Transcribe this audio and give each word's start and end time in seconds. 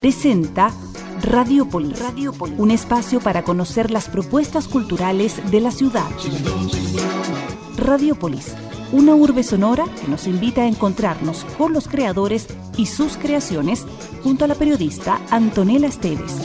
presenta 0.00 0.70
Radiopolis, 1.22 2.00
un 2.56 2.70
espacio 2.70 3.18
para 3.18 3.42
conocer 3.42 3.90
las 3.90 4.08
propuestas 4.08 4.68
culturales 4.68 5.40
de 5.50 5.60
la 5.60 5.72
ciudad. 5.72 6.08
Radiopolis, 7.76 8.54
una 8.92 9.16
urbe 9.16 9.42
sonora 9.42 9.86
que 10.00 10.06
nos 10.06 10.28
invita 10.28 10.62
a 10.62 10.68
encontrarnos 10.68 11.44
con 11.56 11.72
los 11.72 11.88
creadores 11.88 12.46
y 12.76 12.86
sus 12.86 13.16
creaciones 13.16 13.86
junto 14.22 14.44
a 14.44 14.48
la 14.48 14.54
periodista 14.54 15.20
Antonella 15.30 15.88
Esteves. 15.88 16.36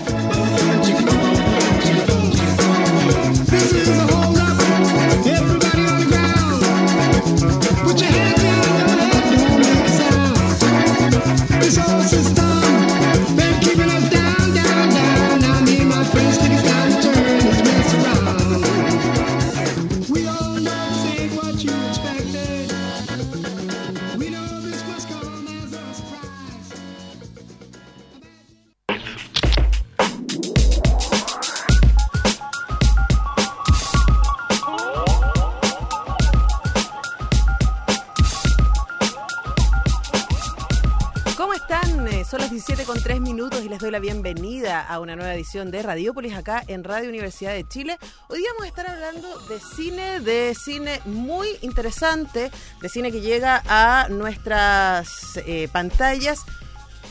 La 43.94 44.00
bienvenida 44.00 44.82
a 44.82 45.00
una 45.00 45.16
nueva 45.16 45.36
edición 45.36 45.70
de 45.70 45.84
Radiopolis 45.84 46.34
acá 46.34 46.64
en 46.66 46.84
Radio 46.84 47.10
Universidad 47.10 47.54
de 47.54 47.64
Chile. 47.68 48.00
Hoy 48.28 48.44
vamos 48.50 48.64
a 48.64 48.68
estar 48.68 48.88
hablando 48.88 49.38
de 49.42 49.60
cine, 49.60 50.20
de 50.20 50.56
cine 50.56 51.00
muy 51.06 51.48
interesante, 51.62 52.50
de 52.82 52.90
cine 52.90 53.12
que 53.12 53.22
llega 53.22 53.62
a 53.68 54.08
nuestras 54.10 55.38
eh, 55.46 55.70
pantallas. 55.72 56.44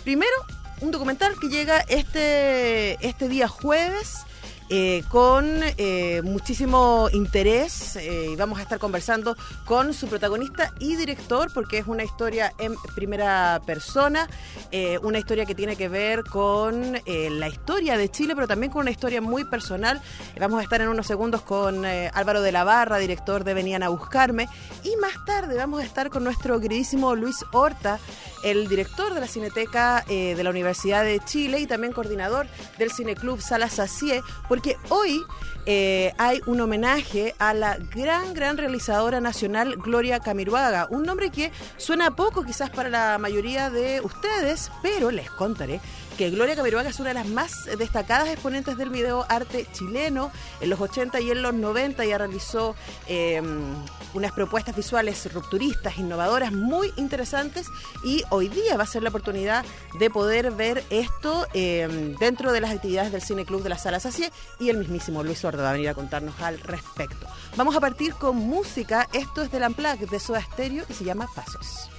Primero, 0.03 0.33
un 0.81 0.91
documental 0.91 1.39
que 1.39 1.51
llega 1.51 1.79
este, 1.83 2.95
este 3.07 3.29
día 3.29 3.47
jueves 3.47 4.27
eh, 4.75 5.05
con 5.11 5.61
eh, 5.77 6.23
muchísimo 6.25 7.11
interés 7.12 7.95
eh, 7.97 8.31
y 8.33 8.37
vamos 8.37 8.59
a 8.59 8.62
estar 8.62 8.79
conversando 8.79 9.37
con 9.67 9.92
su 9.92 10.09
protagonista 10.09 10.73
y 10.79 10.97
director 10.97 11.53
porque 11.53 11.77
es 11.77 11.87
una 11.87 12.05
historia 12.05 12.55
en 12.59 12.75
primera 12.95 13.61
persona, 13.67 14.31
una 15.03 15.19
historia 15.19 15.45
que 15.45 15.55
tiene 15.55 15.77
que 15.77 15.89
ver 15.89 16.25
con 16.25 16.95
la 17.05 17.48
historia 17.48 17.98
de 17.98 18.09
Chile, 18.11 18.34
pero 18.34 18.48
también 18.48 18.73
con 18.73 18.81
una 18.81 18.91
historia 18.91 19.20
muy 19.20 19.45
personal. 19.45 20.01
Vamos 20.41 20.61
a 20.61 20.62
estar 20.62 20.81
en 20.81 20.89
unos 20.89 21.07
segundos 21.07 21.42
con 21.42 21.84
Álvaro 21.84 22.41
de 22.41 22.53
la 22.53 22.64
Barra, 22.64 22.97
director 22.97 23.45
de 23.45 23.53
Venían 23.53 23.83
a 23.83 23.91
Buscarme, 23.91 24.48
y 24.83 24.97
más 24.97 25.12
tarde 25.27 25.57
vamos 25.57 25.83
a 25.83 25.84
estar 25.84 26.09
con 26.09 26.25
nuestro 26.25 26.59
queridísimo 26.61 27.14
Luis 27.14 27.45
Horta, 27.53 27.98
el 28.45 28.69
director 28.69 29.12
de 29.12 29.20
la 29.20 29.27
Cineteca 29.27 30.05
de 30.09 30.42
la 30.42 30.48
Universidad 30.51 31.05
de 31.05 31.20
Chile 31.20 31.61
y 31.61 31.67
también 31.67 31.92
coordinador 31.92 32.47
del 32.79 32.91
Cineclub 32.91 33.41
Sala 33.42 33.69
Sacie, 33.69 34.23
porque 34.48 34.62
hoy 34.89 35.25
eh, 35.65 36.13
hay 36.19 36.41
un 36.47 36.61
homenaje 36.61 37.35
a 37.39 37.55
la 37.55 37.77
gran, 37.77 38.35
gran 38.35 38.57
realizadora 38.57 39.21
nacional 39.21 39.77
Gloria 39.77 40.19
Camiruaga. 40.19 40.89
Un 40.91 41.05
nombre 41.05 41.31
que 41.31 41.53
suena 41.77 42.17
poco 42.17 42.43
quizás 42.43 42.71
para 42.71 42.89
la 42.89 43.19
mayoría 43.19 43.71
de 43.71 44.01
ustedes, 44.01 44.71
pero 44.83 45.11
les 45.11 45.31
contaré 45.31 45.81
que 46.17 46.31
Gloria 46.31 46.57
Camiruaga 46.57 46.91
es 46.91 47.01
una 47.01 47.11
de 47.11 47.15
las 47.15 47.27
más 47.27 47.65
destacadas 47.79 48.29
exponentes 48.29 48.77
del 48.77 48.91
video 48.91 49.25
arte 49.29 49.67
chileno. 49.73 50.31
En 50.61 50.71
los 50.71 50.81
80 50.81 51.21
y 51.21 51.31
en 51.31 51.43
los 51.43 51.55
90 51.55 52.05
ya 52.05 52.19
realizó 52.19 52.75
em, 53.07 53.75
unas 54.15 54.33
propuestas 54.33 54.77
visuales 54.77 55.33
rupturistas, 55.33 55.98
innovadoras, 55.98 56.53
muy 56.53 56.92
interesantes 56.97 57.67
y 58.05 58.23
hoy 58.31 58.48
día 58.48 58.77
va 58.77 58.85
a 58.85 58.86
ser 58.86 59.03
la 59.03 59.09
oportunidad 59.09 59.64
de 59.98 60.11
poder 60.11 60.51
ver 60.53 60.85
esto 60.91 61.47
em, 61.55 62.15
dentro 62.17 62.53
de 62.53 62.61
las 62.61 62.70
actividades 62.70 63.13
del 63.13 63.23
Cine 63.23 63.45
Club 63.45 63.63
de 63.63 63.70
la 63.70 63.79
Sala 63.79 64.01
Sacie 64.01 64.31
y 64.61 64.69
el 64.69 64.79
mismísimo 64.79 65.23
Luis 65.23 65.39
Sordo 65.39 65.63
va 65.63 65.70
a 65.70 65.73
venir 65.73 65.89
a 65.89 65.95
contarnos 65.95 66.41
al 66.41 66.59
respecto. 66.61 67.27
Vamos 67.57 67.77
a 67.77 67.81
partir 67.81 68.15
con 68.15 68.36
música. 68.36 69.09
Esto 69.13 69.42
es 69.42 69.51
del 69.51 69.63
Unplugged 69.63 70.09
de 70.09 70.20
Soda 70.20 70.42
Stereo 70.42 70.85
y 70.89 70.95
se 70.95 71.05
llama 71.05 71.29
Pasos. 71.35 71.91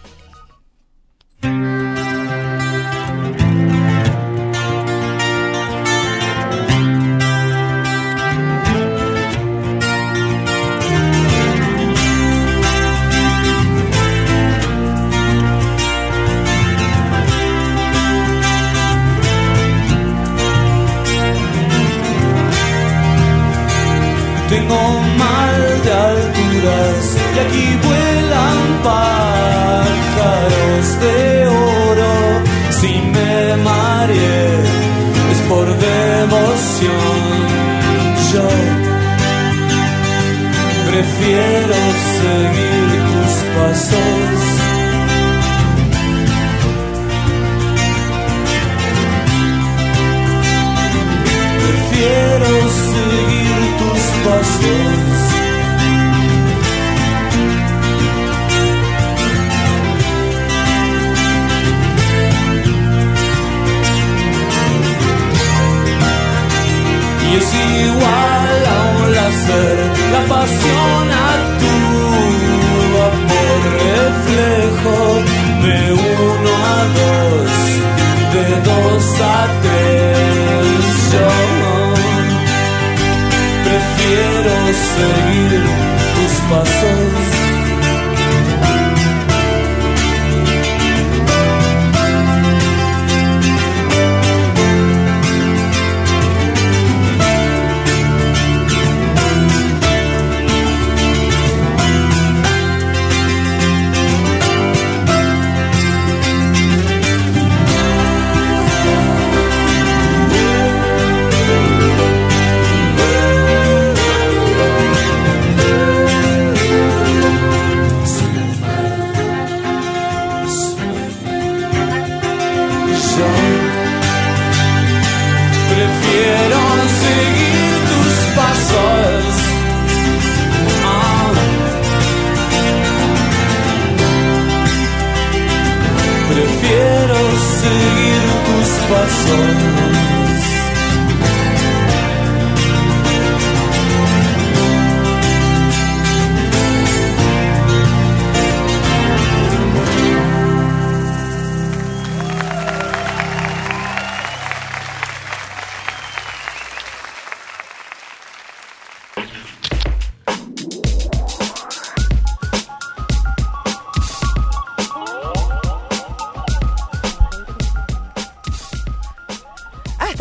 Prefiero 41.23 41.73
seguir 42.19 43.03
tus 43.11 43.43
pasos. 43.55 44.22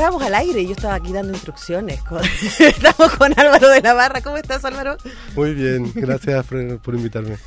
Estábamos 0.02 0.26
al 0.26 0.34
aire 0.34 0.62
y 0.62 0.66
yo 0.66 0.72
estaba 0.72 0.94
aquí 0.96 1.12
dando 1.12 1.32
instrucciones. 1.32 2.02
con- 2.02 2.22
Estamos 2.58 3.12
con 3.16 3.38
Álvaro 3.38 3.69
de 3.69 3.81
la 3.82 3.94
Barra. 3.94 4.20
¿Cómo 4.20 4.37
estás, 4.37 4.64
Álvaro? 4.64 4.96
Muy 5.37 5.54
bien, 5.54 5.93
gracias 5.94 6.44
por, 6.44 6.78
por 6.81 6.94
invitarme. 6.96 7.38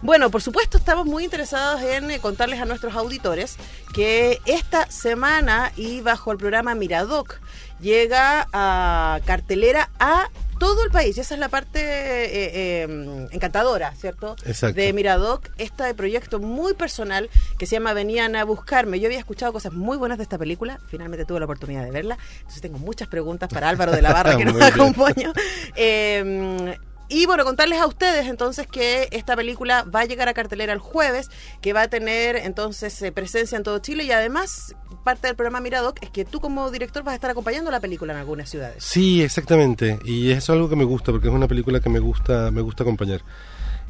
Bueno, 0.00 0.30
por 0.30 0.40
supuesto, 0.40 0.78
estamos 0.78 1.06
muy 1.06 1.24
interesados 1.24 1.82
en 1.82 2.12
eh, 2.12 2.20
contarles 2.20 2.60
a 2.60 2.66
nuestros 2.66 2.94
auditores 2.94 3.56
que 3.92 4.40
esta 4.46 4.88
semana 4.92 5.72
y 5.74 6.02
bajo 6.02 6.30
el 6.30 6.38
programa 6.38 6.76
Miradoc 6.76 7.40
llega 7.80 8.46
a 8.52 9.18
cartelera 9.26 9.90
a 9.98 10.28
todo 10.58 10.84
el 10.84 10.90
país. 10.90 11.16
Y 11.16 11.20
esa 11.20 11.34
es 11.34 11.40
la 11.40 11.48
parte 11.48 11.80
eh, 11.80 12.82
eh, 12.82 13.28
encantadora, 13.30 13.92
¿cierto? 13.94 14.36
Exacto. 14.44 14.80
De 14.80 14.92
Miradoc, 14.92 15.48
este 15.58 15.92
proyecto 15.94 16.40
muy 16.40 16.74
personal 16.74 17.30
que 17.58 17.66
se 17.66 17.76
llama 17.76 17.92
Venían 17.94 18.36
a 18.36 18.44
buscarme. 18.44 19.00
Yo 19.00 19.06
había 19.06 19.18
escuchado 19.18 19.52
cosas 19.52 19.72
muy 19.72 19.96
buenas 19.96 20.18
de 20.18 20.24
esta 20.24 20.38
película, 20.38 20.78
finalmente 20.88 21.24
tuve 21.24 21.38
la 21.40 21.46
oportunidad 21.46 21.84
de 21.84 21.90
verla, 21.90 22.18
entonces 22.38 22.62
tengo 22.62 22.78
muchas 22.78 23.08
preguntas 23.08 23.48
para 23.48 23.68
Álvaro 23.68 23.92
de 23.92 24.02
la 24.02 24.12
Barra 24.12 24.36
que 24.36 24.44
nos 24.44 24.60
acompaña. 24.60 25.32
Eh, 25.76 26.76
y 27.14 27.26
bueno, 27.26 27.44
contarles 27.44 27.80
a 27.80 27.86
ustedes 27.86 28.26
entonces 28.26 28.66
que 28.66 29.08
esta 29.12 29.36
película 29.36 29.84
va 29.84 30.00
a 30.00 30.04
llegar 30.04 30.28
a 30.28 30.34
cartelera 30.34 30.72
el 30.72 30.80
jueves, 30.80 31.30
que 31.60 31.72
va 31.72 31.82
a 31.82 31.88
tener 31.88 32.34
entonces 32.36 33.00
eh, 33.02 33.12
presencia 33.12 33.56
en 33.56 33.62
todo 33.62 33.78
Chile 33.78 34.02
y 34.04 34.10
además 34.10 34.74
parte 35.04 35.28
del 35.28 35.36
programa 35.36 35.60
Miradoc 35.60 36.02
es 36.02 36.10
que 36.10 36.24
tú 36.24 36.40
como 36.40 36.70
director 36.70 37.04
vas 37.04 37.12
a 37.12 37.14
estar 37.14 37.30
acompañando 37.30 37.70
la 37.70 37.78
película 37.78 38.12
en 38.12 38.18
algunas 38.18 38.50
ciudades. 38.50 38.82
Sí, 38.82 39.22
exactamente. 39.22 39.98
Y 40.04 40.30
eso 40.30 40.38
es 40.38 40.50
algo 40.50 40.68
que 40.68 40.76
me 40.76 40.84
gusta, 40.84 41.12
porque 41.12 41.28
es 41.28 41.34
una 41.34 41.46
película 41.46 41.80
que 41.80 41.90
me 41.90 42.00
gusta, 42.00 42.50
me 42.50 42.62
gusta 42.62 42.82
acompañar. 42.82 43.20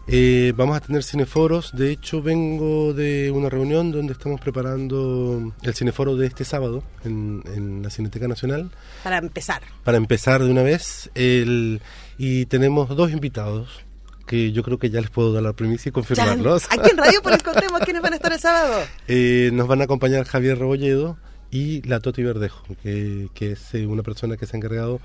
Eh, 0.06 0.52
vamos 0.56 0.76
a 0.76 0.80
tener 0.80 1.02
cineforos. 1.02 1.72
De 1.74 1.90
hecho, 1.90 2.22
vengo 2.22 2.92
de 2.92 3.30
una 3.30 3.48
reunión 3.48 3.90
donde 3.90 4.12
estamos 4.12 4.40
preparando 4.40 5.52
el 5.62 5.74
cineforo 5.74 6.16
de 6.16 6.26
este 6.26 6.44
sábado 6.44 6.82
en, 7.04 7.42
en 7.46 7.82
la 7.82 7.90
Cineteca 7.90 8.28
Nacional. 8.28 8.70
Para 9.02 9.18
empezar. 9.18 9.62
Para 9.82 9.96
empezar 9.96 10.42
de 10.42 10.50
una 10.50 10.62
vez, 10.62 11.10
el, 11.14 11.80
y 12.18 12.46
tenemos 12.46 12.88
dos 12.94 13.10
invitados 13.12 13.84
que 14.26 14.52
yo 14.52 14.62
creo 14.62 14.78
que 14.78 14.90
ya 14.90 15.00
les 15.00 15.10
puedo 15.10 15.32
dar 15.32 15.42
la 15.42 15.52
primicia 15.52 15.88
y 15.88 15.92
confirmarlos. 15.92 16.66
Aquí 16.70 16.90
en 16.90 16.96
Radiopolis 16.96 17.42
contemos 17.42 17.80
quiénes 17.80 18.02
van 18.02 18.12
a 18.12 18.16
estar 18.16 18.32
el 18.32 18.40
sábado. 18.40 18.82
Eh, 19.08 19.50
nos 19.52 19.68
van 19.68 19.80
a 19.80 19.84
acompañar 19.84 20.24
Javier 20.24 20.58
Rebolledo 20.58 21.18
y 21.50 21.82
la 21.82 22.00
Toti 22.00 22.22
Verdejo, 22.22 22.62
que, 22.82 23.28
que 23.34 23.52
es 23.52 23.74
eh, 23.74 23.86
una 23.86 24.02
persona 24.02 24.36
que 24.36 24.46
se 24.46 24.56
ha 24.56 24.58
encargado 24.58 25.00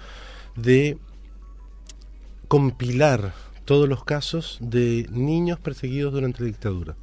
de 0.56 0.98
compilar 2.48 3.34
todos 3.70 3.88
los 3.88 4.04
casos 4.04 4.58
de 4.62 5.06
niños 5.12 5.60
perseguidos 5.60 6.12
durante 6.12 6.40
la 6.40 6.48
dictadura. 6.48 6.96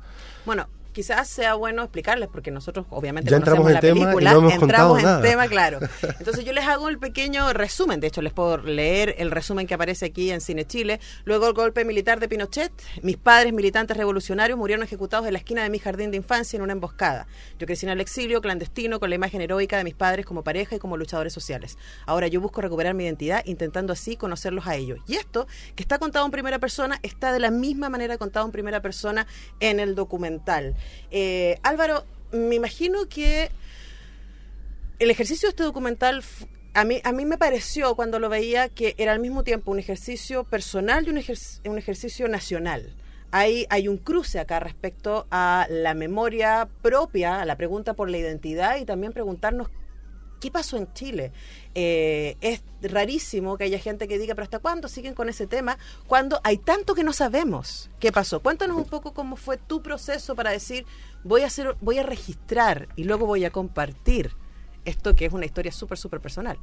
Bueno, 0.44 0.66
quizás 0.96 1.28
sea 1.28 1.52
bueno 1.52 1.82
explicarles, 1.82 2.30
porque 2.32 2.50
nosotros 2.50 2.86
obviamente 2.88 3.30
Ya 3.30 3.38
conocemos 3.38 3.70
la 3.70 3.80
tema 3.80 4.00
película, 4.00 4.32
no 4.32 4.38
hemos 4.38 4.54
entramos 4.54 4.98
en 4.98 5.04
nada. 5.04 5.20
tema, 5.20 5.46
claro. 5.46 5.78
Entonces 6.18 6.42
yo 6.42 6.54
les 6.54 6.64
hago 6.64 6.88
el 6.88 6.98
pequeño 6.98 7.52
resumen, 7.52 8.00
de 8.00 8.06
hecho 8.06 8.22
les 8.22 8.32
puedo 8.32 8.56
leer 8.56 9.14
el 9.18 9.30
resumen 9.30 9.66
que 9.66 9.74
aparece 9.74 10.06
aquí 10.06 10.30
en 10.30 10.40
Cine 10.40 10.66
Chile. 10.66 10.98
Luego 11.26 11.48
el 11.48 11.52
golpe 11.52 11.84
militar 11.84 12.18
de 12.18 12.30
Pinochet, 12.30 12.72
mis 13.02 13.18
padres 13.18 13.52
militantes 13.52 13.94
revolucionarios 13.94 14.58
murieron 14.58 14.82
ejecutados 14.82 15.26
en 15.26 15.34
la 15.34 15.38
esquina 15.38 15.62
de 15.64 15.68
mi 15.68 15.78
jardín 15.78 16.10
de 16.10 16.16
infancia 16.16 16.56
en 16.56 16.62
una 16.62 16.72
emboscada. 16.72 17.26
Yo 17.58 17.66
crecí 17.66 17.84
en 17.84 17.92
el 17.92 18.00
exilio 18.00 18.40
clandestino 18.40 18.98
con 18.98 19.10
la 19.10 19.16
imagen 19.16 19.42
heroica 19.42 19.76
de 19.76 19.84
mis 19.84 19.94
padres 19.94 20.24
como 20.24 20.44
pareja 20.44 20.76
y 20.76 20.78
como 20.78 20.96
luchadores 20.96 21.34
sociales. 21.34 21.76
Ahora 22.06 22.26
yo 22.26 22.40
busco 22.40 22.62
recuperar 22.62 22.94
mi 22.94 23.04
identidad 23.04 23.42
intentando 23.44 23.92
así 23.92 24.16
conocerlos 24.16 24.66
a 24.66 24.76
ellos. 24.76 25.00
Y 25.06 25.16
esto, 25.16 25.46
que 25.74 25.82
está 25.82 25.98
contado 25.98 26.24
en 26.24 26.30
primera 26.30 26.58
persona, 26.58 26.98
está 27.02 27.32
de 27.32 27.40
la 27.40 27.50
misma 27.50 27.90
manera 27.90 28.16
contado 28.16 28.46
en 28.46 28.52
primera 28.52 28.80
persona 28.80 29.26
en 29.60 29.78
el 29.78 29.94
documental. 29.94 30.74
Eh, 31.10 31.58
Álvaro, 31.62 32.04
me 32.32 32.54
imagino 32.54 33.08
que 33.08 33.50
el 34.98 35.10
ejercicio 35.10 35.48
de 35.48 35.50
este 35.50 35.62
documental 35.62 36.22
a 36.74 36.84
mí, 36.84 37.00
a 37.04 37.12
mí 37.12 37.24
me 37.24 37.38
pareció 37.38 37.94
cuando 37.94 38.18
lo 38.18 38.28
veía 38.28 38.68
que 38.68 38.94
era 38.98 39.12
al 39.12 39.18
mismo 39.18 39.44
tiempo 39.44 39.70
un 39.70 39.78
ejercicio 39.78 40.44
personal 40.44 41.06
y 41.06 41.10
un, 41.10 41.22
un 41.70 41.78
ejercicio 41.78 42.28
nacional. 42.28 42.94
Hay, 43.30 43.66
hay 43.70 43.88
un 43.88 43.96
cruce 43.96 44.38
acá 44.38 44.60
respecto 44.60 45.26
a 45.30 45.66
la 45.70 45.94
memoria 45.94 46.68
propia, 46.82 47.40
a 47.40 47.44
la 47.44 47.56
pregunta 47.56 47.94
por 47.94 48.10
la 48.10 48.18
identidad 48.18 48.76
y 48.76 48.84
también 48.84 49.12
preguntarnos 49.12 49.68
¿Qué 50.46 50.52
pasó 50.52 50.76
en 50.76 50.86
Chile? 50.92 51.32
Eh, 51.74 52.36
es 52.40 52.62
rarísimo 52.80 53.58
que 53.58 53.64
haya 53.64 53.80
gente 53.80 54.06
que 54.06 54.16
diga, 54.16 54.36
pero 54.36 54.44
¿hasta 54.44 54.60
cuándo 54.60 54.86
siguen 54.86 55.12
con 55.12 55.28
ese 55.28 55.48
tema? 55.48 55.76
Cuando 56.06 56.40
hay 56.44 56.56
tanto 56.58 56.94
que 56.94 57.02
no 57.02 57.12
sabemos 57.12 57.90
qué 57.98 58.12
pasó. 58.12 58.38
Cuéntanos 58.38 58.76
un 58.76 58.84
poco 58.84 59.12
cómo 59.12 59.34
fue 59.34 59.56
tu 59.56 59.82
proceso 59.82 60.36
para 60.36 60.52
decir, 60.52 60.86
voy 61.24 61.42
a 61.42 61.46
hacer, 61.48 61.74
voy 61.80 61.98
a 61.98 62.04
registrar 62.04 62.86
y 62.94 63.02
luego 63.02 63.26
voy 63.26 63.44
a 63.44 63.50
compartir 63.50 64.30
esto 64.84 65.16
que 65.16 65.26
es 65.26 65.32
una 65.32 65.46
historia 65.46 65.72
súper, 65.72 65.98
súper 65.98 66.20
personal. 66.20 66.56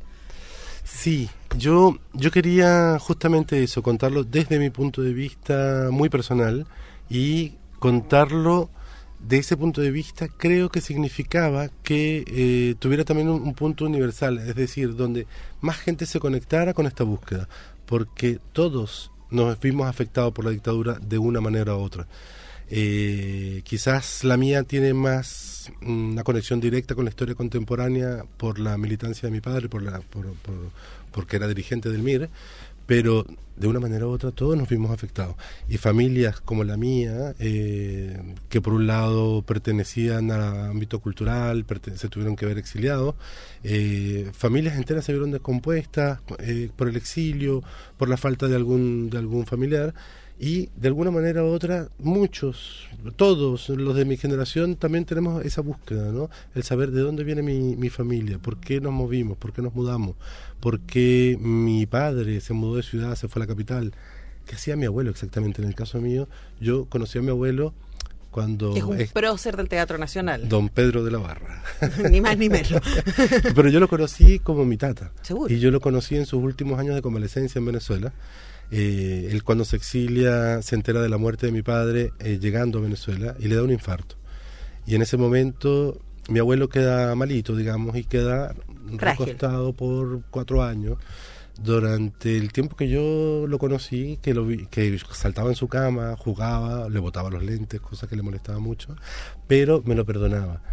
Sí, 0.86 1.30
yo, 1.58 1.98
yo 2.14 2.32
quería 2.32 2.98
justamente 3.00 3.62
eso, 3.62 3.84
contarlo 3.84 4.24
desde 4.24 4.60
mi 4.60 4.70
punto 4.70 5.02
de 5.02 5.12
vista 5.12 5.90
muy 5.92 6.08
personal 6.08 6.68
y 7.10 7.58
contarlo 7.80 8.70
de 9.28 9.38
ese 9.38 9.56
punto 9.58 9.82
de 9.82 9.92
vista 9.92 10.28
creo 10.28 10.70
que 10.70 10.82
significaba 10.82 11.70
que 11.84 12.24
eh, 12.28 12.76
tuviera 12.80 13.06
también 13.06 13.30
un, 13.30 13.42
un 13.42 13.54
punto 13.54 13.86
universal, 13.86 14.38
es 14.40 14.56
decir, 14.56 14.96
donde 14.96 15.26
más 15.62 15.78
gente 15.78 16.06
se 16.06 16.20
conectara 16.20 16.74
con 16.74 16.86
esta 16.88 17.04
búsqueda, 17.04 17.48
porque 17.86 18.40
todos 18.52 19.12
nos 19.32 19.60
vimos 19.60 19.88
afectados 19.88 20.34
por 20.34 20.46
la 20.46 20.52
dictadura 20.52 21.00
de 21.00 21.18
una 21.18 21.42
manera 21.42 21.76
u 21.76 21.80
otra. 21.80 22.08
Eh, 22.70 23.62
quizás 23.66 24.24
la 24.24 24.36
mía 24.38 24.64
tiene 24.64 24.94
más 24.94 25.72
mm, 25.82 26.12
una 26.14 26.24
conexión 26.24 26.60
directa 26.60 26.96
con 26.96 27.06
la 27.06 27.10
historia 27.10 27.36
contemporánea 27.36 28.26
por 28.38 28.58
la 28.60 28.78
militancia 28.78 29.28
de 29.28 29.32
mi 29.34 29.42
padre, 29.42 29.70
por 29.70 29.82
la, 29.84 30.00
por, 30.02 30.34
por- 30.36 30.72
porque 31.12 31.36
era 31.36 31.48
dirigente 31.48 31.90
del 31.90 32.02
MIR, 32.02 32.30
pero 32.86 33.26
de 33.56 33.68
una 33.68 33.80
manera 33.80 34.08
u 34.08 34.10
otra 34.10 34.32
todos 34.32 34.58
nos 34.58 34.68
vimos 34.70 34.92
afectados. 34.92 35.36
Y 35.70 35.78
familias 35.78 36.42
como 36.42 36.64
la 36.64 36.78
mía, 36.78 37.36
eh, 37.40 38.20
que 38.50 38.62
por 38.62 38.74
un 38.74 38.88
lado 38.88 39.44
pertenecían 39.44 40.32
al 40.32 40.72
ámbito 40.72 41.00
cultural, 41.00 41.66
se 41.96 42.10
tuvieron 42.10 42.36
que 42.36 42.46
ver 42.46 42.58
exiliados, 42.58 43.16
eh, 43.64 44.32
familias 44.34 44.76
enteras 44.76 45.06
se 45.06 45.14
vieron 45.14 45.32
descompuestas 45.32 46.20
eh, 46.40 46.70
por 46.76 46.88
el 46.90 46.96
exilio, 46.96 47.64
por 47.98 48.10
la 48.10 48.18
falta 48.18 48.48
de 48.48 48.56
algún, 48.56 49.10
de 49.10 49.18
algún 49.18 49.46
familiar. 49.46 49.94
Y 50.40 50.70
de 50.76 50.88
alguna 50.88 51.12
manera 51.12 51.44
u 51.44 51.48
otra, 51.48 51.90
muchos, 52.00 52.88
todos 53.16 53.70
los 53.70 53.96
de 53.96 54.04
mi 54.04 54.18
generación 54.18 54.76
también 54.76 55.06
tenemos 55.06 55.46
esa 55.46 55.62
búsqueda, 55.62 56.12
¿no? 56.12 56.30
El 56.56 56.64
saber 56.64 56.92
de 56.92 57.02
dónde 57.02 57.24
viene 57.24 57.42
mi, 57.42 57.76
mi 57.76 57.90
familia, 57.90 58.40
por 58.40 58.58
qué 58.58 58.82
nos 58.82 58.94
movimos, 58.94 59.38
por 59.38 59.54
qué 59.54 59.62
nos 59.62 59.74
mudamos, 59.74 60.16
por 60.60 60.80
qué 60.82 61.38
mi 61.40 61.86
padre 61.86 62.42
se 62.42 62.54
mudó 62.54 62.78
de 62.78 62.84
ciudad, 62.84 63.16
se 63.16 63.28
fue 63.28 63.42
a 63.42 63.46
la 63.46 63.48
capital. 63.48 63.94
¿Qué 64.46 64.56
hacía 64.56 64.76
mi 64.76 64.86
abuelo 64.86 65.12
exactamente? 65.12 65.62
En 65.62 65.68
el 65.68 65.76
caso 65.76 66.02
mío, 66.02 66.28
yo 66.60 66.86
conocí 66.86 67.20
a 67.20 67.22
mi 67.22 67.30
abuelo 67.30 67.74
cuando 68.34 68.76
es 68.76 68.84
un 68.84 69.00
es 69.00 69.12
prócer 69.12 69.56
del 69.56 69.70
Teatro 69.70 69.98
Nacional. 69.98 70.50
don 70.50 70.68
Pedro 70.68 71.04
de 71.04 71.12
la 71.12 71.20
Barra. 71.20 71.64
ni 72.10 72.20
más 72.20 72.38
ni 72.38 72.50
menos. 72.50 72.82
Pero 73.56 73.70
yo 73.70 73.80
lo 73.80 73.88
conocí 73.88 74.40
como 74.40 74.66
mi 74.66 74.76
tata. 74.76 75.12
Seguro. 75.22 75.54
Y 75.54 75.60
yo 75.60 75.70
lo 75.72 75.80
conocí 75.80 76.16
en 76.16 76.26
sus 76.26 76.44
últimos 76.44 76.80
años 76.80 76.96
de 76.96 77.02
convalecencia 77.02 77.60
en 77.60 77.66
Venezuela. 77.66 78.12
Eh, 78.76 79.30
él 79.32 79.44
cuando 79.44 79.66
se 79.66 79.76
exilia 79.76 80.60
se 80.64 80.74
entera 80.74 81.00
de 81.00 81.08
la 81.08 81.20
muerte 81.20 81.46
de 81.46 81.52
mi 81.52 81.62
padre 81.62 82.12
eh, 82.18 82.40
llegando 82.42 82.80
a 82.80 82.82
Venezuela 82.82 83.36
y 83.40 83.48
le 83.48 83.56
da 83.56 83.62
un 83.62 83.72
infarto. 83.72 84.16
Y 84.88 84.96
en 84.96 85.04
ese 85.04 85.16
momento 85.16 86.02
mi 86.28 86.40
abuelo 86.40 86.70
queda 86.70 87.14
malito, 87.14 87.56
digamos, 87.56 87.96
y 87.96 88.04
queda 88.04 88.56
Frágil. 88.98 89.28
recostado 89.28 89.74
por 89.74 90.24
cuatro 90.32 90.64
años. 90.64 90.98
Durante 91.62 92.36
el 92.36 92.52
tiempo 92.52 92.76
que 92.76 92.90
yo 92.90 93.46
lo 93.48 93.60
conocí, 93.60 94.18
que 94.24 94.34
lo 94.34 94.44
vi, 94.44 94.66
que 94.66 94.98
saltaba 95.12 95.50
en 95.50 95.56
su 95.56 95.68
cama, 95.68 96.16
jugaba, 96.18 96.90
le 96.90 96.98
botaba 97.00 97.30
los 97.30 97.44
lentes, 97.44 97.80
cosa 97.80 98.08
que 98.08 98.16
le 98.16 98.24
molestaba 98.24 98.58
mucho, 98.58 98.96
pero 99.48 99.84
me 99.86 99.94
lo 99.94 100.04
perdonaba. 100.04 100.64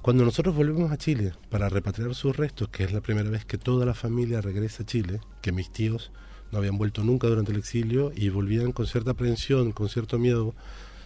Cuando 0.00 0.24
nosotros 0.24 0.56
volvemos 0.56 0.90
a 0.92 0.96
Chile 0.96 1.34
para 1.50 1.68
repatriar 1.68 2.14
sus 2.14 2.34
restos, 2.34 2.70
que 2.70 2.84
es 2.84 2.92
la 2.94 3.02
primera 3.02 3.28
vez 3.28 3.44
que 3.44 3.58
toda 3.58 3.84
la 3.84 3.92
familia 3.92 4.40
regresa 4.40 4.84
a 4.84 4.86
Chile, 4.86 5.20
que 5.42 5.52
mis 5.52 5.70
tíos 5.70 6.10
no 6.52 6.58
habían 6.58 6.78
vuelto 6.78 7.04
nunca 7.04 7.26
durante 7.26 7.52
el 7.52 7.58
exilio 7.58 8.12
y 8.14 8.28
volvían 8.28 8.72
con 8.72 8.86
cierta 8.86 9.12
aprensión, 9.12 9.72
con 9.72 9.88
cierto 9.88 10.18
miedo, 10.18 10.54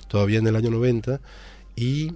todavía 0.08 0.38
en 0.38 0.46
el 0.46 0.56
año 0.56 0.70
90, 0.70 1.20
y 1.76 2.12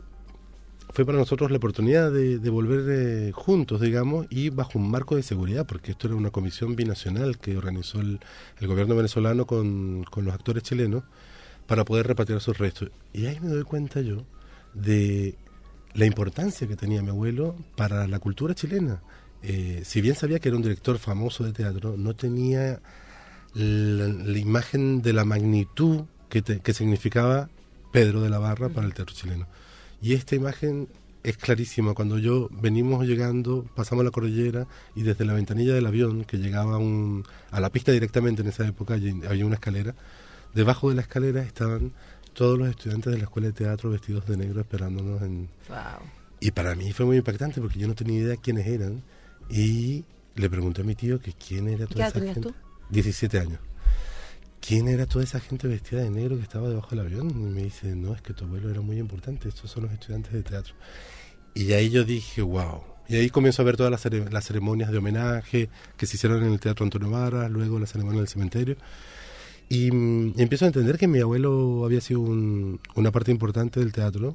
fue 0.91 1.05
para 1.05 1.19
nosotros 1.19 1.51
la 1.51 1.57
oportunidad 1.57 2.13
de, 2.13 2.39
volver 2.51 2.85
eh, 2.89 3.33
juntos, 3.33 3.81
digamos, 3.81 4.27
y 4.31 4.51
bajo 4.51 4.79
un 4.79 4.91
marco 4.91 5.17
de 5.17 5.23
seguridad, 5.23 5.67
porque 5.67 5.93
esto 5.93 6.07
era 6.07 6.17
una 6.17 6.31
comisión 6.31 6.77
binacional 6.77 7.39
que 7.39 7.57
organizó 7.57 8.01
el, 8.01 8.21
el 8.61 8.67
gobierno 8.69 8.95
venezolano 8.95 9.47
con, 9.47 10.05
con 10.05 10.25
los 10.25 10.35
actores 10.35 10.63
chilenos 10.63 11.03
para 11.67 11.85
poder 11.85 12.07
repatriar 12.07 12.41
sus 12.41 12.59
restos. 12.59 12.91
Y 13.13 13.27
ahí 13.27 13.41
me 13.41 13.49
doy 13.49 13.65
cuenta 13.65 14.01
yo 14.03 14.25
de 14.75 15.37
la 15.95 16.07
importancia 16.07 16.67
que 16.67 16.77
tenía 16.77 17.03
mi 17.03 17.11
abuelo 17.11 17.57
para 17.77 18.07
la 18.07 18.19
cultura 18.19 18.55
chilena. 18.55 19.01
Eh, 19.43 19.83
si 19.85 20.01
bien 20.01 20.15
sabía 20.15 20.39
que 20.39 20.49
era 20.49 20.57
un 20.57 20.63
director 20.63 20.99
famoso 20.99 21.45
de 21.45 21.53
teatro, 21.53 21.97
no 21.97 22.15
tenía 22.15 22.81
la, 23.55 24.09
la 24.09 24.39
imagen 24.39 25.03
de 25.03 25.13
la 25.13 25.25
magnitud 25.25 26.03
que, 26.29 26.43
te- 26.43 26.61
que 26.61 26.73
significaba 26.75 27.49
Pedro 27.93 28.21
de 28.21 28.31
la 28.31 28.39
Barra 28.39 28.69
para 28.69 28.87
el 28.87 28.95
teatro 28.95 29.15
chileno. 29.15 29.47
Y 30.03 30.15
esta 30.15 30.35
imagen 30.35 30.89
es 31.23 31.37
clarísima. 31.37 31.95
Cuando 31.95 32.19
yo 32.19 32.49
venimos 32.51 33.07
llegando, 33.07 33.65
pasamos 33.75 34.05
la 34.05 34.11
cordillera 34.11 34.67
y 34.95 35.03
desde 35.03 35.25
la 35.25 35.33
ventanilla 35.35 35.73
del 35.75 35.87
avión, 35.87 36.25
que 36.25 36.37
llegaba 36.39 36.75
a 36.75 36.79
un- 36.79 37.25
a 37.51 37.61
la 37.61 37.71
pista 37.71 37.93
directamente 37.93 38.43
en 38.43 38.49
esa 38.49 38.67
época, 38.67 38.95
había 38.95 39.47
una 39.47 39.55
escalera. 39.55 39.95
Debajo 40.55 40.89
de 40.91 40.97
la 40.97 41.03
escalera 41.03 41.43
estaban 41.43 41.93
todos 42.33 42.59
los 42.59 42.69
estudiantes 42.69 43.13
de 43.13 43.19
la 43.19 43.25
escuela 43.25 43.47
de 43.49 43.53
teatro 43.55 43.91
vestidos 43.91 44.27
de 44.27 44.37
negro 44.37 44.61
esperándonos. 44.61 45.23
En... 45.23 45.49
Wow. 45.69 45.79
Y 46.41 46.51
para 46.51 46.75
mí 46.75 46.93
fue 46.93 47.07
muy 47.07 47.17
impactante 47.17 47.61
porque 47.61 47.79
yo 47.79 47.87
no 47.89 47.95
tenía 47.95 48.19
idea 48.21 48.37
quiénes 48.37 48.67
eran. 48.67 49.03
Y 49.49 50.05
le 50.35 50.51
pregunté 50.51 50.83
a 50.83 50.85
mi 50.85 50.95
tío 50.95 51.21
que 51.21 51.33
quién 51.33 51.69
era 51.69 51.87
¿Qué 51.87 51.95
toda 51.95 52.09
edad 52.09 52.17
esa 52.17 52.35
gente. 52.35 52.41
tú? 52.51 52.55
17 52.91 53.39
años. 53.39 53.59
¿Quién 54.61 54.89
era 54.89 55.05
toda 55.07 55.25
esa 55.25 55.41
gente 55.41 55.69
vestida 55.69 56.01
de 56.03 56.11
negro 56.11 56.37
que 56.37 56.43
estaba 56.43 56.69
debajo 56.69 56.89
del 56.91 57.01
avión? 57.01 57.31
Y 57.31 57.35
me 57.35 57.63
dice, 57.65 57.95
no, 57.95 58.15
es 58.15 58.23
que 58.23 58.33
tu 58.33 58.45
abuelo 58.45 58.71
era 58.71 58.81
muy 58.81 58.99
importante, 58.99 59.49
estos 59.49 59.71
son 59.71 59.83
los 59.85 59.93
estudiantes 59.93 60.33
de 60.33 60.43
teatro. 60.43 60.75
Y 61.55 61.73
ahí 61.73 61.91
yo 61.91 62.05
dije, 62.05 62.41
wow. 62.43 62.83
Y 63.07 63.17
ahí 63.17 63.29
comienzo 63.29 63.61
a 63.61 63.67
ver 63.67 63.77
todas 63.77 63.91
las, 63.91 64.03
cere- 64.05 64.31
las 64.31 64.47
ceremonias 64.47 64.91
de 64.91 64.97
homenaje 64.99 65.69
que 65.99 66.07
se 66.07 66.17
hicieron 66.17 66.43
en 66.43 66.53
el 66.55 66.61
Teatro 66.61 66.85
Antonio 66.85 67.11
Vara, 67.11 67.49
luego 67.51 67.79
la 67.79 67.87
ceremonia 67.87 68.21
del 68.21 68.29
cementerio. 68.29 68.77
Y, 69.69 69.91
mm, 69.91 70.35
empiezo 70.41 70.65
a 70.65 70.69
entender 70.69 70.97
que 70.97 71.07
mi 71.09 71.21
abuelo 71.21 71.85
había 71.85 72.01
sido 72.01 72.21
un- 72.21 72.81
una 72.95 73.11
parte 73.13 73.31
importante 73.31 73.81
del 73.81 73.93
teatro. 73.93 74.35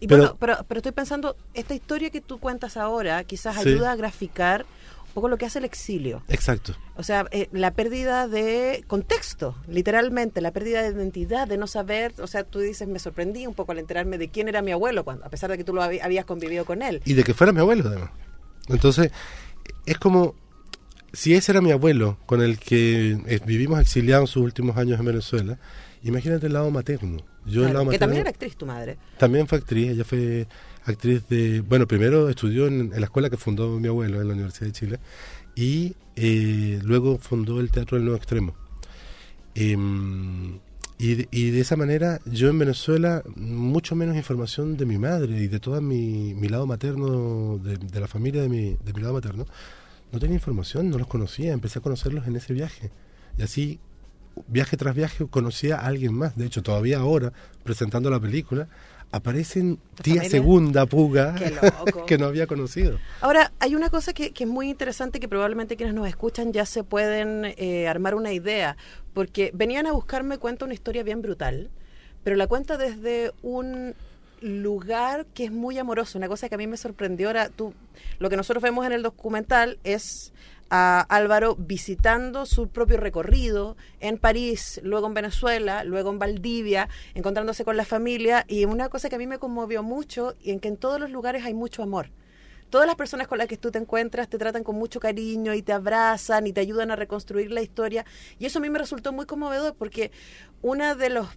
Y 0.00 0.08
Pero- 0.08 0.22
bueno, 0.22 0.36
pero, 0.38 0.56
pero 0.68 0.78
estoy 0.78 0.92
pensando, 0.92 1.36
esta 1.54 1.74
historia 1.74 2.10
que 2.10 2.20
tú 2.22 2.38
cuentas 2.38 2.76
ahora 2.76 3.22
quizás 3.24 3.54
Sí. 3.62 3.68
ayuda 3.68 3.92
a 3.92 3.96
graficar 3.96 4.66
poco 5.16 5.28
lo 5.28 5.38
que 5.38 5.46
hace 5.46 5.58
el 5.58 5.64
exilio. 5.64 6.22
Exacto. 6.28 6.76
O 6.94 7.02
sea, 7.02 7.26
eh, 7.30 7.48
la 7.50 7.72
pérdida 7.72 8.28
de 8.28 8.84
contexto, 8.86 9.56
literalmente, 9.66 10.42
la 10.42 10.52
pérdida 10.52 10.82
de 10.82 10.90
identidad, 10.90 11.48
de 11.48 11.56
no 11.56 11.66
saber, 11.66 12.12
o 12.18 12.26
sea, 12.26 12.44
tú 12.44 12.58
dices, 12.58 12.86
me 12.86 12.98
sorprendí 12.98 13.46
un 13.46 13.54
poco 13.54 13.72
al 13.72 13.78
enterarme 13.78 14.18
de 14.18 14.28
quién 14.28 14.46
era 14.46 14.60
mi 14.60 14.72
abuelo, 14.72 15.04
cuando, 15.04 15.24
a 15.24 15.30
pesar 15.30 15.50
de 15.50 15.56
que 15.56 15.64
tú 15.64 15.72
lo 15.72 15.82
habías 15.82 16.26
convivido 16.26 16.66
con 16.66 16.82
él. 16.82 17.00
Y 17.06 17.14
de 17.14 17.24
que 17.24 17.32
fuera 17.32 17.50
mi 17.54 17.60
abuelo, 17.60 17.88
además. 17.88 18.10
Entonces, 18.68 19.10
es 19.86 19.96
como 19.96 20.34
si 21.14 21.34
ese 21.34 21.52
era 21.52 21.62
mi 21.62 21.72
abuelo 21.72 22.18
con 22.26 22.42
el 22.42 22.58
que 22.58 23.18
eh, 23.26 23.40
vivimos 23.46 23.80
exiliados 23.80 24.28
sus 24.28 24.42
últimos 24.42 24.76
años 24.76 25.00
en 25.00 25.06
Venezuela, 25.06 25.58
imagínate 26.02 26.46
el 26.46 26.52
lado 26.52 26.70
materno. 26.70 27.24
Yo 27.46 27.66
el 27.66 27.72
lado 27.72 27.84
que 27.84 27.86
materno 27.86 27.98
también 28.00 28.20
era 28.20 28.30
actriz 28.30 28.54
tu 28.54 28.66
madre. 28.66 28.98
también 29.16 29.46
fue 29.46 29.56
actriz, 29.56 29.92
ella 29.92 30.04
fue 30.04 30.46
actriz 30.86 31.26
de, 31.28 31.60
bueno, 31.60 31.86
primero 31.86 32.28
estudió 32.28 32.66
en, 32.66 32.90
la 32.90 33.06
escuela 33.06 33.30
que 33.30 33.36
fundó 33.36 33.78
mi 33.78 33.88
abuelo 33.88 34.20
en 34.20 34.28
la 34.28 34.34
Universidad 34.34 34.66
de 34.66 34.72
Chile 34.72 35.00
y 35.54 35.94
eh, 36.16 36.80
luego 36.82 37.18
fundó 37.18 37.60
el 37.60 37.70
Teatro 37.70 37.96
del 37.96 38.04
Nuevo 38.04 38.16
Extremo. 38.16 38.54
Em, 39.54 40.58
y, 40.98 41.26
y 41.30 41.50
de 41.50 41.60
esa 41.60 41.76
manera 41.76 42.20
yo 42.24 42.48
en 42.48 42.58
Venezuela 42.58 43.22
mucho 43.36 43.94
menos 43.94 44.16
información 44.16 44.76
de 44.76 44.86
mi 44.86 44.98
madre 44.98 45.38
y 45.38 45.46
de 45.48 45.60
todo 45.60 45.80
mi, 45.80 46.34
mi 46.34 46.48
lado 46.48 46.66
materno, 46.66 47.58
de, 47.58 47.76
de 47.76 48.00
la 48.00 48.06
familia 48.06 48.42
de 48.42 48.48
mi, 48.48 48.76
de 48.82 48.92
mi 48.92 49.00
lado 49.00 49.14
materno, 49.14 49.46
no 50.12 50.18
tenía 50.18 50.36
información, 50.36 50.90
no 50.90 50.98
los 50.98 51.06
conocía, 51.06 51.52
empecé 51.52 51.78
a 51.78 51.82
conocerlos 51.82 52.26
en 52.26 52.36
ese 52.36 52.52
viaje. 52.52 52.90
Y 53.38 53.42
así, 53.42 53.80
viaje 54.46 54.76
tras 54.76 54.94
viaje, 54.94 55.26
conocía 55.26 55.76
a 55.76 55.86
alguien 55.86 56.14
más. 56.14 56.36
De 56.36 56.46
hecho, 56.46 56.62
todavía 56.62 56.98
ahora, 56.98 57.32
presentando 57.64 58.10
la 58.10 58.20
película, 58.20 58.68
aparecen 59.16 59.78
¿Tu 59.96 60.02
tía 60.02 60.24
segunda 60.24 60.86
puga 60.86 61.34
que 62.06 62.18
no 62.18 62.26
había 62.26 62.46
conocido. 62.46 62.98
Ahora, 63.20 63.52
hay 63.58 63.74
una 63.74 63.90
cosa 63.90 64.12
que, 64.12 64.32
que 64.32 64.44
es 64.44 64.50
muy 64.50 64.68
interesante 64.68 65.20
que 65.20 65.28
probablemente 65.28 65.76
quienes 65.76 65.94
nos 65.94 66.08
escuchan 66.08 66.52
ya 66.52 66.66
se 66.66 66.84
pueden 66.84 67.54
eh, 67.56 67.88
armar 67.88 68.14
una 68.14 68.32
idea, 68.32 68.76
porque 69.14 69.50
venían 69.54 69.86
a 69.86 69.92
buscarme, 69.92 70.38
cuenta 70.38 70.64
una 70.64 70.74
historia 70.74 71.02
bien 71.02 71.22
brutal, 71.22 71.70
pero 72.22 72.36
la 72.36 72.46
cuenta 72.46 72.76
desde 72.76 73.32
un 73.42 73.94
lugar 74.40 75.26
que 75.34 75.44
es 75.44 75.52
muy 75.52 75.78
amoroso, 75.78 76.18
una 76.18 76.28
cosa 76.28 76.48
que 76.48 76.54
a 76.54 76.58
mí 76.58 76.66
me 76.66 76.76
sorprendió. 76.76 77.28
Ahora, 77.28 77.48
tú, 77.48 77.72
lo 78.18 78.28
que 78.30 78.36
nosotros 78.36 78.62
vemos 78.62 78.86
en 78.86 78.92
el 78.92 79.02
documental 79.02 79.78
es 79.84 80.32
a 80.70 81.00
Álvaro 81.00 81.56
visitando 81.56 82.46
su 82.46 82.68
propio 82.68 82.96
recorrido 82.96 83.76
en 84.00 84.18
París, 84.18 84.80
luego 84.82 85.06
en 85.06 85.14
Venezuela, 85.14 85.84
luego 85.84 86.10
en 86.10 86.18
Valdivia, 86.18 86.88
encontrándose 87.14 87.64
con 87.64 87.76
la 87.76 87.84
familia 87.84 88.44
y 88.48 88.64
una 88.64 88.88
cosa 88.88 89.08
que 89.08 89.16
a 89.16 89.18
mí 89.18 89.26
me 89.26 89.38
conmovió 89.38 89.82
mucho 89.82 90.34
y 90.40 90.50
en 90.50 90.60
que 90.60 90.68
en 90.68 90.76
todos 90.76 91.00
los 91.00 91.10
lugares 91.10 91.44
hay 91.44 91.54
mucho 91.54 91.82
amor. 91.82 92.10
Todas 92.70 92.88
las 92.88 92.96
personas 92.96 93.28
con 93.28 93.38
las 93.38 93.46
que 93.46 93.56
tú 93.56 93.70
te 93.70 93.78
encuentras 93.78 94.28
te 94.28 94.38
tratan 94.38 94.64
con 94.64 94.74
mucho 94.76 94.98
cariño 94.98 95.54
y 95.54 95.62
te 95.62 95.72
abrazan 95.72 96.48
y 96.48 96.52
te 96.52 96.60
ayudan 96.60 96.90
a 96.90 96.96
reconstruir 96.96 97.52
la 97.52 97.62
historia. 97.62 98.04
Y 98.40 98.46
eso 98.46 98.58
a 98.58 98.62
mí 98.62 98.70
me 98.70 98.80
resultó 98.80 99.12
muy 99.12 99.24
conmovedor 99.24 99.76
porque 99.76 100.10
uno 100.62 100.96
de 100.96 101.10
los 101.10 101.28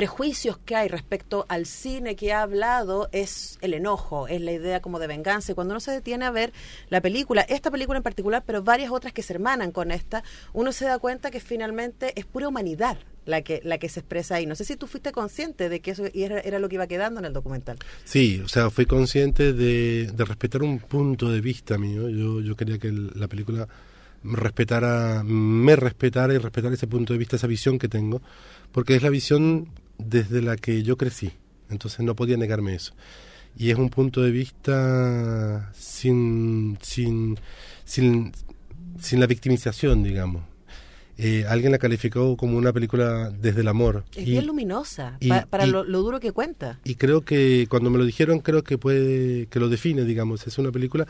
prejuicios 0.00 0.56
que 0.56 0.76
hay 0.76 0.88
respecto 0.88 1.44
al 1.50 1.66
cine 1.66 2.16
que 2.16 2.32
ha 2.32 2.40
hablado 2.40 3.10
es 3.12 3.58
el 3.60 3.74
enojo, 3.74 4.28
es 4.28 4.40
la 4.40 4.52
idea 4.52 4.80
como 4.80 4.98
de 4.98 5.06
venganza. 5.06 5.52
Y 5.52 5.54
cuando 5.54 5.72
uno 5.74 5.80
se 5.80 5.90
detiene 5.90 6.24
a 6.24 6.30
ver 6.30 6.54
la 6.88 7.02
película, 7.02 7.42
esta 7.42 7.70
película 7.70 7.98
en 7.98 8.02
particular, 8.02 8.42
pero 8.46 8.62
varias 8.62 8.92
otras 8.92 9.12
que 9.12 9.20
se 9.20 9.34
hermanan 9.34 9.72
con 9.72 9.90
esta, 9.90 10.24
uno 10.54 10.72
se 10.72 10.86
da 10.86 10.98
cuenta 10.98 11.30
que 11.30 11.38
finalmente 11.38 12.18
es 12.18 12.24
pura 12.24 12.48
humanidad 12.48 12.96
la 13.26 13.42
que, 13.42 13.60
la 13.62 13.76
que 13.76 13.90
se 13.90 14.00
expresa 14.00 14.36
ahí. 14.36 14.46
No 14.46 14.54
sé 14.54 14.64
si 14.64 14.74
tú 14.76 14.86
fuiste 14.86 15.12
consciente 15.12 15.68
de 15.68 15.80
que 15.80 15.90
eso 15.90 16.04
era, 16.14 16.40
era 16.40 16.58
lo 16.58 16.70
que 16.70 16.76
iba 16.76 16.86
quedando 16.86 17.20
en 17.20 17.26
el 17.26 17.34
documental. 17.34 17.76
Sí, 18.04 18.40
o 18.42 18.48
sea, 18.48 18.70
fui 18.70 18.86
consciente 18.86 19.52
de, 19.52 20.10
respetar 20.16 20.62
un 20.62 20.78
punto 20.78 21.30
de 21.30 21.42
vista 21.42 21.76
mío. 21.76 22.08
Yo, 22.08 22.40
yo 22.40 22.56
quería 22.56 22.78
que 22.78 22.90
la 22.90 23.28
película 23.28 23.68
respetara, 24.24 25.22
me 25.24 25.76
respetara 25.76 26.32
y 26.32 26.38
respetara 26.38 26.74
ese 26.74 26.86
punto 26.86 27.12
de 27.12 27.18
vista, 27.18 27.36
esa 27.36 27.46
visión 27.46 27.78
que 27.78 27.88
tengo, 27.88 28.22
porque 28.72 28.96
es 28.96 29.02
la 29.02 29.10
visión 29.10 29.68
desde 30.06 30.42
la 30.42 30.56
que 30.56 30.82
yo 30.82 30.96
crecí. 30.96 31.30
Entonces 31.70 32.00
no 32.00 32.14
podía 32.16 32.36
negarme 32.36 32.74
eso. 32.74 32.92
Y 33.56 33.70
es 33.70 33.78
un 33.78 33.90
punto 33.90 34.22
de 34.22 34.30
vista 34.30 35.70
sin, 35.74 36.78
sin, 36.82 37.38
sin, 37.84 38.32
sin 39.00 39.20
la 39.20 39.26
victimización, 39.26 40.02
digamos. 40.02 40.42
Eh, 41.18 41.44
alguien 41.48 41.70
la 41.72 41.78
calificó 41.78 42.34
como 42.36 42.56
una 42.56 42.72
película 42.72 43.30
desde 43.30 43.60
el 43.60 43.68
amor. 43.68 44.04
Es 44.16 44.26
Y- 44.26 44.30
bien 44.30 44.46
luminosa 44.46 45.16
y- 45.20 45.28
pa- 45.28 45.44
para 45.46 45.66
y- 45.66 45.70
lo, 45.70 45.84
lo 45.84 46.00
duro 46.00 46.18
que 46.18 46.32
cuenta. 46.32 46.78
y 46.84 46.94
creo 46.94 47.20
que 47.22 47.66
cuando 47.68 47.90
me 47.90 47.98
lo 47.98 48.04
dijeron 48.06 48.38
creo 48.38 48.64
que 48.64 48.78
puede 48.78 49.46
que 49.46 49.60
lo 49.60 49.68
define 49.68 50.04
digamos 50.04 50.46
es 50.46 50.56
una 50.56 50.72
película 50.72 51.06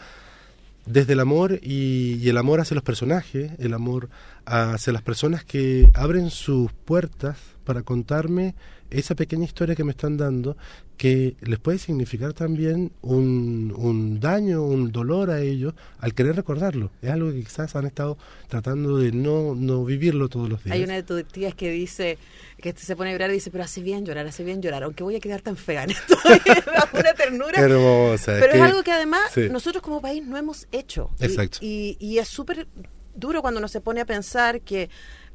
desde 0.84 1.12
el 1.12 1.20
amor 1.20 1.60
y, 1.62 2.14
y 2.20 2.28
el 2.28 2.38
amor 2.38 2.58
hacia 2.60 2.74
los 2.74 2.82
personajes 2.82 3.52
el 3.60 3.72
amor 3.72 4.08
hacia 4.46 4.92
las 4.92 5.02
personas 5.02 5.44
que 5.44 5.90
abren 5.94 6.30
sus 6.30 6.72
puertas 6.72 7.36
para 7.64 7.82
contarme 7.82 8.54
esa 8.90 9.14
pequeña 9.14 9.44
historia 9.44 9.76
que 9.76 9.84
me 9.84 9.92
están 9.92 10.16
dando 10.16 10.56
que 10.96 11.36
les 11.40 11.58
puede 11.60 11.78
significar 11.78 12.34
también 12.34 12.92
un, 13.00 13.72
un 13.76 14.20
daño, 14.20 14.62
un 14.64 14.90
dolor 14.92 15.30
a 15.30 15.40
ellos 15.40 15.72
al 15.98 16.12
querer 16.12 16.36
recordarlo. 16.36 16.90
Es 17.00 17.08
algo 17.10 17.30
que 17.30 17.38
quizás 17.40 17.74
han 17.76 17.86
estado 17.86 18.18
tratando 18.48 18.98
de 18.98 19.10
no, 19.12 19.54
no 19.54 19.84
vivirlo 19.84 20.28
todos 20.28 20.48
los 20.50 20.62
días. 20.64 20.74
Hay 20.74 20.82
una 20.82 20.94
de 20.94 21.02
tus 21.04 21.24
tías 21.24 21.54
que 21.54 21.70
dice, 21.70 22.18
que 22.58 22.72
se 22.74 22.96
pone 22.96 23.10
a 23.10 23.12
llorar 23.14 23.30
y 23.30 23.34
dice, 23.34 23.50
pero 23.50 23.64
hace 23.64 23.80
bien 23.80 24.04
llorar, 24.04 24.26
hace 24.26 24.44
bien 24.44 24.60
llorar, 24.60 24.82
aunque 24.82 25.02
voy 25.04 25.14
a 25.16 25.20
quedar 25.20 25.40
tan 25.40 25.56
fea 25.56 25.84
en 25.84 25.90
esto. 25.92 26.16
una 26.92 27.14
ternura. 27.14 27.58
Hermosa. 27.60 28.32
Pero 28.40 28.46
es 28.46 28.52
que- 28.52 28.60
algo 28.62 28.82
que 28.82 28.92
además 28.92 29.22
sí. 29.32 29.48
nosotros 29.50 29.82
como 29.82 30.02
país 30.02 30.22
no 30.26 30.36
hemos 30.36 30.66
hecho. 30.72 31.10
Y- 31.20 31.24
Exacto. 31.24 31.58
Y, 31.62 31.96
y 31.98 32.18
es 32.18 32.28
súper 32.28 32.66
duro 33.14 33.42
cuando 33.42 33.58
uno 33.58 33.68
se 33.68 33.80
pone 33.80 34.00
a 34.00 34.06
pensar 34.06 34.60
que 34.60 34.90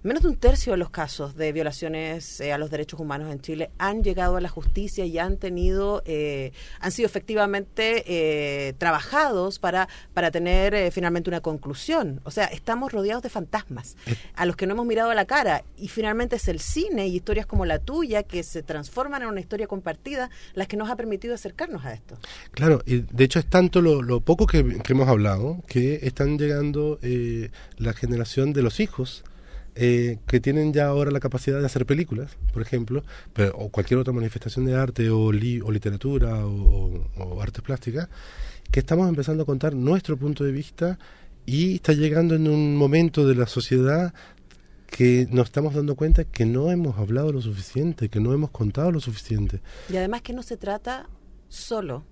menos 0.06 0.24
de 0.24 0.30
un 0.30 0.36
tercio 0.38 0.74
de 0.74 0.78
los 0.78 0.90
casos 0.90 1.36
de 1.36 1.52
violaciones 1.52 2.40
eh, 2.40 2.54
a 2.54 2.58
los 2.58 2.70
derechos 2.70 3.00
humanos 3.00 3.32
en 3.32 3.42
Chile 3.42 3.72
han 3.78 4.04
llegado 4.04 4.38
a 4.38 4.42
la 4.42 4.50
justicia 4.50 5.06
y 5.06 5.18
han 5.18 5.38
tenido, 5.38 6.04
eh, 6.06 6.52
han 6.80 6.92
sido 6.92 7.08
efectivamente 7.08 8.04
eh, 8.08 8.74
trabajados 8.78 9.60
para, 9.60 9.88
para 10.14 10.32
tener 10.32 10.74
eh, 10.74 10.92
finalmente 10.92 11.30
una 11.30 11.42
conclusión. 11.42 12.22
O 12.24 12.32
sea, 12.32 12.46
estamos 12.46 12.92
rodeados 12.92 13.24
de 13.24 13.30
fantasmas 13.30 13.96
a 14.36 14.46
los 14.46 14.56
que 14.56 14.68
no 14.68 14.74
hemos 14.74 14.86
mirado 14.86 15.10
a 15.10 15.16
la 15.16 15.26
cara 15.26 15.64
y 15.78 15.88
finalmente 15.88 16.36
es 16.36 16.48
el 16.48 16.60
cine 16.60 17.08
y 17.08 17.16
historias 17.16 17.46
como 17.46 17.66
la 17.66 17.80
tuya 17.80 18.24
que 18.24 18.44
se 18.44 18.64
transforman 18.64 19.24
en 19.24 19.30
una 19.30 19.40
historia 19.40 19.68
compartida 19.68 20.30
las 20.54 20.68
que 20.68 20.78
nos 20.78 20.90
ha 20.90 20.96
permitido 20.96 21.34
acercarnos 21.34 21.86
a 21.86 21.94
esto. 21.94 22.18
Claro, 22.52 22.82
y 22.86 23.00
de 23.00 23.24
hecho 23.24 23.40
es 23.40 23.48
tanto 23.48 23.82
lo, 23.82 24.02
lo 24.02 24.22
poco 24.22 24.46
que, 24.46 24.80
que 24.84 24.94
hemos 24.94 25.08
hablado 25.08 25.64
que 25.68 26.00
están 26.04 26.38
llegando 26.38 27.00
eh, 27.02 27.50
la 27.78 27.94
generación 27.94 28.54
de 28.54 28.62
los 28.62 28.80
hijos 28.80 29.24
eh, 29.76 30.20
que 30.28 30.40
tienen 30.40 30.74
ya 30.74 30.88
ahora 30.88 31.12
la 31.12 31.20
capacidad 31.20 31.60
de 31.60 31.66
hacer 31.66 31.86
películas, 31.86 32.38
por 32.54 32.62
ejemplo, 32.62 33.04
pero, 33.34 33.56
o 33.58 33.70
cualquier 33.70 34.00
otra 34.00 34.14
manifestación 34.14 34.66
de 34.66 34.76
arte 34.76 35.10
o, 35.10 35.32
li- 35.32 35.62
o 35.62 35.72
literatura 35.72 36.46
o, 36.46 36.50
o- 37.16 37.24
o 37.24 37.42
artes 37.42 37.62
plásticas, 37.62 38.08
que 38.72 38.80
estamos 38.80 39.08
empezando 39.10 39.44
a 39.44 39.46
contar 39.46 39.76
nuestro 39.76 40.18
punto 40.18 40.44
de 40.44 40.52
vista 40.52 40.98
y 41.46 41.76
está 41.76 41.94
llegando 41.94 42.36
en 42.36 42.48
un 42.48 42.76
momento 42.76 43.28
de 43.28 43.36
la 43.36 43.46
sociedad 43.48 44.14
que 44.88 45.28
nos 45.30 45.48
estamos 45.48 45.74
dando 45.74 45.96
cuenta 45.96 46.24
que 46.24 46.46
no 46.46 46.72
hemos 46.72 46.98
hablado 46.98 47.32
lo 47.32 47.42
suficiente, 47.42 48.08
que 48.10 48.20
no 48.20 48.34
hemos 48.34 48.52
contado 48.52 48.92
lo 48.92 49.00
suficiente. 49.02 49.62
Y 49.90 49.98
además 49.98 50.22
que 50.22 50.32
no 50.34 50.42
se 50.42 50.58
trata 50.58 51.10
solo 51.50 52.06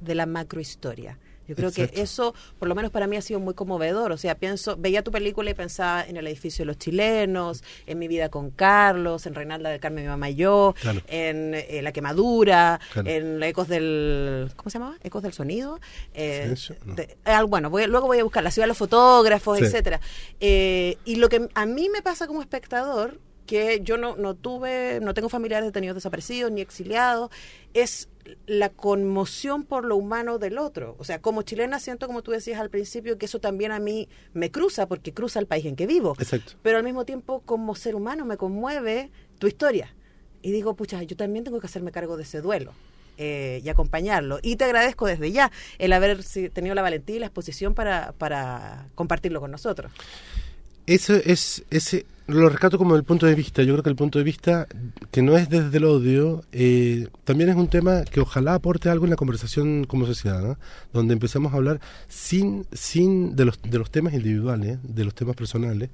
de 0.00 0.14
la 0.14 0.26
macrohistoria, 0.26 1.18
Yo 1.48 1.56
creo 1.56 1.70
Exacto. 1.70 1.94
que 1.94 2.02
eso, 2.02 2.34
por 2.58 2.68
lo 2.68 2.74
menos 2.74 2.90
para 2.90 3.06
mí, 3.06 3.16
ha 3.16 3.22
sido 3.22 3.40
muy 3.40 3.54
conmovedor. 3.54 4.12
O 4.12 4.16
sea, 4.18 4.34
pienso, 4.36 4.76
veía 4.76 5.02
tu 5.02 5.10
película 5.10 5.50
y 5.50 5.54
pensaba 5.54 6.04
en 6.06 6.16
el 6.16 6.26
edificio 6.26 6.62
de 6.62 6.66
los 6.66 6.78
chilenos, 6.78 7.64
en 7.86 7.98
mi 7.98 8.06
vida 8.06 8.28
con 8.28 8.50
Carlos, 8.50 9.26
en 9.26 9.34
Reinalda 9.34 9.70
del 9.70 9.80
Carmen, 9.80 10.04
mi 10.04 10.08
mamá 10.10 10.30
y 10.30 10.34
yo, 10.36 10.74
Claro. 10.80 11.00
en 11.08 11.54
eh, 11.54 11.80
La 11.82 11.92
Quemadura, 11.92 12.80
Claro. 12.92 13.08
en 13.08 13.42
Ecos 13.42 13.66
del. 13.68 14.50
¿Cómo 14.56 14.70
se 14.70 14.78
llamaba? 14.78 14.96
Ecos 15.02 15.22
del 15.22 15.32
Sonido. 15.32 15.80
Eh, 16.14 16.40
Silencio, 16.42 16.76
no. 16.84 16.94
de- 16.94 17.16
eh, 17.24 17.42
bueno, 17.48 17.70
voy- 17.70 17.86
luego 17.86 18.06
voy 18.06 18.18
a 18.18 18.24
buscar 18.24 18.42
La 18.44 18.50
Ciudad 18.50 18.64
de 18.64 18.68
los 18.68 18.78
Fotógrafos, 18.78 19.58
Sí. 19.58 19.64
etcétera. 19.64 20.00
Eh, 20.40 20.98
y 21.04 21.16
lo 21.16 21.28
que 21.28 21.48
a 21.54 21.66
mí 21.66 21.88
me 21.88 22.02
pasa 22.02 22.26
como 22.26 22.40
espectador, 22.42 23.18
que 23.48 23.80
yo 23.82 23.96
no, 23.96 24.14
no 24.14 24.34
tuve, 24.36 25.00
no 25.00 25.14
tengo 25.14 25.28
familiares 25.28 25.66
detenidos 25.66 25.96
desaparecidos 25.96 26.52
ni 26.52 26.60
exiliados, 26.60 27.30
es 27.72 28.08
la 28.46 28.68
conmoción 28.68 29.64
por 29.64 29.86
lo 29.86 29.96
humano 29.96 30.38
del 30.38 30.58
otro. 30.58 30.94
O 30.98 31.04
sea, 31.04 31.20
como 31.20 31.40
chilena 31.42 31.80
siento, 31.80 32.06
como 32.06 32.22
tú 32.22 32.30
decías 32.30 32.60
al 32.60 32.68
principio, 32.68 33.16
que 33.16 33.24
eso 33.24 33.40
también 33.40 33.72
a 33.72 33.78
mí 33.78 34.08
me 34.34 34.50
cruza, 34.50 34.86
porque 34.86 35.14
cruza 35.14 35.40
el 35.40 35.46
país 35.46 35.64
en 35.64 35.76
que 35.76 35.86
vivo. 35.86 36.14
Exacto. 36.18 36.52
Pero 36.62 36.76
al 36.76 36.84
mismo 36.84 37.06
tiempo, 37.06 37.40
como 37.46 37.74
ser 37.74 37.94
humano, 37.94 38.26
me 38.26 38.36
conmueve 38.36 39.10
tu 39.38 39.46
historia. 39.46 39.94
Y 40.42 40.52
digo, 40.52 40.74
pucha, 40.74 41.02
yo 41.02 41.16
también 41.16 41.42
tengo 41.44 41.58
que 41.58 41.66
hacerme 41.66 41.90
cargo 41.90 42.18
de 42.18 42.24
ese 42.24 42.42
duelo. 42.42 42.74
eh, 43.18 43.60
y 43.64 43.68
acompañarlo. 43.68 44.38
Y 44.42 44.56
te 44.56 44.64
agradezco 44.64 45.06
desde 45.06 45.32
ya 45.32 45.50
el 45.78 45.92
haber 45.92 46.22
tenido 46.52 46.74
la 46.74 46.82
valentía 46.82 47.16
y 47.16 47.18
la 47.18 47.26
exposición 47.26 47.74
para, 47.74 48.12
para 48.12 48.88
compartirlo 48.94 49.40
con 49.40 49.50
nosotros. 49.50 49.92
Eso 50.86 51.14
es, 51.16 51.64
ese, 51.70 52.06
lo 52.28 52.48
rescato 52.50 52.76
como 52.78 52.94
el 52.94 53.04
punto 53.04 53.26
de 53.26 53.34
vista. 53.34 53.62
Yo 53.62 53.72
creo 53.74 53.82
que 53.82 53.90
el 53.90 53.96
punto 53.96 54.18
de 54.18 54.24
vista 54.24 54.66
que 55.10 55.22
no 55.22 55.36
es 55.36 55.48
desde 55.48 55.78
el 55.78 55.84
odio, 55.84 56.42
eh, 56.52 57.08
también 57.24 57.48
es 57.50 57.56
un 57.56 57.68
tema 57.68 58.04
que 58.04 58.20
ojalá 58.20 58.54
aporte 58.54 58.90
algo 58.90 59.06
en 59.06 59.10
la 59.10 59.16
conversación 59.16 59.84
como 59.84 60.06
sociedad, 60.06 60.42
¿no? 60.42 60.58
donde 60.92 61.14
empezamos 61.14 61.52
a 61.52 61.56
hablar 61.56 61.80
sin, 62.06 62.66
sin 62.72 63.34
de 63.34 63.46
los, 63.46 63.60
de 63.62 63.78
los 63.78 63.90
temas 63.90 64.12
individuales, 64.12 64.78
de 64.82 65.04
los 65.04 65.14
temas 65.14 65.36
personales, 65.36 65.88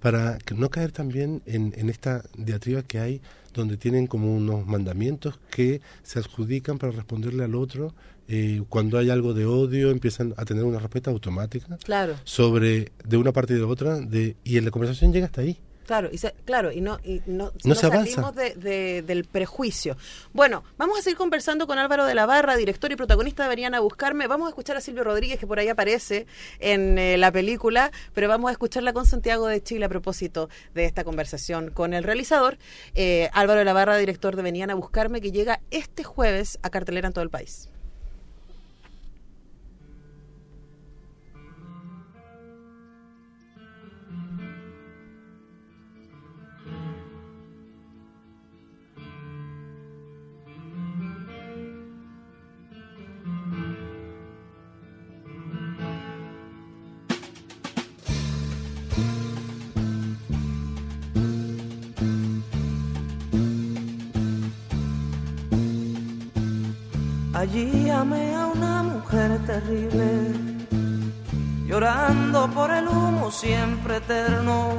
para 0.00 0.38
que 0.38 0.54
no 0.54 0.70
caer 0.70 0.92
también 0.92 1.42
en, 1.44 1.74
en 1.76 1.90
esta 1.90 2.22
diatriba 2.38 2.82
que 2.82 3.00
hay, 3.00 3.20
donde 3.52 3.76
tienen 3.76 4.06
como 4.06 4.32
unos 4.34 4.64
mandamientos 4.66 5.40
que 5.50 5.80
se 6.04 6.20
adjudican 6.20 6.78
para 6.78 6.92
responderle 6.92 7.42
al 7.44 7.54
otro. 7.56 7.94
eh, 8.28 8.62
cuando 8.68 8.96
hay 8.96 9.10
algo 9.10 9.34
de 9.34 9.44
odio, 9.44 9.90
empiezan 9.90 10.34
a 10.36 10.44
tener 10.44 10.62
una 10.62 10.78
respuesta 10.78 11.10
automática 11.10 11.76
Claro, 11.82 12.14
sobre 12.22 12.92
de 13.04 13.16
una 13.16 13.32
parte 13.32 13.54
y 13.54 13.56
de 13.56 13.64
otra 13.64 13.98
de, 13.98 14.36
y 14.44 14.56
en 14.56 14.64
la 14.64 14.70
conversación 14.70 15.12
llega 15.12 15.26
hasta 15.26 15.40
ahí 15.40 15.58
claro, 15.90 16.08
y 16.12 16.18
se- 16.18 16.32
claro, 16.44 16.70
y 16.70 16.80
no, 16.80 17.00
y 17.02 17.20
no, 17.26 17.50
No 17.64 17.74
se 17.74 17.86
avanza. 17.86 18.12
salimos 18.12 18.36
de- 18.36 18.54
de- 18.54 19.02
del 19.02 19.24
prejuicio. 19.24 19.96
Bueno, 20.32 20.62
vamos 20.78 21.00
a 21.00 21.02
seguir 21.02 21.16
conversando 21.16 21.66
con 21.66 21.80
Álvaro 21.80 22.04
de 22.06 22.14
la 22.14 22.26
Barra, 22.26 22.54
director 22.54 22.92
y 22.92 22.94
protagonista 22.94 23.42
de 23.42 23.48
Venían 23.48 23.74
a 23.74 23.80
Buscarme. 23.80 24.28
Vamos 24.28 24.46
a 24.46 24.50
escuchar 24.50 24.76
a 24.76 24.80
Silvio 24.80 25.02
Rodríguez, 25.02 25.40
que 25.40 25.48
por 25.48 25.58
ahí 25.58 25.66
aparece 25.66 26.28
en 26.60 26.96
eh, 26.96 27.18
la 27.18 27.32
película, 27.32 27.90
pero 28.14 28.28
vamos 28.28 28.50
a 28.50 28.52
escucharla 28.52 28.92
con 28.92 29.04
Santiago 29.04 29.48
de 29.48 29.60
Chile 29.64 29.86
a 29.86 29.88
propósito 29.88 30.48
de 30.74 30.84
esta 30.84 31.02
conversación 31.02 31.70
con 31.72 31.92
el 31.92 32.04
realizador, 32.04 32.56
eh, 32.94 33.28
Álvaro 33.32 33.58
de 33.58 33.64
la 33.64 33.72
Barra, 33.72 33.96
director 33.96 34.36
de 34.36 34.42
Venían 34.42 34.70
a 34.70 34.76
Buscarme, 34.76 35.20
que 35.20 35.32
llega 35.32 35.58
este 35.72 36.04
jueves 36.04 36.60
a 36.62 36.70
cartelera 36.70 37.08
en 37.08 37.14
todo 37.14 37.24
el 37.24 37.30
país. 37.30 37.68
Allí 67.40 67.88
amé 67.88 68.34
a 68.34 68.48
una 68.48 68.82
mujer 68.82 69.38
terrible, 69.46 70.34
llorando 71.66 72.50
por 72.50 72.70
el 72.70 72.86
humo 72.86 73.30
siempre 73.30 73.96
eterno 73.96 74.74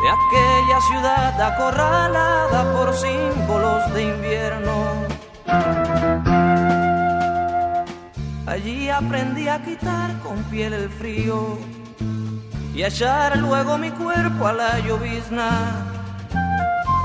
de 0.00 0.08
aquella 0.16 0.80
ciudad 0.88 1.42
acorralada 1.42 2.72
por 2.72 2.94
símbolos 2.94 3.92
de 3.94 4.02
invierno. 4.04 4.76
Allí 8.46 8.88
aprendí 8.88 9.48
a 9.48 9.60
quitar 9.60 10.16
con 10.20 10.36
piel 10.44 10.72
el 10.72 10.88
frío 10.88 11.58
y 12.76 12.84
a 12.84 12.86
echar 12.86 13.38
luego 13.38 13.76
mi 13.76 13.90
cuerpo 13.90 14.46
a 14.46 14.52
la 14.52 14.78
llovizna 14.78 15.50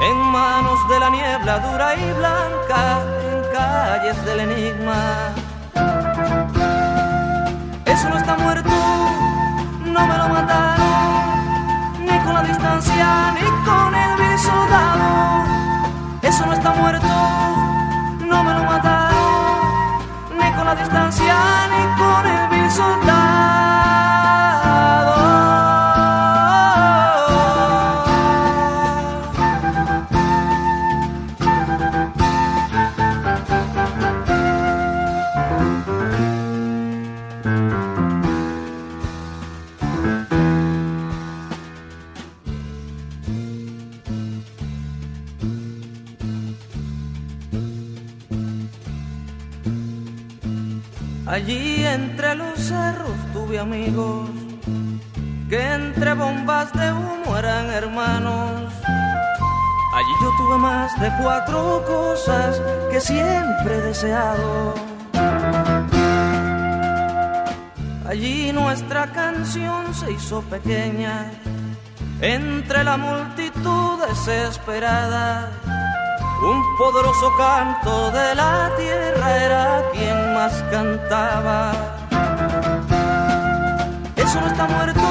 en 0.07 0.17
manos 0.17 0.87
de 0.87 0.99
la 0.99 1.09
niebla 1.09 1.59
dura 1.59 1.95
y 1.95 2.13
blanca, 2.13 3.18
calles 3.59 4.17
del 4.25 4.39
enigma. 4.47 5.01
Eso 7.93 8.09
no 8.09 8.17
está 8.17 8.33
muerto, 8.37 8.75
no 9.95 10.01
me 10.09 10.15
lo 10.21 10.27
mataron, 10.35 11.25
ni 12.07 12.15
con 12.23 12.33
la 12.37 12.43
distancia, 12.51 13.07
ni 13.37 13.47
con 13.67 13.89
el 14.03 14.11
vil 14.19 14.37
soldado. 14.49 15.09
Eso 16.21 16.45
no 16.45 16.53
está 16.53 16.71
muerto, 16.81 17.15
no 18.31 18.37
me 18.45 18.53
lo 18.57 18.63
mataron, 18.71 19.97
ni 20.39 20.47
con 20.55 20.65
la 20.69 20.75
distancia, 20.75 21.35
ni 21.73 21.83
con 22.01 22.23
el 22.35 22.43
vil 22.51 22.71
soldado. 22.71 23.58
Cuatro 61.29 61.85
cosas 61.85 62.59
que 62.89 62.99
siempre 62.99 63.75
he 63.75 63.81
deseado. 63.91 64.73
Allí 68.07 68.51
nuestra 68.51 69.01
canción 69.11 69.93
se 69.93 70.11
hizo 70.11 70.41
pequeña 70.55 71.29
entre 72.19 72.83
la 72.83 72.97
multitud 72.97 73.91
desesperada. 74.07 75.51
Un 76.51 76.59
poderoso 76.79 77.27
canto 77.37 78.09
de 78.09 78.33
la 78.33 78.71
tierra 78.75 79.27
era 79.47 79.83
quien 79.93 80.33
más 80.33 80.53
cantaba. 80.71 81.71
Eso 84.15 84.41
no 84.41 84.47
está 84.47 84.65
muerto, 84.65 85.07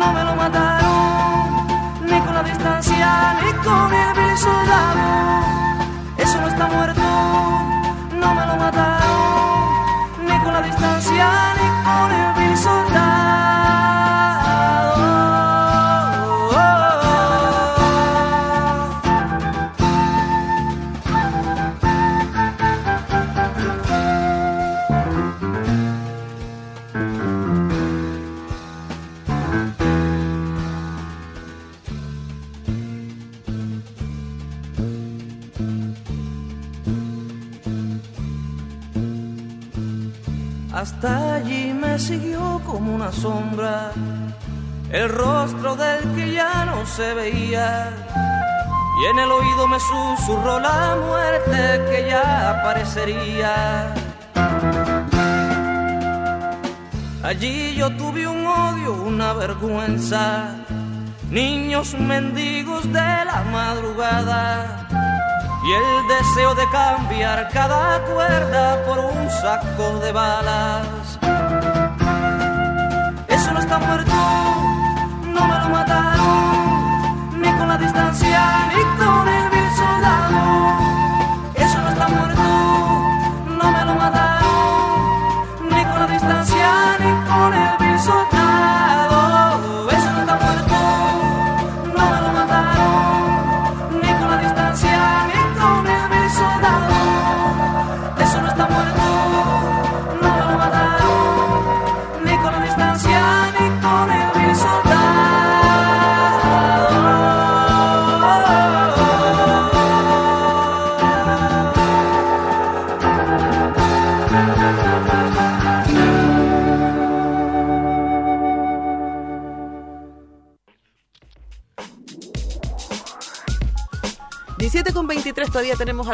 no 0.00 0.12
me 0.14 0.24
lo 0.24 0.34
mataron, 0.34 1.66
ni 2.10 2.18
con 2.24 2.34
la 2.34 2.42
distancia, 2.42 3.08
ni 3.44 3.52
con 3.66 3.94
el 3.94 4.15
soldado. 4.36 5.44
Eso 6.18 6.40
no 6.40 6.48
está 6.48 6.66
muerto, 6.68 7.00
no 8.20 8.34
me 8.34 8.46
lo 8.46 8.56
mataron, 8.56 10.26
ni 10.26 10.38
con 10.44 10.52
la 10.52 10.62
distancia, 10.62 11.28
ni 11.56 11.84
con 11.84 12.12
el. 12.12 12.26
Hasta 40.86 41.34
allí 41.34 41.74
me 41.74 41.98
siguió 41.98 42.62
como 42.64 42.94
una 42.94 43.10
sombra, 43.10 43.90
el 44.88 45.08
rostro 45.08 45.74
del 45.74 46.14
que 46.14 46.32
ya 46.32 46.64
no 46.64 46.86
se 46.86 47.12
veía. 47.12 47.90
Y 49.00 49.06
en 49.10 49.18
el 49.18 49.32
oído 49.32 49.66
me 49.66 49.80
susurró 49.80 50.60
la 50.60 50.96
muerte 51.04 51.82
que 51.90 52.06
ya 52.08 52.50
aparecería. 52.50 53.94
Allí 57.24 57.74
yo 57.74 57.90
tuve 57.96 58.28
un 58.28 58.46
odio, 58.46 58.92
una 58.94 59.32
vergüenza. 59.32 60.54
Niños 61.28 61.94
mendigos 61.98 62.84
de 62.92 63.24
la 63.30 63.42
madrugada. 63.50 64.86
Y 65.66 65.72
el 65.72 66.06
deseo 66.06 66.54
de 66.54 66.64
cambiar 66.70 67.48
cada 67.52 68.00
cuerda 68.04 68.84
por 68.86 69.00
un 69.00 69.28
saco 69.30 69.98
de 69.98 70.12
balas. 70.12 71.18
Eso 73.26 73.52
no 73.52 73.58
está 73.58 73.76
muerto, 73.80 74.14
no 75.24 75.40
me 75.44 75.58
lo 75.58 75.68
mataron, 75.70 77.40
ni 77.40 77.50
con 77.58 77.66
la 77.66 77.78
distancia, 77.78 78.70
ni 78.75 78.75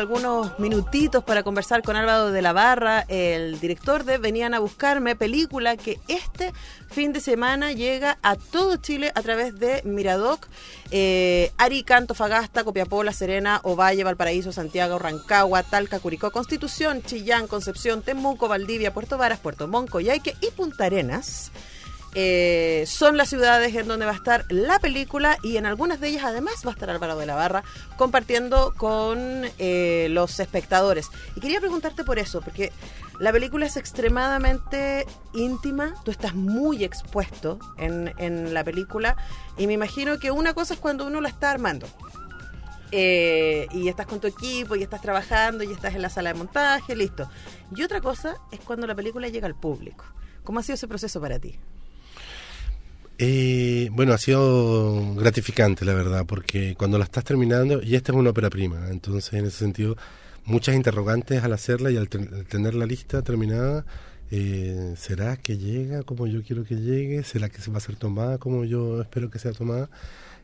algunos 0.03 0.59
minutitos 0.59 1.23
para 1.23 1.45
conversar 1.45 1.85
con 1.85 1.95
Álvaro 1.95 2.33
de 2.33 2.43
la 2.43 2.53
Barra, 2.53 3.05
el 3.07 3.61
director 3.61 4.03
de 4.03 4.19
Venían 4.19 4.53
a 4.53 4.59
Buscarme, 4.59 5.15
película 5.15 5.77
que 5.77 6.01
este 6.09 6.53
fin 6.91 7.12
de 7.12 7.21
semana 7.21 7.71
llega 7.71 8.19
a 8.21 8.35
todo 8.35 8.79
Chile 8.79 9.12
a 9.15 9.23
través 9.23 9.61
de 9.61 9.81
Miradoc, 9.85 10.49
eh, 10.91 11.53
Arica, 11.57 11.99
Antofagasta, 11.99 12.65
Copiapó, 12.65 13.05
La 13.05 13.12
Serena, 13.12 13.61
Ovalle, 13.62 14.03
Valparaíso, 14.03 14.51
Santiago, 14.51 14.99
Rancagua, 14.99 15.62
Talca, 15.62 16.01
Curicó, 16.01 16.33
Constitución, 16.33 17.05
Chillán, 17.05 17.47
Concepción, 17.47 18.03
Temuco, 18.03 18.49
Valdivia, 18.49 18.93
Puerto 18.93 19.19
Varas, 19.19 19.38
Puerto 19.38 19.69
Montt, 19.69 19.97
Yaique 20.01 20.35
y 20.41 20.51
Punta 20.51 20.87
Arenas. 20.87 21.53
Eh, 22.14 22.85
son 22.87 23.16
las 23.16 23.31
ciudades 23.31 23.75
en 23.75 23.88
donde 23.88 24.05
va 24.05 24.12
a 24.12 24.16
estar 24.16 24.44
la 24.51 24.79
película 24.79 25.38
y 25.42 25.57
en 25.57 25.64
algunas 25.64 25.98
de 25.98 26.09
ellas 26.09 26.25
además 26.25 26.62
va 26.66 26.70
a 26.70 26.75
estar 26.75 26.90
Álvaro 26.90 27.16
de 27.16 27.25
la 27.25 27.35
Barra 27.35 27.64
compartiendo 27.96 28.75
con 28.77 29.44
eh, 29.59 30.09
los 30.11 30.38
espectadores. 30.38 31.09
Y 31.37 31.40
quería 31.40 31.61
preguntarte 31.61 32.05
por 32.05 32.18
eso, 32.18 32.42
porque 32.42 32.70
la 33.18 33.33
película 33.33 33.64
es 33.64 33.77
extremadamente 33.79 35.07
íntima, 35.33 35.94
tú 36.05 36.11
estás 36.11 36.35
muy 36.35 36.85
expuesto 36.85 37.59
en, 37.79 38.12
en 38.18 38.53
la 38.53 38.62
película 38.62 39.16
y 39.57 39.66
me 39.66 39.72
imagino 39.72 40.18
que 40.18 40.31
una 40.31 40.53
cosa 40.53 40.75
es 40.75 40.81
cuando 40.81 41.07
uno 41.07 41.20
la 41.20 41.29
está 41.31 41.51
armando. 41.51 41.87
Eh, 42.94 43.68
y 43.72 43.88
estás 43.88 44.07
con 44.07 44.20
tu 44.20 44.27
equipo 44.27 44.77
y 44.77 44.83
estás 44.83 45.01
trabajando 45.01 45.64
y 45.64 45.72
estás 45.72 45.94
en 45.94 46.03
la 46.03 46.11
sala 46.11 46.31
de 46.35 46.38
montaje, 46.38 46.94
listo. 46.94 47.27
Y 47.75 47.83
otra 47.83 48.03
cosa 48.03 48.37
es 48.51 48.61
cuando 48.61 48.87
la 48.87 48.94
película 48.94 49.29
llega 49.29 49.46
al 49.46 49.55
público. 49.55 50.05
¿Cómo 50.44 50.59
ha 50.59 50.62
sido 50.62 50.75
ese 50.75 50.88
proceso 50.88 51.18
para 51.18 51.38
ti? 51.38 51.59
Eh, 53.25 53.89
bueno, 53.93 54.15
ha 54.15 54.19
sido 54.19 55.15
gratificante, 55.15 55.85
la 55.85 55.95
verdad, 55.95 56.27
porque 56.27 56.75
cuando 56.77 56.99
la 56.99 57.05
estás 57.05 57.23
terminando, 57.23 57.81
y 57.81 57.95
esta 57.95 58.11
es 58.11 58.19
una 58.19 58.31
ópera 58.31 58.51
prima, 58.51 58.89
entonces 58.91 59.33
en 59.35 59.45
ese 59.47 59.59
sentido, 59.59 59.97
muchas 60.45 60.75
interrogantes 60.75 61.45
al 61.45 61.53
hacerla 61.53 61.93
y 61.93 61.97
al, 61.97 62.09
al 62.13 62.47
tener 62.47 62.75
la 62.75 62.85
lista 62.85 63.23
terminada, 63.23 63.87
eh, 64.33 64.95
¿será 64.97 65.37
que 65.37 65.57
llega 65.57 66.03
como 66.03 66.27
yo 66.27 66.43
quiero 66.43 66.65
que 66.65 66.75
llegue? 66.75 67.23
¿Será 67.23 67.49
que 67.49 67.61
se 67.61 67.71
va 67.71 67.77
a 67.77 67.81
ser 67.81 67.95
tomada 67.95 68.39
como 68.39 68.65
yo 68.65 69.01
espero 69.01 69.31
que 69.31 69.39
sea 69.39 69.53
tomada? 69.53 69.89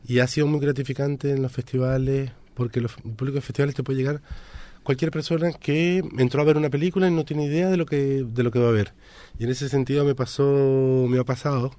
Y 0.07 0.19
ha 0.19 0.27
sido 0.27 0.47
muy 0.47 0.61
gratificante 0.61 1.31
en 1.31 1.41
los 1.41 1.51
festivales, 1.51 2.31
porque 2.53 2.79
los, 2.79 2.95
el 3.03 3.11
público 3.11 3.35
de 3.35 3.41
festivales 3.41 3.75
te 3.75 3.83
puede 3.83 3.99
llegar 3.99 4.21
cualquier 4.83 5.11
persona 5.11 5.51
que 5.51 6.01
entró 6.17 6.41
a 6.41 6.45
ver 6.45 6.55
una 6.55 6.69
película 6.69 7.09
y 7.09 7.11
no 7.11 7.25
tiene 7.25 7.43
idea 7.43 7.69
de 7.69 7.75
lo 7.75 7.85
que 7.85 8.23
de 8.25 8.43
lo 8.43 8.51
que 8.51 8.59
va 8.59 8.69
a 8.69 8.71
ver. 8.71 8.93
Y 9.37 9.43
en 9.43 9.49
ese 9.49 9.67
sentido 9.67 10.05
me 10.05 10.15
pasó, 10.15 11.07
me 11.09 11.19
ha 11.19 11.25
pasado 11.25 11.71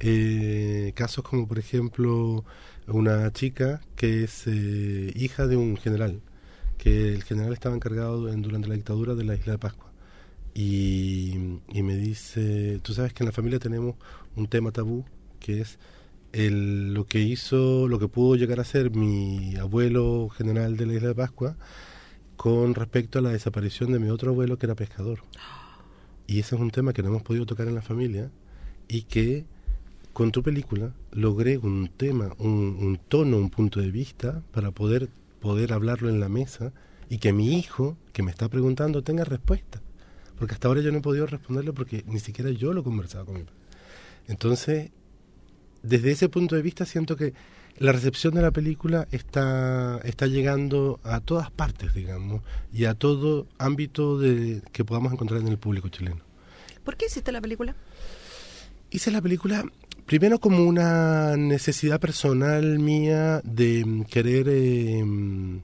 eh, 0.00 0.92
casos 0.94 1.24
como 1.24 1.46
por 1.48 1.58
ejemplo 1.58 2.44
una 2.86 3.32
chica 3.32 3.80
que 3.96 4.24
es 4.24 4.46
eh, 4.46 5.12
hija 5.16 5.46
de 5.46 5.56
un 5.56 5.76
general, 5.76 6.20
que 6.78 7.14
el 7.14 7.22
general 7.24 7.52
estaba 7.52 7.74
encargado 7.74 8.32
en- 8.32 8.42
durante 8.42 8.68
la 8.68 8.74
dictadura 8.74 9.14
de 9.14 9.24
la 9.24 9.34
isla 9.34 9.52
de 9.52 9.58
Pascua. 9.58 9.92
Y, 10.54 11.60
y 11.72 11.82
me 11.82 11.96
dice, 11.96 12.80
tú 12.82 12.92
sabes 12.94 13.12
que 13.12 13.22
en 13.22 13.26
la 13.28 13.32
familia 13.32 13.58
tenemos 13.58 13.94
un 14.36 14.46
tema 14.48 14.72
tabú, 14.72 15.04
que 15.40 15.60
es 15.60 15.78
el, 16.32 16.94
lo 16.94 17.06
que 17.06 17.20
hizo, 17.20 17.86
lo 17.88 17.98
que 17.98 18.08
pudo 18.08 18.34
llegar 18.36 18.58
a 18.60 18.64
ser 18.64 18.90
mi 18.90 19.56
abuelo 19.56 20.28
general 20.30 20.76
de 20.76 20.86
la 20.86 20.94
isla 20.94 21.08
de 21.08 21.14
Pascua 21.14 21.56
con 22.36 22.74
respecto 22.74 23.18
a 23.18 23.22
la 23.22 23.30
desaparición 23.30 23.92
de 23.92 23.98
mi 23.98 24.10
otro 24.10 24.30
abuelo 24.30 24.58
que 24.58 24.66
era 24.66 24.74
pescador. 24.74 25.20
Y 26.26 26.40
ese 26.40 26.54
es 26.56 26.60
un 26.60 26.70
tema 26.70 26.92
que 26.92 27.02
no 27.02 27.08
hemos 27.08 27.22
podido 27.22 27.46
tocar 27.46 27.68
en 27.68 27.74
la 27.74 27.82
familia 27.82 28.30
y 28.88 29.02
que 29.02 29.44
con 30.18 30.32
tu 30.32 30.42
película 30.42 30.92
logré 31.12 31.58
un 31.58 31.88
tema, 31.96 32.34
un, 32.38 32.76
un 32.80 32.98
tono, 32.98 33.36
un 33.36 33.50
punto 33.50 33.78
de 33.78 33.92
vista 33.92 34.42
para 34.50 34.72
poder, 34.72 35.08
poder 35.38 35.72
hablarlo 35.72 36.08
en 36.08 36.18
la 36.18 36.28
mesa 36.28 36.72
y 37.08 37.18
que 37.18 37.32
mi 37.32 37.56
hijo, 37.56 37.96
que 38.12 38.24
me 38.24 38.32
está 38.32 38.48
preguntando, 38.48 39.04
tenga 39.04 39.22
respuesta. 39.22 39.80
Porque 40.36 40.54
hasta 40.54 40.66
ahora 40.66 40.80
yo 40.80 40.90
no 40.90 40.98
he 40.98 41.02
podido 41.02 41.28
responderle 41.28 41.72
porque 41.72 42.02
ni 42.08 42.18
siquiera 42.18 42.50
yo 42.50 42.72
lo 42.72 42.82
conversaba 42.82 43.26
con 43.26 43.34
mi 43.36 43.44
padre. 43.44 43.60
Entonces, 44.26 44.90
desde 45.84 46.10
ese 46.10 46.28
punto 46.28 46.56
de 46.56 46.62
vista 46.62 46.84
siento 46.84 47.14
que 47.14 47.32
la 47.78 47.92
recepción 47.92 48.34
de 48.34 48.42
la 48.42 48.50
película 48.50 49.06
está, 49.12 50.00
está 50.02 50.26
llegando 50.26 50.98
a 51.04 51.20
todas 51.20 51.52
partes, 51.52 51.94
digamos, 51.94 52.42
y 52.72 52.86
a 52.86 52.94
todo 52.94 53.46
ámbito 53.58 54.18
de, 54.18 54.62
que 54.72 54.84
podamos 54.84 55.12
encontrar 55.12 55.40
en 55.42 55.46
el 55.46 55.58
público 55.58 55.88
chileno. 55.90 56.22
¿Por 56.82 56.96
qué 56.96 57.06
hiciste 57.06 57.30
la 57.30 57.40
película? 57.40 57.76
Hice 58.90 59.12
la 59.12 59.22
película 59.22 59.64
primero 60.08 60.38
como 60.40 60.64
una 60.64 61.36
necesidad 61.36 62.00
personal 62.00 62.78
mía 62.80 63.40
de 63.44 63.84
mm, 63.84 64.02
querer 64.04 64.46
eh, 64.48 65.04
mm, 65.04 65.58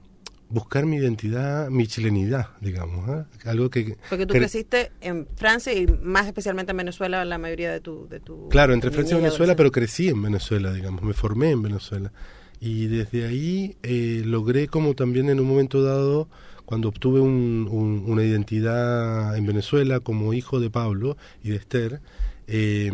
buscar 0.49 0.85
mi 0.85 0.97
identidad, 0.97 1.69
mi 1.69 1.87
chilenidad, 1.87 2.49
digamos. 2.61 3.09
¿ah? 3.09 3.25
Algo 3.45 3.69
que... 3.69 3.97
Porque 4.09 4.25
tú 4.25 4.33
que- 4.33 4.39
creciste 4.39 4.91
en 5.01 5.27
Francia 5.35 5.73
y 5.73 5.87
más 5.87 6.27
especialmente 6.27 6.71
en 6.71 6.77
Venezuela 6.77 7.25
la 7.25 7.37
mayoría 7.39 7.71
de 7.73 7.81
tu... 7.81 8.07
De 8.07 8.19
tu 8.19 8.47
Claro, 8.49 8.73
entre 8.73 8.91
Francia 8.91 9.17
y 9.17 9.21
Venezuela, 9.21 9.55
pero 9.55 9.71
crecí 9.71 10.07
en 10.09 10.21
Venezuela, 10.21 10.71
digamos, 10.71 11.01
me 11.01 11.13
formé 11.13 11.49
en 11.49 11.63
Venezuela. 11.63 12.13
Y 12.61 12.85
desde 12.85 13.25
ahí 13.25 13.75
eh, 13.83 14.21
logré 14.25 14.67
como 14.67 14.93
también 14.93 15.29
en 15.29 15.39
un 15.39 15.47
momento 15.47 15.81
dado, 15.83 16.29
cuando 16.65 16.87
obtuve 16.89 17.19
un- 17.19 17.67
un- 17.69 18.03
una 18.07 18.23
identidad 18.23 19.35
en 19.35 19.45
Venezuela 19.45 19.99
como 19.99 20.33
hijo 20.33 20.59
de 20.59 20.69
Pablo 20.69 21.17
y 21.43 21.49
de 21.49 21.55
Esther, 21.57 22.01
eh, 22.47 22.91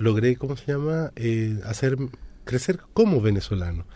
logré, 0.00 0.36
¿cómo 0.36 0.56
se 0.56 0.72
llama?, 0.72 1.12
eh, 1.16 1.60
hacer 1.64 1.96
crecer 2.44 2.80
como 2.92 3.20
venezolano. 3.20 3.86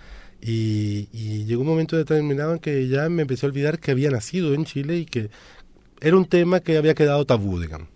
Y, 0.40 1.08
y 1.12 1.44
llegó 1.44 1.62
un 1.62 1.68
momento 1.68 1.96
determinado 1.96 2.52
en 2.52 2.58
que 2.58 2.86
ya 2.88 3.08
me 3.08 3.22
empecé 3.22 3.46
a 3.46 3.48
olvidar 3.48 3.78
que 3.78 3.90
había 3.90 4.10
nacido 4.10 4.52
en 4.54 4.64
Chile 4.64 4.98
y 4.98 5.06
que 5.06 5.30
era 6.00 6.16
un 6.16 6.26
tema 6.26 6.60
que 6.60 6.76
había 6.76 6.94
quedado 6.94 7.24
tabú, 7.24 7.58
digamos. 7.58 7.88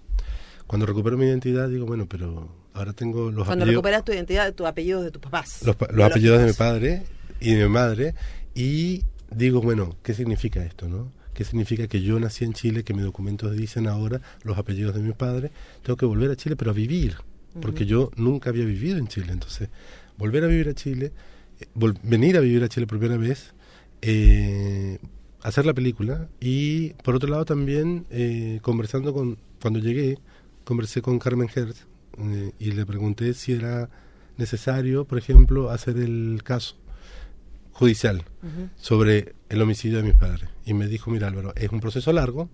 Cuando 0.66 0.86
recupero 0.86 1.16
mi 1.16 1.26
identidad, 1.26 1.68
digo, 1.68 1.86
bueno, 1.86 2.06
pero 2.08 2.48
ahora 2.74 2.92
tengo 2.92 3.30
los 3.30 3.46
Cuando 3.46 3.64
apellidos, 3.64 3.82
recuperas 3.82 4.04
tu 4.04 4.12
identidad, 4.12 4.54
tus 4.54 4.66
apellidos 4.66 5.04
de 5.04 5.10
tus 5.10 5.20
papás. 5.20 5.62
los, 5.64 5.76
los 5.92 6.06
apellidos 6.06 6.40
de 6.40 6.46
mi 6.46 6.52
padre 6.52 7.02
y 7.40 7.54
de 7.54 7.64
mi 7.64 7.70
madre, 7.70 8.14
y 8.54 9.04
digo, 9.30 9.60
bueno, 9.60 9.96
¿qué 10.02 10.14
significa 10.14 10.64
esto, 10.64 10.88
no? 10.88 11.12
¿Qué 11.34 11.44
significa 11.44 11.86
que 11.86 12.02
yo 12.02 12.18
nací 12.18 12.44
en 12.44 12.52
Chile, 12.52 12.82
que 12.82 12.94
mis 12.94 13.04
documentos 13.04 13.54
dicen 13.54 13.86
ahora 13.86 14.20
los 14.42 14.58
apellidos 14.58 14.94
de 14.94 15.02
mi 15.02 15.12
padre? 15.12 15.52
Tengo 15.82 15.96
que 15.96 16.06
volver 16.06 16.30
a 16.30 16.36
Chile, 16.36 16.56
pero 16.56 16.72
a 16.72 16.74
vivir, 16.74 17.16
porque 17.60 17.86
yo 17.86 18.10
nunca 18.16 18.50
había 18.50 18.64
vivido 18.64 18.98
en 18.98 19.08
Chile. 19.08 19.32
Entonces, 19.32 19.68
volver 20.16 20.44
a 20.44 20.46
vivir 20.46 20.68
a 20.68 20.74
Chile, 20.74 21.12
eh, 21.60 21.66
venir 22.02 22.36
a 22.36 22.40
vivir 22.40 22.62
a 22.64 22.68
Chile 22.68 22.86
por 22.86 22.98
primera 22.98 23.18
vez, 23.18 23.54
eh, 24.02 24.98
hacer 25.42 25.66
la 25.66 25.74
película 25.74 26.28
y, 26.40 26.90
por 27.04 27.16
otro 27.16 27.28
lado, 27.28 27.44
también 27.44 28.06
eh, 28.10 28.58
conversando 28.62 29.12
con, 29.12 29.38
cuando 29.60 29.78
llegué, 29.78 30.18
conversé 30.64 31.02
con 31.02 31.18
Carmen 31.18 31.48
Hertz 31.54 31.86
eh, 32.18 32.52
y 32.58 32.72
le 32.72 32.84
pregunté 32.86 33.34
si 33.34 33.52
era 33.52 33.88
necesario, 34.36 35.04
por 35.04 35.18
ejemplo, 35.18 35.70
hacer 35.70 35.96
el 35.96 36.42
caso 36.44 36.76
judicial 37.72 38.24
sobre 38.76 39.34
el 39.48 39.62
homicidio 39.62 39.98
de 39.98 40.04
mis 40.04 40.14
padres. 40.14 40.48
Y 40.64 40.74
me 40.74 40.86
dijo, 40.86 41.10
mira 41.10 41.28
Álvaro, 41.28 41.52
es 41.56 41.70
un 41.70 41.80
proceso 41.80 42.12
largo, 42.12 42.48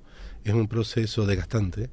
es 0.45 0.53
un 0.53 0.69
proceso 0.69 1.25
desgastante, 1.27 1.89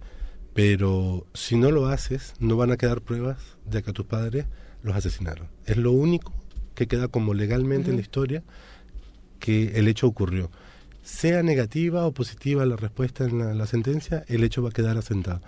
pero 0.53 1.25
si 1.33 1.55
no 1.55 1.71
lo 1.71 1.87
haces, 1.87 2.33
no 2.39 2.57
van 2.57 2.71
a 2.71 2.77
quedar 2.77 3.01
pruebas 3.01 3.37
de 3.65 3.83
que 3.83 3.91
a 3.91 3.93
tus 3.93 4.05
padres 4.05 4.45
los 4.83 4.95
asesinaron. 4.95 5.47
Es 5.65 5.77
lo 5.77 5.91
único 5.91 6.33
que 6.75 6.87
queda 6.87 7.07
como 7.07 7.33
legalmente 7.33 7.89
en 7.89 7.97
la 7.97 8.01
historia 8.01 8.43
que 9.39 9.77
el 9.79 9.87
hecho 9.87 10.07
ocurrió. 10.07 10.51
Sea 11.03 11.41
negativa 11.43 12.05
o 12.05 12.11
positiva 12.11 12.65
la 12.65 12.75
respuesta 12.75 13.25
en 13.25 13.39
la, 13.39 13.53
la 13.53 13.65
sentencia, 13.65 14.23
el 14.27 14.43
hecho 14.43 14.61
va 14.61 14.69
a 14.69 14.73
quedar 14.73 14.97
asentado. 14.97 15.41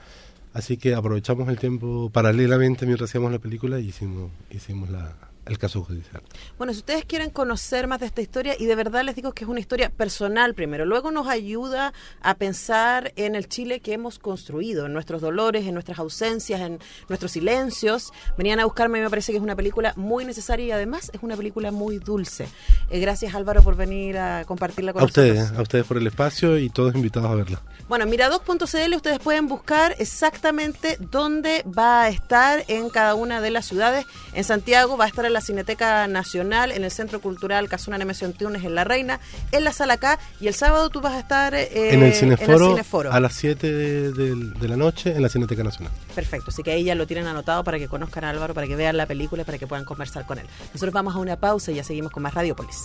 Así 0.54 0.78
que 0.78 0.94
aprovechamos 0.94 1.50
el 1.50 1.58
tiempo 1.58 2.10
paralelamente 2.12 2.86
mientras 2.86 3.10
hacíamos 3.10 3.32
la 3.32 3.40
película 3.40 3.80
y 3.80 3.88
hicimos, 3.88 4.32
hicimos 4.52 4.90
la, 4.90 5.16
el 5.46 5.58
caso 5.58 5.84
judicial. 5.84 6.22
Bueno, 6.58 6.74
si 6.74 6.80
ustedes 6.80 7.06
quieren 7.06 7.30
conocer 7.30 7.88
más 7.88 8.00
de 8.00 8.06
esta 8.06 8.22
historia, 8.22 8.56
y 8.58 8.66
de 8.66 8.76
verdad 8.76 9.04
les 9.04 9.16
digo 9.16 9.34
que 9.34 9.44
es 9.44 9.50
una 9.50 9.60
historia 9.60 9.90
personal 9.90 10.54
primero, 10.54 10.86
luego 10.86 11.12
nos 11.12 11.28
ayuda 11.28 11.94
a 12.22 12.36
pensar 12.36 13.12
en 13.16 13.36
el 13.36 13.48
Chile 13.48 13.80
que 13.80 13.94
hemos 13.94 14.20
construido, 14.20 14.86
en 14.86 14.94
nuestros 14.94 15.22
dolores, 15.22 15.66
en 15.66 15.74
nuestras 15.74 16.00
ausencias, 16.00 16.62
en 16.62 16.80
nuestros 17.10 17.32
silencios. 17.32 18.12
Venían 18.38 18.60
a 18.60 18.66
buscarme 18.66 19.00
y 19.00 19.02
me 19.02 19.10
parece 19.10 19.32
que 19.32 19.38
es 19.38 19.44
una 19.44 19.56
película 19.56 19.94
muy 19.98 20.26
necesaria 20.26 20.66
y 20.66 20.72
además 20.72 21.12
es 21.14 21.22
una 21.24 21.36
película 21.36 21.72
muy 21.72 22.00
dulce. 22.00 22.48
Eh, 22.90 23.00
gracias 23.00 23.36
Álvaro 23.36 23.64
por 23.64 23.76
venir 23.76 24.18
a 24.18 24.46
compartirla 24.46 24.94
con 24.94 25.02
A 25.02 25.06
nosotros. 25.06 25.28
ustedes, 25.30 25.58
a 25.58 25.62
ustedes 25.62 25.86
por 25.86 25.98
el 25.98 26.08
espacio 26.08 26.58
y 26.58 26.70
todos 26.70 26.96
invitados 26.96 27.30
a 27.30 27.36
verla. 27.36 27.62
Bueno, 27.90 28.06
Miradoc.cl 28.06 28.96
ustedes 28.96 29.20
pueden 29.20 29.48
buscar 29.48 29.96
exactamente 30.00 30.98
dónde 31.00 31.64
va 31.78 32.04
a 32.04 32.10
estar 32.10 32.64
en 32.68 32.90
cada 32.90 33.16
una 33.16 33.42
de 33.42 33.52
las 33.52 33.66
ciudades. 33.66 34.06
En 34.34 34.44
Santiago 34.44 34.98
va 34.98 35.06
a 35.06 35.08
estar 35.08 35.26
en 35.34 35.36
la 35.36 35.42
Cineteca 35.42 36.08
Nacional, 36.08 36.72
en 36.72 36.84
el 36.84 36.92
Centro 36.92 37.20
Cultural 37.20 37.68
Casuna 37.68 37.98
Nemesio 37.98 38.28
Antunes 38.28 38.64
en 38.64 38.76
La 38.76 38.84
Reina, 38.84 39.20
en 39.52 39.64
la 39.64 39.74
Sala 39.74 39.98
K 39.98 40.20
y 40.40 40.48
el 40.48 40.54
sábado 40.54 40.90
tú 40.90 41.02
vas 41.02 41.14
a 41.14 41.20
estar 41.20 41.56
eh, 41.56 41.94
en 41.94 42.04
el 42.04 42.14
Cineforo, 42.14 42.70
Cineforo. 42.70 43.12
a 43.12 43.20
las 43.20 43.34
7 43.34 43.72
de, 43.72 44.12
de- 44.12 44.36
de 44.60 44.68
la 44.68 44.78
noche 44.78 45.12
en 45.16 45.22
la 45.24 45.30
Cineteca 45.30 45.64
Nacional. 45.64 45.92
Perfecto, 46.14 46.52
así 46.52 46.62
que 46.62 46.72
ahí 46.72 46.84
ya 46.84 46.94
lo 46.96 47.08
tienen 47.08 47.26
anotado 47.26 47.64
para 47.64 47.80
que 47.80 47.88
conozcan 47.88 48.24
a 48.26 48.30
Álvaro, 48.30 48.54
para 48.54 48.68
que 48.68 48.76
vean 48.76 48.96
la 48.96 49.06
película 49.08 49.42
y 49.42 49.46
para 49.46 49.58
que 49.58 49.66
puedan 49.68 49.86
conversar 49.86 50.26
con 50.28 50.38
él. 50.38 50.46
Nosotros 50.74 50.94
vamos 50.94 51.16
a 51.16 51.18
una 51.18 51.36
pausa 51.36 51.72
y 51.72 51.76
ya 51.76 51.84
seguimos 51.84 52.12
con 52.12 52.22
más 52.24 52.34
Radiopolis. 52.36 52.84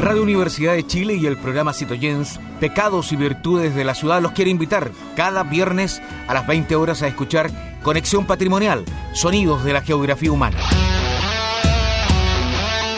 Radio 0.00 0.22
Universidad 0.22 0.72
de 0.72 0.86
Chile 0.86 1.16
y 1.16 1.26
el 1.26 1.36
programa 1.36 1.74
Citoyens, 1.74 2.40
Pecados 2.58 3.12
y 3.12 3.16
Virtudes 3.16 3.74
de 3.74 3.84
la 3.84 3.94
Ciudad, 3.94 4.22
los 4.22 4.32
quiere 4.32 4.50
invitar 4.50 4.92
cada 5.14 5.42
viernes 5.42 6.00
a 6.26 6.32
las 6.32 6.46
20 6.46 6.74
horas 6.74 7.02
a 7.02 7.06
escuchar 7.06 7.50
Conexión 7.82 8.26
Patrimonial, 8.26 8.86
Sonidos 9.12 9.62
de 9.62 9.74
la 9.74 9.82
Geografía 9.82 10.32
Humana. 10.32 10.56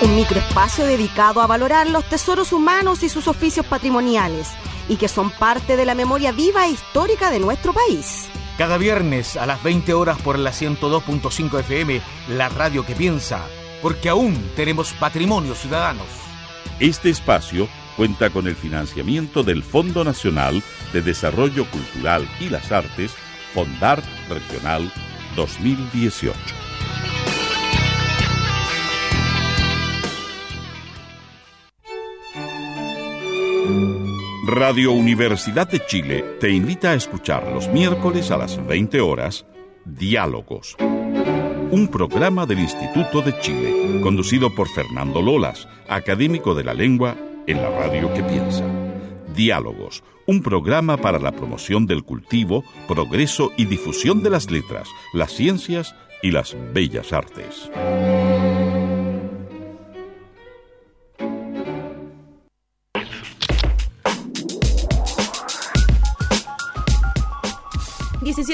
Un 0.03 0.17
microespacio 0.17 0.85
dedicado 0.85 1.43
a 1.43 1.47
valorar 1.47 1.88
los 1.88 2.05
tesoros 2.05 2.53
humanos 2.53 3.05
y 3.05 3.09
sus 3.09 3.29
oficios 3.29 3.65
patrimoniales, 3.65 4.49
y 4.88 4.97
que 4.97 5.07
son 5.07 5.31
parte 5.31 5.77
de 5.77 5.85
la 5.85 5.95
memoria 5.95 6.33
viva 6.33 6.67
e 6.67 6.71
histórica 6.71 7.31
de 7.31 7.38
nuestro 7.38 7.73
país. 7.73 8.29
Cada 8.59 8.79
viernes 8.79 9.37
a 9.37 9.47
las 9.47 9.62
20 9.62 9.95
horas 9.95 10.21
por 10.21 10.41
la 10.41 10.51
102.5 10.51 11.61
FM, 11.61 12.03
la 12.31 12.49
radio 12.49 12.85
que 12.85 12.97
piensa, 12.97 13.47
porque 13.81 14.09
aún 14.09 14.35
tenemos 14.57 14.93
patrimonio 14.95 15.55
ciudadanos. 15.55 16.09
Este 16.81 17.09
espacio 17.09 17.69
cuenta 17.97 18.31
con 18.31 18.49
el 18.49 18.57
financiamiento 18.57 19.45
del 19.45 19.62
Fondo 19.62 20.03
Nacional 20.03 20.65
de 20.93 21.03
Desarrollo 21.03 21.65
Cultural 21.71 22.29
y 22.41 22.49
las 22.49 22.73
Artes, 22.73 23.12
Fondart 23.55 24.05
Regional 24.29 24.93
2018. 25.37 26.62
Radio 34.46 34.92
Universidad 34.92 35.68
de 35.68 35.85
Chile 35.87 36.37
te 36.40 36.50
invita 36.50 36.90
a 36.90 36.94
escuchar 36.94 37.50
los 37.52 37.68
miércoles 37.68 38.30
a 38.30 38.37
las 38.37 38.64
20 38.66 39.00
horas 39.00 39.46
Diálogos. 39.85 40.76
Un 40.78 41.88
programa 41.90 42.44
del 42.44 42.58
Instituto 42.58 43.22
de 43.22 43.38
Chile, 43.40 44.00
conducido 44.02 44.54
por 44.54 44.68
Fernando 44.68 45.22
Lolas, 45.22 45.68
académico 45.88 46.54
de 46.54 46.64
la 46.64 46.74
lengua 46.74 47.16
en 47.46 47.62
la 47.62 47.70
radio 47.70 48.12
que 48.14 48.22
piensa. 48.22 48.64
Diálogos, 49.35 50.04
un 50.26 50.42
programa 50.42 50.96
para 50.96 51.18
la 51.18 51.32
promoción 51.32 51.87
del 51.87 52.04
cultivo, 52.04 52.64
progreso 52.87 53.52
y 53.56 53.64
difusión 53.64 54.22
de 54.22 54.30
las 54.30 54.50
letras, 54.50 54.88
las 55.14 55.32
ciencias 55.32 55.94
y 56.22 56.30
las 56.30 56.56
bellas 56.72 57.12
artes. 57.12 57.70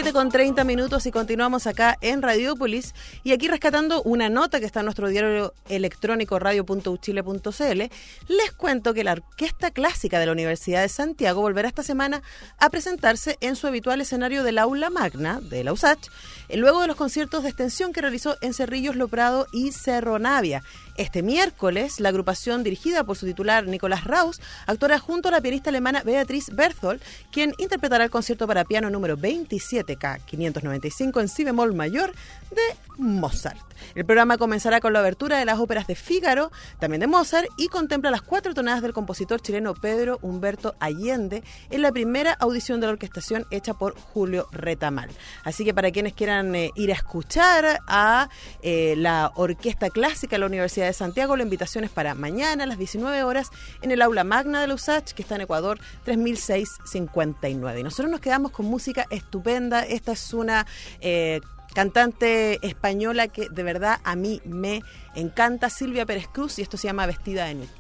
17 0.09 0.13
con 0.13 0.31
30 0.31 0.65
minutos 0.65 1.07
y 1.07 1.11
continuamos 1.11 1.67
acá 1.67 1.99
en 2.01 2.23
Radiópolis 2.23 2.95
y 3.25 3.33
aquí 3.33 3.49
rescatando 3.49 4.03
una 4.03 4.31
nota 4.31 4.59
que 4.59 4.67
está 4.67 4.81
en 4.81 4.87
nuestro 4.87 5.09
diario 5.09 5.53
electrónico 5.69 6.39
radio.uchile.cl, 6.39 7.83
les 8.29 8.53
cuento 8.57 8.95
que 8.95 9.05
la 9.05 9.13
Orquesta 9.13 9.71
Clásica 9.71 10.19
de 10.19 10.27
la 10.27 10.33
Universidad 10.33 10.83
de 10.83 10.89
Santiago 10.89 11.43
volverá 11.43 11.69
esta 11.69 11.83
semana 11.83 12.23
a 12.59 12.71
presentarse 12.71 13.37
en 13.41 13.57
su 13.57 13.67
habitual 13.67 14.01
escenario 14.01 14.45
del 14.45 14.59
aula 14.59 14.89
magna 14.89 15.41
de 15.41 15.65
la 15.65 15.73
USACH, 15.73 16.09
luego 16.55 16.81
de 16.81 16.87
los 16.87 16.97
conciertos 16.97 17.43
de 17.43 17.51
extensión 17.51 17.93
que 17.93 18.01
realizó 18.01 18.37
en 18.41 18.55
Cerrillos, 18.55 18.97
Loprado 18.97 19.47
y 19.53 19.73
Cerro 19.73 20.19
Navia. 20.19 20.63
Este 20.99 21.23
miércoles, 21.23 22.01
la 22.01 22.09
agrupación 22.09 22.65
dirigida 22.65 23.05
por 23.05 23.17
su 23.17 23.25
titular 23.25 23.69
Nicolás 23.69 24.03
Raus 24.03 24.41
actuará 24.67 24.99
junto 24.99 25.29
a 25.29 25.31
la 25.31 25.41
pianista 25.41 25.71
alemana 25.71 26.03
Beatriz 26.03 26.51
Berthold, 26.53 27.01
quien 27.31 27.55
interpretará 27.59 28.03
el 28.03 28.11
concierto 28.11 28.49
para 28.49 28.65
piano 28.65 28.91
número 28.91 29.17
27K 29.17 30.25
595 30.25 31.21
en 31.21 31.29
si 31.29 31.45
bemol 31.45 31.73
mayor 31.73 32.13
de 32.51 32.63
Mozart. 32.99 33.61
El 33.95 34.05
programa 34.05 34.39
comenzará 34.39 34.81
con 34.81 34.93
la 34.93 34.99
abertura 34.99 35.39
de 35.39 35.45
las 35.45 35.61
óperas 35.61 35.87
de 35.87 35.95
Fígaro, 35.95 36.51
también 36.81 37.01
de 37.01 37.07
Mozart, 37.07 37.47
y 37.57 37.69
contempla 37.69 38.11
las 38.11 38.23
cuatro 38.23 38.53
tonadas 38.53 38.83
del 38.83 38.93
compositor 38.93 39.41
chileno 39.41 39.75
Pedro 39.75 40.19
Humberto 40.21 40.75
Allende 40.81 41.45
en 41.71 41.83
la 41.83 41.93
primera 41.93 42.33
audición 42.33 42.81
de 42.81 42.87
la 42.89 42.95
orquestación 42.95 43.47
hecha 43.53 43.75
por 43.75 43.97
Julio 43.97 44.49
Retamal. 44.51 45.11
Así 45.45 45.65
que 45.65 45.75
para 45.75 45.93
quienes 45.93 46.15
quieran 46.15 46.57
eh, 46.57 46.73
ir 46.75 46.91
a 46.91 46.95
escuchar 46.95 47.79
a 47.87 48.29
eh, 48.63 48.95
la 48.97 49.31
Orquesta 49.37 49.91
Clásica 49.91 50.35
de 50.37 50.41
la 50.41 50.47
Universidad 50.47 50.88
de 50.89 50.95
Santiago, 50.95 51.37
la 51.37 51.45
invitación 51.45 51.85
es 51.85 51.91
para 51.91 52.15
mañana 52.15 52.65
a 52.65 52.67
las 52.67 52.79
19 52.79 53.23
horas 53.23 53.51
en 53.83 53.91
el 53.91 54.03
aula 54.03 54.25
magna 54.25 54.61
de 54.61 54.67
la 54.67 54.75
USACH, 54.75 55.13
que 55.13 55.23
está 55.23 55.37
en 55.37 55.43
Ecuador 55.43 55.79
3659. 56.05 57.81
Y 57.81 57.83
nosotros 57.83 58.11
nos 58.11 58.21
quedamos 58.21 58.53
con 58.53 58.67
música 58.67 59.07
estupenda. 59.11 59.85
Esta 59.85 60.13
es 60.13 60.35
una 60.35 60.67
eh, 61.01 61.41
cantante 61.75 62.59
española 62.67 63.29
que 63.29 63.49
de 63.49 63.63
verdad 63.63 64.01
a 64.05 64.17
mí 64.17 64.41
me 64.45 64.83
encanta, 65.15 65.71
Silvia 65.71 66.07
Pérez 66.07 66.29
Cruz, 66.29 66.59
y 66.59 66.63
esto 66.63 66.77
se 66.77 66.89
llama 66.89 67.07
Vestida 67.07 67.47
de 67.47 67.55
Nit. 67.55 67.71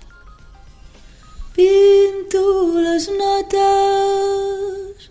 Pinto 1.54 2.80
las 2.80 3.08
notas 3.08 5.10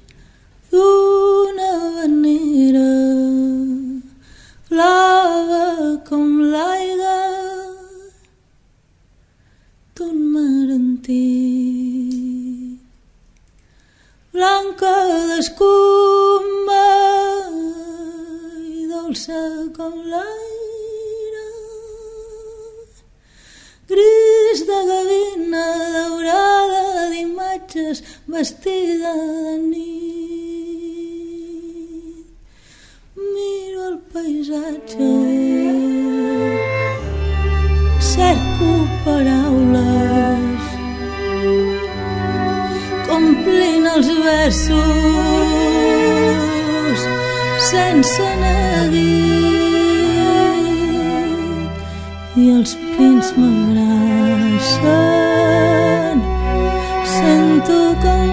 d'una 0.72 1.98
manera 1.98 2.80
blava 4.70 6.02
com 6.08 6.40
l'aigua 6.40 7.67
antic. 10.76 11.18
Blanca 14.34 14.94
d'escuma 15.30 16.86
i 18.60 18.88
dolça 18.92 19.42
com 19.76 19.94
l'aire. 20.12 21.50
Gris 23.90 24.60
de 24.70 24.80
gavina 24.92 25.66
daurada 25.96 27.10
d'imatges 27.10 27.98
vestida 28.28 29.14
de 29.16 29.58
nit. 29.70 29.88
Miro 33.16 33.82
el 33.90 33.98
paisatge 34.14 35.12
cerco 38.18 38.70
paraules. 39.06 40.64
Complint 43.08 43.86
els 43.94 44.10
versos 44.26 44.78
sense 47.70 48.28
neguit. 48.42 49.38
I 52.42 52.44
els 52.58 52.72
pins 52.96 53.28
m'abracen. 53.38 54.56
Sento 57.18 57.80
que 58.02 58.14
em 58.18 58.32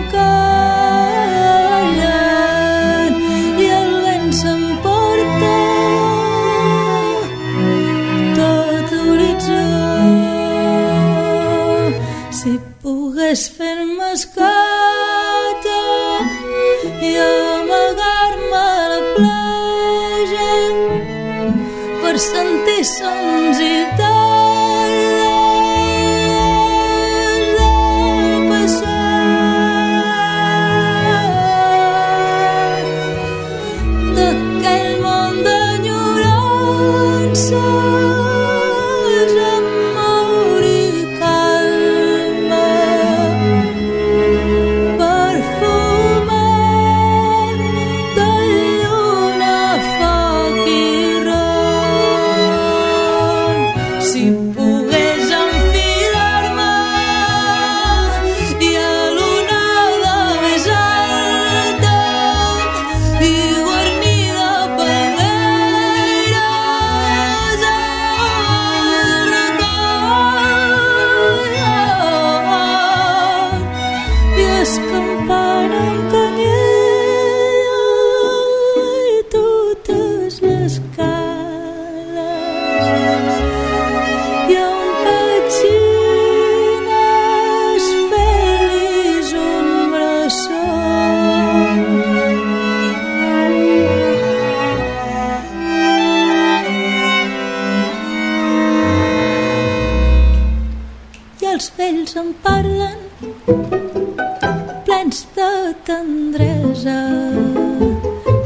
plens 104.85 105.27
de 105.37 105.75
tendresa 105.85 107.01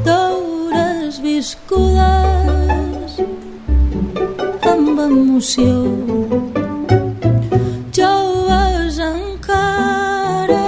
d'hores 0.05 1.21
viscudes 1.23 3.13
amb 4.73 4.99
emoció. 5.07 5.77
Joves 7.95 8.99
encara 8.99 10.65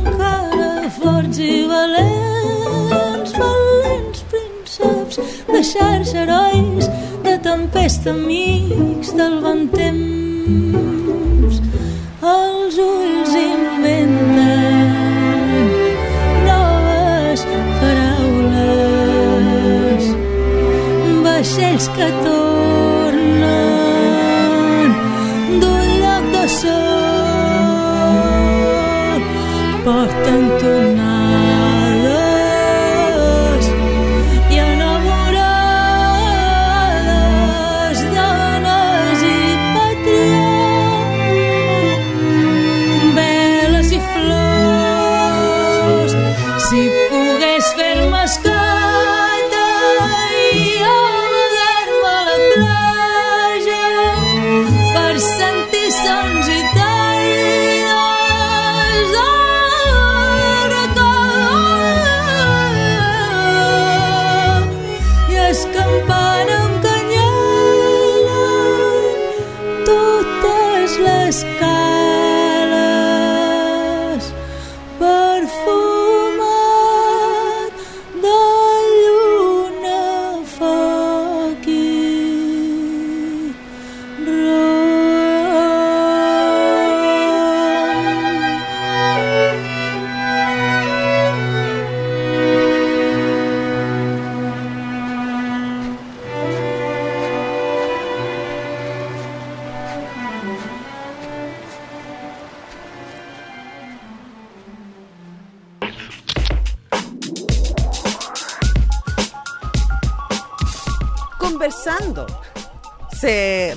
encara 0.00 0.90
forts 0.98 1.38
i 1.38 1.62
valents 1.70 3.36
valents 3.38 4.24
prínceps 4.32 5.22
de 5.52 5.62
xarxa 5.70 6.24
herois 6.24 6.90
de 7.22 7.38
tempesta 7.46 8.10
amics 8.10 9.14
del 9.14 9.38
bon 9.46 9.61
vaixells 21.88 22.51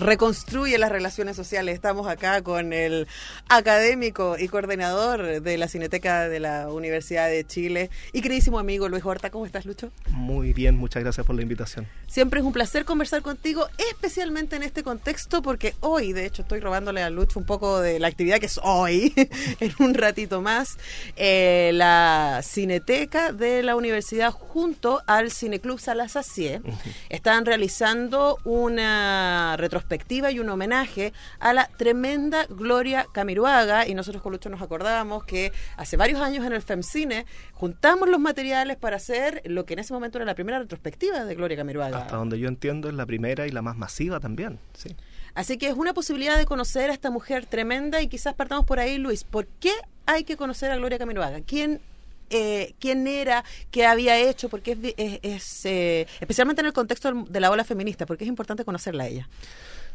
reconstruye 0.05 0.77
las 0.77 0.91
relaciones 0.91 1.35
sociales. 1.35 1.75
Estamos 1.75 2.07
acá 2.07 2.41
con 2.41 2.73
el 2.73 3.07
académico 3.49 4.35
y 4.39 4.47
coordinador 4.47 5.41
de 5.41 5.57
la 5.57 5.67
Cineteca 5.67 6.27
de 6.27 6.39
la 6.39 6.69
Universidad 6.69 7.27
de 7.27 7.45
Chile 7.45 7.89
y 8.11 8.21
queridísimo 8.21 8.59
amigo 8.59 8.89
Luis 8.89 9.05
Horta. 9.05 9.29
¿Cómo 9.29 9.45
estás, 9.45 9.65
Lucho? 9.65 9.91
Muy 10.09 10.53
bien, 10.53 10.77
muchas 10.77 11.03
gracias 11.03 11.25
por 11.25 11.35
la 11.35 11.41
invitación. 11.41 11.87
Siempre 12.07 12.39
es 12.39 12.45
un 12.45 12.53
placer 12.53 12.85
conversar 12.85 13.21
contigo, 13.21 13.67
especialmente 13.91 14.55
en 14.55 14.63
este 14.63 14.83
contexto, 14.83 15.41
porque 15.41 15.75
hoy, 15.81 16.13
de 16.13 16.25
hecho, 16.25 16.41
estoy 16.41 16.59
robándole 16.59 17.03
a 17.03 17.09
Lucho 17.09 17.39
un 17.39 17.45
poco 17.45 17.81
de 17.81 17.99
la 17.99 18.07
actividad 18.07 18.39
que 18.39 18.47
es 18.47 18.59
hoy, 18.63 19.13
en 19.59 19.73
un 19.79 19.93
ratito 19.93 20.41
más, 20.41 20.77
eh, 21.15 21.71
la 21.73 22.41
Cineteca 22.43 23.31
de 23.31 23.63
la 23.63 23.75
Universidad 23.75 24.31
junto 24.31 25.01
al 25.05 25.31
Cineclub 25.31 25.79
Salasacie 25.79 26.61
están 27.09 27.45
realizando 27.45 28.37
una 28.43 29.55
retrospectiva 29.57 30.31
y 30.31 30.39
un 30.39 30.49
homenaje 30.49 31.13
a 31.39 31.53
la 31.53 31.67
tremenda 31.77 32.45
Gloria 32.49 33.07
Camiruaga. 33.35 33.87
Y 33.87 33.93
nosotros 33.93 34.23
con 34.23 34.31
Lucho 34.31 34.49
nos 34.49 34.61
acordábamos 34.61 35.25
que 35.25 35.51
hace 35.75 35.97
varios 35.97 36.21
años 36.21 36.45
en 36.45 36.53
el 36.53 36.61
FEMCINE 36.61 37.25
juntamos 37.53 38.07
los 38.07 38.19
materiales 38.19 38.77
para 38.77 38.95
hacer 38.95 39.41
lo 39.45 39.65
que 39.65 39.73
en 39.73 39.79
ese 39.79 39.93
momento 39.93 40.17
era 40.17 40.25
la 40.25 40.35
primera 40.35 40.59
retrospectiva 40.59 41.25
de 41.25 41.35
Gloria 41.35 41.57
Camiruaga. 41.57 41.97
Hasta 41.97 42.15
donde 42.15 42.39
yo 42.39 42.47
entiendo 42.47 42.87
es 42.87 42.95
la 42.95 43.05
primera 43.05 43.45
y 43.45 43.51
la 43.51 43.61
más 43.61 43.75
masiva 43.75 44.19
también. 44.19 44.59
Sí. 44.73 44.95
Así 45.33 45.57
que 45.57 45.67
es 45.67 45.75
una 45.75 45.93
posibilidad 45.93 46.37
de 46.37 46.45
conocer 46.45 46.89
a 46.89 46.93
esta 46.93 47.11
mujer 47.11 47.45
tremenda 47.45 48.01
y 48.01 48.07
quizás 48.07 48.33
partamos 48.35 48.65
por 48.65 48.79
ahí, 48.79 48.97
Luis. 48.97 49.25
¿Por 49.25 49.47
qué 49.47 49.73
hay 50.05 50.23
que 50.23 50.37
conocer 50.37 50.71
a 50.71 50.77
Gloria 50.77 50.97
Camiroaga? 50.97 51.41
¿Quién 51.41 51.81
eh, 52.29 52.73
quién 52.79 53.05
era, 53.05 53.43
qué 53.69 53.85
había 53.85 54.17
hecho, 54.17 54.49
porque 54.49 54.71
es, 54.71 54.93
es, 54.97 55.19
es 55.21 55.65
eh, 55.65 56.07
especialmente 56.19 56.61
en 56.61 56.65
el 56.65 56.73
contexto 56.73 57.11
de 57.11 57.39
la 57.39 57.51
ola 57.51 57.63
feminista, 57.63 58.07
porque 58.07 58.23
es 58.23 58.27
importante 58.27 58.65
conocerla 58.65 59.03
a 59.03 59.07
ella. 59.07 59.29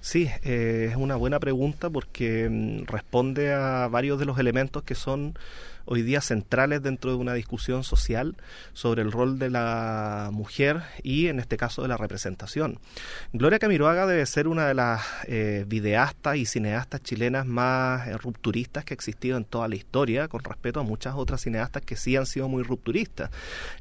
Sí, 0.00 0.30
eh, 0.44 0.88
es 0.90 0.96
una 0.96 1.16
buena 1.16 1.38
pregunta 1.40 1.90
porque 1.90 2.48
mm, 2.50 2.86
responde 2.86 3.52
a 3.52 3.86
varios 3.88 4.18
de 4.18 4.24
los 4.24 4.38
elementos 4.38 4.82
que 4.82 4.94
son 4.94 5.34
hoy 5.84 6.02
día 6.02 6.20
centrales 6.20 6.82
dentro 6.82 7.10
de 7.10 7.16
una 7.16 7.34
discusión 7.34 7.84
social 7.84 8.36
sobre 8.72 9.02
el 9.02 9.12
rol 9.12 9.38
de 9.38 9.50
la 9.50 10.30
mujer 10.32 10.82
y 11.02 11.28
en 11.28 11.40
este 11.40 11.56
caso 11.56 11.82
de 11.82 11.88
la 11.88 11.96
representación. 11.96 12.78
Gloria 13.32 13.58
Camiroaga 13.58 14.06
debe 14.06 14.24
ser 14.26 14.48
una 14.48 14.66
de 14.66 14.74
las 14.74 15.02
eh, 15.26 15.64
videastas 15.66 16.36
y 16.36 16.46
cineastas 16.46 17.02
chilenas 17.02 17.46
más 17.46 18.08
eh, 18.08 18.16
rupturistas 18.16 18.84
que 18.84 18.94
ha 18.94 18.96
existido 18.96 19.36
en 19.36 19.44
toda 19.44 19.68
la 19.68 19.76
historia, 19.76 20.28
con 20.28 20.42
respeto 20.42 20.80
a 20.80 20.82
muchas 20.82 21.14
otras 21.16 21.40
cineastas 21.40 21.82
que 21.82 21.96
sí 21.96 22.16
han 22.16 22.26
sido 22.26 22.48
muy 22.48 22.62
rupturistas. 22.62 23.30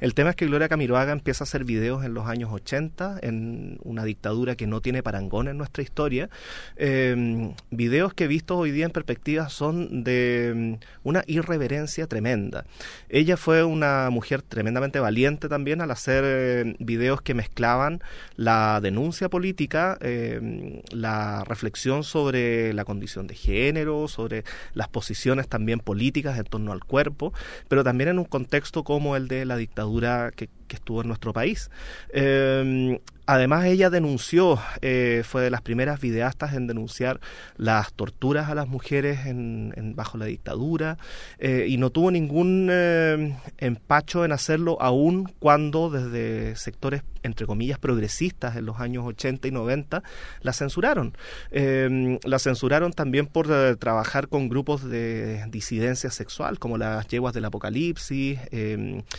El 0.00 0.14
tema 0.14 0.30
es 0.30 0.36
que 0.36 0.46
Gloria 0.46 0.68
Camiroaga 0.68 1.12
empieza 1.12 1.44
a 1.44 1.46
hacer 1.46 1.64
videos 1.64 2.04
en 2.04 2.14
los 2.14 2.26
años 2.26 2.50
80, 2.52 3.18
en 3.22 3.78
una 3.82 4.04
dictadura 4.04 4.56
que 4.56 4.66
no 4.66 4.80
tiene 4.80 5.02
parangón 5.02 5.48
en 5.48 5.58
nuestra 5.58 5.82
historia. 5.82 6.30
Eh, 6.76 7.54
videos 7.70 8.14
que 8.14 8.26
vistos 8.26 8.56
hoy 8.58 8.70
día 8.70 8.86
en 8.86 8.90
perspectiva 8.92 9.48
son 9.48 10.04
de 10.04 10.78
mm, 10.80 11.08
una 11.08 11.24
irreverencia 11.26 11.89
tremenda. 12.06 12.64
Ella 13.08 13.36
fue 13.36 13.64
una 13.64 14.10
mujer 14.10 14.42
tremendamente 14.42 15.00
valiente 15.00 15.48
también 15.48 15.80
al 15.80 15.90
hacer 15.90 16.24
eh, 16.26 16.76
videos 16.78 17.22
que 17.22 17.34
mezclaban 17.34 18.00
la 18.36 18.80
denuncia 18.80 19.28
política, 19.28 19.98
eh, 20.00 20.82
la 20.90 21.44
reflexión 21.44 22.04
sobre 22.04 22.72
la 22.72 22.84
condición 22.84 23.26
de 23.26 23.34
género, 23.34 24.08
sobre 24.08 24.44
las 24.74 24.88
posiciones 24.88 25.48
también 25.48 25.80
políticas 25.80 26.38
en 26.38 26.44
torno 26.44 26.72
al 26.72 26.84
cuerpo, 26.84 27.32
pero 27.68 27.84
también 27.84 28.10
en 28.10 28.18
un 28.18 28.24
contexto 28.24 28.84
como 28.84 29.16
el 29.16 29.28
de 29.28 29.44
la 29.44 29.56
dictadura 29.56 30.30
que, 30.34 30.48
que 30.70 30.76
estuvo 30.76 31.02
en 31.02 31.08
nuestro 31.08 31.32
país. 31.32 31.68
Eh, 32.14 33.00
Además, 33.32 33.64
ella 33.66 33.90
denunció, 33.90 34.58
eh, 34.82 35.22
fue 35.24 35.42
de 35.42 35.50
las 35.50 35.62
primeras 35.62 36.00
videastas 36.00 36.52
en 36.54 36.66
denunciar 36.66 37.20
las 37.56 37.92
torturas 37.92 38.48
a 38.50 38.56
las 38.56 38.66
mujeres 38.66 39.24
en, 39.26 39.72
en 39.76 39.94
bajo 39.94 40.18
la 40.18 40.24
dictadura 40.24 40.98
eh, 41.38 41.66
y 41.68 41.76
no 41.76 41.90
tuvo 41.90 42.10
ningún 42.10 42.66
eh, 42.72 43.36
empacho 43.58 44.24
en 44.24 44.32
hacerlo, 44.32 44.78
aun 44.80 45.32
cuando 45.38 45.90
desde 45.90 46.56
sectores, 46.56 47.04
entre 47.22 47.46
comillas, 47.46 47.78
progresistas 47.78 48.56
en 48.56 48.66
los 48.66 48.80
años 48.80 49.04
80 49.06 49.48
y 49.48 49.50
90 49.50 50.02
la 50.42 50.52
censuraron. 50.52 51.16
Eh, 51.50 52.18
la 52.24 52.38
censuraron 52.38 52.92
también 52.92 53.26
por 53.26 53.48
eh, 53.50 53.76
trabajar 53.76 54.28
con 54.28 54.48
grupos 54.48 54.84
de 54.84 55.44
disidencia 55.48 56.10
sexual, 56.10 56.58
como 56.58 56.78
las 56.78 57.06
yeguas 57.08 57.34
del 57.34 57.44
apocalipsis. 57.44 58.38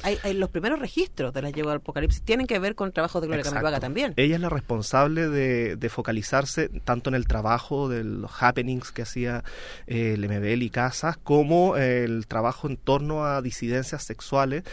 Hay, 0.04 0.18
hay, 0.24 0.34
los 0.34 0.50
primeros 0.50 0.80
registros 0.80 1.34
de 1.34 1.42
las 1.42 1.54
yeguas 1.54 1.74
del 1.74 1.82
apocalipsis 1.82 2.22
tienen 2.22 2.48
que 2.48 2.60
ver 2.60 2.76
con 2.76 2.88
el 2.88 2.94
trabajo 2.94 3.22
de 3.22 3.28
Gloria 3.28 3.44
Camiroaga 3.44 3.80
también. 3.80 4.14
Ella 4.18 4.36
es 4.36 4.42
la 4.42 4.50
responsable 4.50 5.28
de, 5.30 5.76
de, 5.76 5.90
focalizarse 5.90 6.70
tanto 6.84 7.10
en 7.10 7.16
el 7.16 7.28
trabajo 7.28 7.90
de 7.90 8.04
los 8.04 8.32
happenings 8.42 8.92
que 8.92 9.02
hacía 9.02 9.44
eh, 9.88 10.14
el 10.14 10.28
MBL 10.28 10.62
y 10.64 10.70
Casas, 10.70 11.18
como 11.18 11.78
eh, 11.78 12.04
el 12.04 12.28
trabajo 12.28 12.68
en 12.68 12.78
torno 12.78 13.26
a 13.26 13.42
disidencias 13.42 14.04
sexuales 14.04 14.64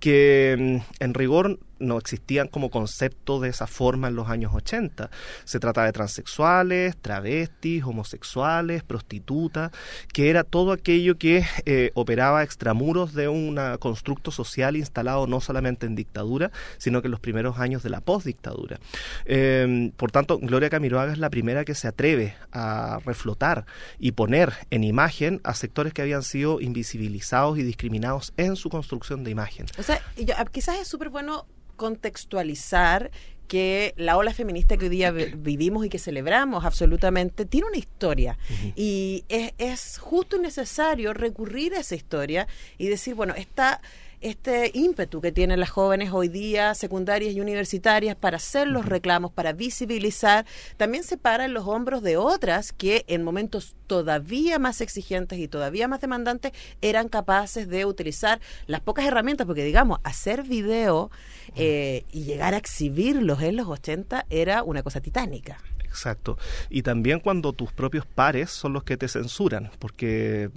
que 0.00 0.82
mm, 0.98 1.02
en 1.02 1.14
rigor 1.14 1.58
no 1.78 1.98
existían 1.98 2.48
como 2.48 2.70
concepto 2.70 3.40
de 3.40 3.48
esa 3.48 3.66
forma 3.66 4.08
en 4.08 4.16
los 4.16 4.28
años 4.28 4.52
80. 4.54 5.10
Se 5.44 5.60
trata 5.60 5.84
de 5.84 5.92
transexuales, 5.92 6.96
travestis, 6.96 7.84
homosexuales, 7.84 8.82
prostitutas, 8.82 9.70
que 10.12 10.30
era 10.30 10.44
todo 10.44 10.72
aquello 10.72 11.18
que 11.18 11.44
eh, 11.64 11.90
operaba 11.94 12.42
extramuros 12.42 13.14
de 13.14 13.28
un 13.28 13.58
constructo 13.78 14.30
social 14.30 14.76
instalado 14.76 15.26
no 15.26 15.40
solamente 15.40 15.86
en 15.86 15.94
dictadura, 15.94 16.50
sino 16.78 17.00
que 17.02 17.08
en 17.08 17.12
los 17.12 17.20
primeros 17.20 17.58
años 17.58 17.82
de 17.82 17.90
la 17.90 18.00
postdictadura. 18.00 18.78
Eh, 19.24 19.92
por 19.96 20.10
tanto, 20.10 20.38
Gloria 20.38 20.70
Camiroaga 20.70 21.12
es 21.12 21.18
la 21.18 21.30
primera 21.30 21.64
que 21.64 21.74
se 21.74 21.88
atreve 21.88 22.34
a 22.52 22.98
reflotar 23.04 23.66
y 23.98 24.12
poner 24.12 24.52
en 24.70 24.84
imagen 24.84 25.40
a 25.44 25.54
sectores 25.54 25.92
que 25.92 26.02
habían 26.02 26.22
sido 26.22 26.60
invisibilizados 26.60 27.58
y 27.58 27.62
discriminados 27.62 28.32
en 28.36 28.56
su 28.56 28.70
construcción 28.70 29.24
de 29.24 29.30
imagen. 29.30 29.66
O 29.78 29.82
sea, 29.82 30.00
yo, 30.16 30.34
quizás 30.52 30.78
es 30.78 30.88
súper 30.88 31.10
bueno 31.10 31.46
contextualizar 31.76 33.10
que 33.46 33.94
la 33.96 34.16
ola 34.16 34.32
feminista 34.32 34.76
que 34.76 34.86
hoy 34.86 34.90
día 34.90 35.12
vivimos 35.12 35.86
y 35.86 35.88
que 35.88 35.98
celebramos 35.98 36.64
absolutamente 36.64 37.44
tiene 37.44 37.68
una 37.68 37.76
historia 37.76 38.36
uh 38.50 38.52
-huh. 38.52 38.72
y 38.74 39.24
es, 39.28 39.52
es, 39.58 39.98
justo 39.98 40.36
y 40.36 40.40
necesario 40.40 41.12
recurrir 41.12 41.74
a 41.74 41.80
esa 41.80 41.94
historia 41.94 42.48
y 42.76 42.88
decir, 42.88 43.14
bueno, 43.14 43.34
esta 43.36 43.80
este 44.26 44.72
ímpetu 44.74 45.20
que 45.20 45.30
tienen 45.30 45.60
las 45.60 45.70
jóvenes 45.70 46.10
hoy 46.12 46.28
día, 46.28 46.74
secundarias 46.74 47.32
y 47.32 47.40
universitarias, 47.40 48.16
para 48.16 48.38
hacer 48.38 48.66
los 48.66 48.84
reclamos, 48.84 49.30
para 49.30 49.52
visibilizar, 49.52 50.44
también 50.76 51.04
se 51.04 51.16
para 51.16 51.44
en 51.44 51.54
los 51.54 51.66
hombros 51.66 52.02
de 52.02 52.16
otras 52.16 52.72
que 52.72 53.04
en 53.06 53.22
momentos 53.22 53.76
todavía 53.86 54.58
más 54.58 54.80
exigentes 54.80 55.38
y 55.38 55.46
todavía 55.46 55.86
más 55.86 56.00
demandantes 56.00 56.52
eran 56.82 57.08
capaces 57.08 57.68
de 57.68 57.84
utilizar 57.84 58.40
las 58.66 58.80
pocas 58.80 59.04
herramientas, 59.06 59.46
porque 59.46 59.62
digamos, 59.62 60.00
hacer 60.02 60.42
video 60.42 61.10
eh, 61.54 62.04
y 62.10 62.24
llegar 62.24 62.54
a 62.54 62.56
exhibirlos 62.56 63.42
en 63.42 63.54
los 63.54 63.68
80 63.68 64.26
era 64.28 64.64
una 64.64 64.82
cosa 64.82 65.00
titánica. 65.00 65.58
Exacto. 65.96 66.36
Y 66.68 66.82
también 66.82 67.20
cuando 67.20 67.54
tus 67.54 67.72
propios 67.72 68.04
pares 68.04 68.50
son 68.50 68.74
los 68.74 68.84
que 68.84 68.98
te 68.98 69.08
censuran, 69.08 69.70
porque 69.78 70.50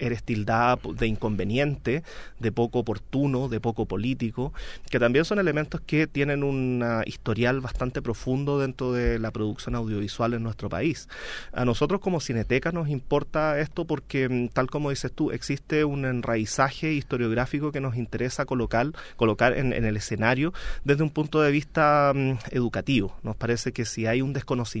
eres 0.00 0.24
tildada 0.24 0.76
de 0.96 1.06
inconveniente, 1.06 2.02
de 2.40 2.50
poco 2.50 2.80
oportuno, 2.80 3.48
de 3.48 3.60
poco 3.60 3.86
político, 3.86 4.52
que 4.90 4.98
también 4.98 5.24
son 5.24 5.38
elementos 5.38 5.80
que 5.82 6.08
tienen 6.08 6.42
un 6.42 6.84
historial 7.06 7.60
bastante 7.60 8.02
profundo 8.02 8.58
dentro 8.58 8.92
de 8.92 9.20
la 9.20 9.30
producción 9.30 9.76
audiovisual 9.76 10.34
en 10.34 10.42
nuestro 10.42 10.68
país. 10.68 11.08
A 11.52 11.64
nosotros 11.64 12.00
como 12.00 12.18
Cineteca 12.18 12.72
nos 12.72 12.88
importa 12.88 13.60
esto 13.60 13.84
porque, 13.84 14.50
tal 14.52 14.68
como 14.68 14.90
dices 14.90 15.12
tú, 15.12 15.30
existe 15.30 15.84
un 15.84 16.06
enraizaje 16.06 16.92
historiográfico 16.92 17.70
que 17.70 17.80
nos 17.80 17.94
interesa 17.94 18.46
colocar, 18.46 18.90
colocar 19.14 19.56
en, 19.56 19.72
el 19.72 19.96
escenario 19.96 20.52
desde 20.84 21.04
un 21.04 21.10
punto 21.10 21.40
de 21.40 21.52
vista 21.52 22.12
um, 22.12 22.36
educativo. 22.50 23.16
Nos 23.22 23.36
parece 23.36 23.72
que 23.72 23.84
si 23.84 24.06
hay 24.06 24.22
un 24.22 24.32
desconocimiento 24.32 24.71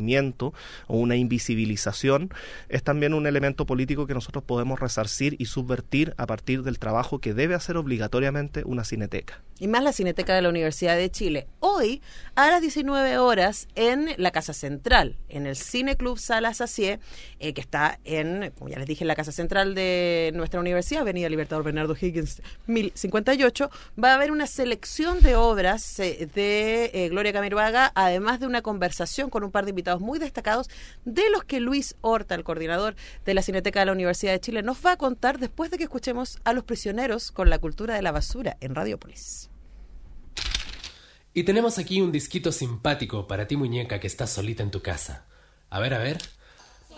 o 0.86 0.96
una 0.96 1.16
invisibilización, 1.16 2.30
es 2.68 2.82
también 2.82 3.14
un 3.14 3.26
elemento 3.26 3.66
político 3.66 4.06
que 4.06 4.14
nosotros 4.14 4.44
podemos 4.44 4.80
resarcir 4.80 5.36
y 5.38 5.46
subvertir 5.46 6.14
a 6.16 6.26
partir 6.26 6.62
del 6.62 6.78
trabajo 6.78 7.18
que 7.18 7.34
debe 7.34 7.54
hacer 7.54 7.76
obligatoriamente 7.76 8.62
una 8.64 8.84
cineteca. 8.84 9.42
Y 9.62 9.68
más 9.68 9.84
la 9.84 9.92
Cineteca 9.92 10.34
de 10.34 10.42
la 10.42 10.48
Universidad 10.48 10.96
de 10.96 11.08
Chile. 11.08 11.46
Hoy, 11.60 12.02
a 12.34 12.50
las 12.50 12.60
19 12.62 13.18
horas, 13.18 13.68
en 13.76 14.08
la 14.16 14.32
Casa 14.32 14.54
Central, 14.54 15.16
en 15.28 15.46
el 15.46 15.54
Cine 15.54 15.96
Club 15.96 16.18
Sala 16.18 16.52
Sacié, 16.52 16.98
eh, 17.38 17.52
que 17.52 17.60
está 17.60 18.00
en, 18.04 18.52
como 18.58 18.70
ya 18.70 18.78
les 18.78 18.88
dije, 18.88 19.04
en 19.04 19.08
la 19.08 19.14
Casa 19.14 19.30
Central 19.30 19.76
de 19.76 20.32
nuestra 20.34 20.58
universidad, 20.58 21.02
Avenida 21.02 21.28
Libertador 21.28 21.64
Bernardo 21.64 21.94
Higgins, 21.94 22.42
1058, 22.66 23.70
va 24.02 24.10
a 24.10 24.14
haber 24.14 24.32
una 24.32 24.48
selección 24.48 25.22
de 25.22 25.36
obras 25.36 26.00
eh, 26.00 26.28
de 26.34 26.90
eh, 26.92 27.08
Gloria 27.10 27.32
Camiroaga, 27.32 27.92
además 27.94 28.40
de 28.40 28.46
una 28.46 28.62
conversación 28.62 29.30
con 29.30 29.44
un 29.44 29.52
par 29.52 29.64
de 29.64 29.71
invitados 29.72 30.00
muy 30.00 30.18
destacados, 30.18 30.70
de 31.04 31.28
los 31.30 31.44
que 31.44 31.60
Luis 31.60 31.96
Horta, 32.00 32.34
el 32.34 32.44
coordinador 32.44 32.94
de 33.24 33.34
la 33.34 33.42
Cineteca 33.42 33.80
de 33.80 33.86
la 33.86 33.92
Universidad 33.92 34.32
de 34.32 34.40
Chile, 34.40 34.62
nos 34.62 34.84
va 34.84 34.92
a 34.92 34.96
contar 34.96 35.38
después 35.38 35.70
de 35.70 35.78
que 35.78 35.84
escuchemos 35.84 36.38
a 36.44 36.52
los 36.52 36.64
prisioneros 36.64 37.32
con 37.32 37.50
la 37.50 37.58
cultura 37.58 37.94
de 37.94 38.02
la 38.02 38.12
basura 38.12 38.56
en 38.60 38.74
Radiopolis. 38.74 39.50
Y 41.34 41.44
tenemos 41.44 41.78
aquí 41.78 42.00
un 42.00 42.12
disquito 42.12 42.52
simpático 42.52 43.26
para 43.26 43.46
ti, 43.46 43.56
muñeca, 43.56 44.00
que 44.00 44.06
estás 44.06 44.30
solita 44.30 44.62
en 44.62 44.70
tu 44.70 44.82
casa. 44.82 45.24
A 45.70 45.80
ver, 45.80 45.94
a 45.94 45.98
ver. 45.98 46.18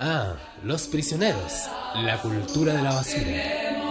Ah, 0.00 0.36
Los 0.64 0.88
Prisioneros, 0.88 1.68
la 1.94 2.20
cultura 2.20 2.74
de 2.74 2.82
la 2.82 2.92
basura. 2.92 3.83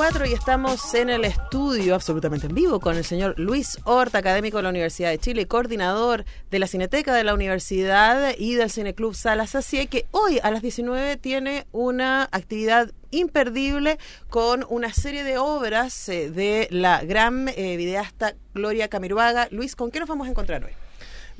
34 0.00 0.26
y 0.30 0.32
estamos 0.32 0.94
en 0.94 1.10
el 1.10 1.26
estudio 1.26 1.94
absolutamente 1.94 2.46
en 2.46 2.54
vivo 2.54 2.80
con 2.80 2.96
el 2.96 3.04
señor 3.04 3.38
Luis 3.38 3.76
Horta, 3.84 4.16
académico 4.16 4.56
de 4.56 4.62
la 4.62 4.70
Universidad 4.70 5.10
de 5.10 5.18
Chile, 5.18 5.46
coordinador 5.46 6.24
de 6.50 6.58
la 6.58 6.66
Cineteca 6.66 7.14
de 7.14 7.22
la 7.22 7.34
Universidad 7.34 8.34
y 8.38 8.54
del 8.54 8.70
Cineclub 8.70 9.14
Salas 9.14 9.54
Así 9.54 9.86
que 9.88 10.06
hoy 10.10 10.38
a 10.42 10.50
las 10.50 10.62
19 10.62 11.18
tiene 11.18 11.66
una 11.72 12.22
actividad 12.32 12.90
imperdible 13.10 13.98
con 14.30 14.64
una 14.70 14.90
serie 14.90 15.22
de 15.22 15.36
obras 15.36 16.08
eh, 16.08 16.30
de 16.30 16.68
la 16.70 17.02
gran 17.02 17.48
eh, 17.48 17.76
videasta 17.76 18.36
Gloria 18.54 18.88
Camiruaga. 18.88 19.48
Luis, 19.50 19.76
¿con 19.76 19.90
qué 19.90 20.00
nos 20.00 20.08
vamos 20.08 20.28
a 20.28 20.30
encontrar 20.30 20.64
hoy? 20.64 20.72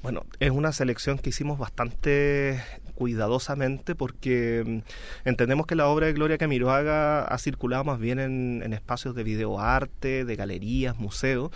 Bueno, 0.02 0.26
es 0.38 0.50
una 0.50 0.72
selección 0.72 1.18
que 1.18 1.30
hicimos 1.30 1.58
bastante 1.58 2.62
cuidadosamente 3.00 3.94
porque 3.94 4.62
mm, 4.66 5.26
entendemos 5.26 5.66
que 5.66 5.74
la 5.74 5.86
obra 5.86 6.06
de 6.06 6.12
Gloria 6.12 6.36
Camiroaga 6.36 7.24
ha 7.24 7.38
circulado 7.38 7.82
más 7.82 7.98
bien 7.98 8.18
en, 8.18 8.60
en 8.62 8.74
espacios 8.74 9.14
de 9.14 9.24
videoarte, 9.24 10.26
de 10.26 10.36
galerías, 10.36 10.98
museos, 10.98 11.50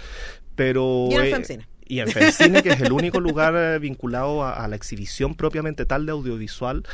pero... 0.56 1.08
Y 1.10 1.16
en 1.16 1.42
eh, 1.42 1.66
y 1.86 2.00
en 2.00 2.08
Femcine, 2.08 2.62
que 2.62 2.70
es 2.70 2.80
el 2.80 2.92
único 2.92 3.20
lugar 3.20 3.54
eh, 3.58 3.78
vinculado 3.78 4.42
a, 4.42 4.52
a 4.52 4.68
la 4.68 4.76
exhibición 4.76 5.34
propiamente 5.34 5.84
tal 5.84 6.06
de 6.06 6.12
audiovisual 6.12 6.84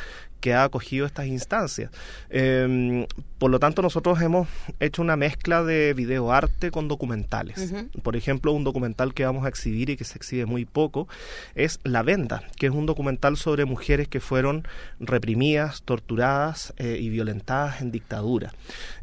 que 0.40 0.54
ha 0.54 0.64
acogido 0.64 1.06
estas 1.06 1.26
instancias. 1.26 1.90
Eh, 2.30 3.06
por 3.40 3.50
lo 3.50 3.58
tanto, 3.58 3.80
nosotros 3.80 4.20
hemos 4.20 4.48
hecho 4.80 5.00
una 5.00 5.16
mezcla 5.16 5.64
de 5.64 5.94
videoarte 5.94 6.70
con 6.70 6.88
documentales. 6.88 7.72
Por 8.02 8.14
ejemplo, 8.14 8.52
un 8.52 8.64
documental 8.64 9.14
que 9.14 9.24
vamos 9.24 9.46
a 9.46 9.48
exhibir 9.48 9.88
y 9.88 9.96
que 9.96 10.04
se 10.04 10.18
exhibe 10.18 10.44
muy 10.44 10.66
poco 10.66 11.08
es 11.54 11.80
La 11.82 12.02
Venda, 12.02 12.42
que 12.58 12.66
es 12.66 12.72
un 12.72 12.84
documental 12.84 13.38
sobre 13.38 13.64
mujeres 13.64 14.08
que 14.08 14.20
fueron 14.20 14.68
reprimidas, 14.98 15.80
torturadas 15.84 16.74
eh, 16.76 16.98
y 17.00 17.08
violentadas 17.08 17.80
en 17.80 17.90
dictadura. 17.90 18.52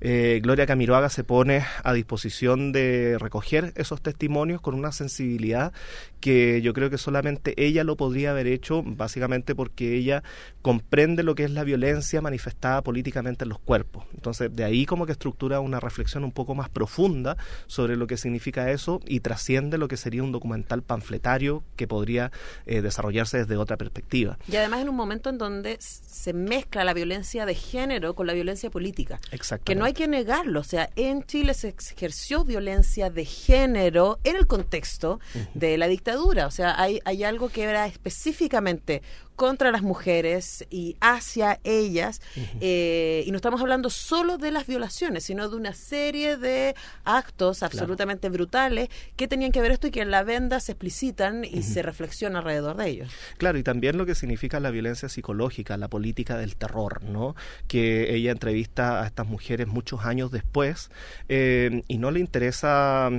Eh, 0.02 0.40
Gloria 0.44 0.68
Camiroaga 0.68 1.10
se 1.10 1.24
pone 1.24 1.64
a 1.84 1.94
disposición 1.94 2.72
de 2.72 3.18
recoger 3.20 3.74
esos 3.76 4.02
testimonios 4.02 4.62
con 4.62 4.76
una 4.76 4.92
sensibilidad 4.92 5.74
que 6.20 6.62
yo 6.62 6.74
creo 6.74 6.90
que 6.90 6.98
solamente 6.98 7.54
ella 7.58 7.84
lo 7.84 7.96
podría 7.96 8.32
haber 8.32 8.48
hecho, 8.48 8.84
básicamente 8.84 9.56
porque 9.56 9.96
ella 9.96 10.24
comprende 10.62 11.24
lo 11.28 11.36
que 11.36 11.44
es 11.44 11.52
la 11.52 11.64
violencia 11.64 12.22
manifestada 12.22 12.82
políticamente 12.82 13.44
en 13.44 13.50
los 13.50 13.60
cuerpos. 13.60 14.06
Entonces, 14.16 14.56
de 14.56 14.64
ahí 14.64 14.86
como 14.86 15.06
que 15.06 15.12
estructura 15.12 15.60
una 15.60 15.80
reflexión 15.80 16.24
un 16.24 16.32
poco 16.32 16.56
más 16.56 16.70
profunda 16.70 17.38
sobre 17.68 17.96
lo 17.96 18.08
que 18.08 18.18
significa 18.18 18.72
eso 18.72 19.02
y 19.06 19.20
trasciende 19.20 19.78
lo 19.78 19.88
que 19.88 19.98
sería 19.98 20.24
un 20.24 20.32
documental 20.32 20.82
panfletario 20.82 21.64
que 21.76 21.88
podría 21.88 22.32
eh, 22.66 22.82
desarrollarse 22.82 23.40
desde 23.40 23.58
otra 23.58 23.78
perspectiva. 23.78 24.40
Y 24.48 24.56
además 24.56 24.82
en 24.82 24.90
un 24.90 24.96
momento 24.96 25.30
en 25.30 25.38
donde 25.38 25.78
se 25.80 26.34
mezcla 26.34 26.84
la 26.84 26.94
violencia 26.94 27.46
de 27.46 27.54
género 27.54 28.16
con 28.16 28.26
la 28.26 28.34
violencia 28.34 28.70
política. 28.70 29.20
Exactamente. 29.32 29.74
Que 29.74 29.76
no 29.76 29.86
hay 29.86 29.94
que 29.94 30.08
negarlo. 30.08 30.62
O 30.62 30.64
sea, 30.64 30.90
en 30.96 31.24
Chile 31.24 31.54
se 31.54 31.76
ejerció 31.92 32.46
violencia 32.46 33.10
de 33.10 33.26
género 33.26 34.20
en 34.24 34.38
el 34.38 34.48
contexto 34.48 35.20
de 35.54 35.78
la 35.78 35.88
dictadura. 35.88 36.48
O 36.48 36.52
sea, 36.52 36.82
hay, 36.82 37.02
hay 37.04 37.24
algo 37.26 37.50
que 37.50 37.64
era 37.64 37.86
específicamente 37.86 39.02
contra 39.38 39.72
las 39.72 39.84
mujeres 39.84 40.66
y 40.70 40.98
hacia 41.00 41.62
ellas. 41.64 42.22
eh, 42.60 43.24
y 43.26 43.32
no 43.32 43.38
estamos 43.38 43.62
hablando 43.62 43.90
solo 43.90 44.38
de 44.38 44.52
las 44.52 44.68
violaciones, 44.68 45.24
sino 45.24 45.48
de 45.48 45.56
una 45.56 45.74
serie 45.74 46.36
de 46.36 46.76
actos 47.06 47.64
absolutamente 47.64 48.28
brutales 48.30 48.90
que 49.16 49.28
tenían 49.30 49.54
que 49.54 49.62
ver 49.62 49.72
esto 49.72 49.88
y 49.88 49.92
que 49.92 50.02
en 50.02 50.12
la 50.12 50.24
venda 50.24 50.60
se 50.60 50.74
explicitan 50.74 51.46
y 51.46 51.64
se 51.64 51.84
reflexiona 51.84 52.40
alrededor 52.40 52.76
de 52.78 52.90
ellos. 52.90 53.12
Claro, 53.38 53.58
y 53.60 53.64
también 53.64 53.98
lo 53.98 54.06
que 54.06 54.16
significa 54.16 54.60
la 54.60 54.72
violencia 54.72 55.08
psicológica, 55.08 55.78
la 55.78 55.88
política 55.88 56.36
del 56.38 56.56
terror, 56.56 57.04
¿no? 57.04 57.36
Que 57.68 58.16
ella 58.16 58.32
entrevista 58.32 59.04
a 59.04 59.06
estas 59.06 59.28
mujeres 59.28 59.68
muchos 59.68 60.04
años 60.04 60.32
después 60.32 60.90
eh, 61.30 61.84
y 61.88 62.00
no 62.00 62.10
le 62.10 62.20
interesa 62.20 63.12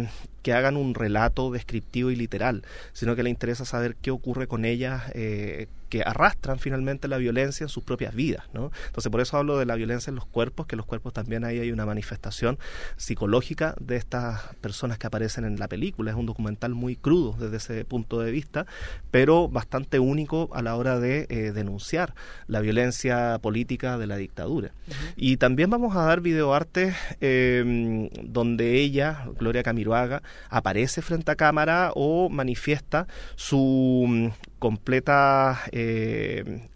que 0.42 0.52
hagan 0.52 0.76
un 0.76 0.94
relato 0.94 1.50
descriptivo 1.50 2.10
y 2.10 2.16
literal, 2.16 2.62
sino 2.92 3.16
que 3.16 3.22
le 3.22 3.30
interesa 3.30 3.64
saber 3.64 3.96
qué 3.96 4.10
ocurre 4.10 4.46
con 4.46 4.64
ellas, 4.64 5.04
eh, 5.14 5.68
que 5.88 6.02
arrastran 6.02 6.58
finalmente 6.58 7.08
la 7.08 7.16
violencia 7.16 7.64
en 7.64 7.68
sus 7.68 7.82
propias 7.82 8.14
vidas, 8.14 8.44
¿no? 8.52 8.70
Entonces 8.86 9.10
por 9.10 9.20
eso 9.20 9.36
hablo 9.36 9.58
de 9.58 9.66
la 9.66 9.74
violencia 9.74 10.10
en 10.10 10.16
los 10.16 10.26
cuerpos, 10.26 10.66
que 10.66 10.76
los 10.76 10.86
cuerpos 10.86 11.12
también 11.12 11.44
ahí 11.44 11.58
hay 11.58 11.72
una 11.72 11.86
manifestación 11.86 12.58
psicológica 12.96 13.74
de 13.80 13.96
estas 13.96 14.54
personas 14.60 14.98
que 14.98 15.06
aparecen 15.06 15.44
en 15.44 15.58
la 15.58 15.68
película. 15.68 16.10
Es 16.10 16.16
un 16.16 16.26
documental 16.26 16.74
muy 16.74 16.96
crudo 16.96 17.34
desde 17.38 17.56
ese 17.56 17.84
punto 17.84 18.20
de 18.20 18.30
vista, 18.30 18.66
pero 19.10 19.48
bastante 19.48 19.98
único 19.98 20.50
a 20.52 20.62
la 20.62 20.76
hora 20.76 21.00
de 21.00 21.26
eh, 21.30 21.52
denunciar 21.52 22.14
la 22.46 22.60
violencia 22.60 23.38
política 23.40 23.98
de 23.98 24.06
la 24.06 24.16
dictadura. 24.16 24.72
Y 25.16 25.38
también 25.38 25.70
vamos 25.70 25.96
a 25.96 26.02
dar 26.02 26.20
videoarte 26.20 26.94
eh, 27.20 28.10
donde 28.24 28.74
ella, 28.74 29.26
Gloria 29.38 29.62
Camiroaga, 29.62 30.22
aparece 30.50 31.02
frente 31.02 31.30
a 31.30 31.36
cámara 31.36 31.92
o 31.94 32.28
manifiesta 32.28 33.06
su 33.36 34.04
mm, 34.08 34.28
completa 34.58 35.60
eh, 35.72 36.68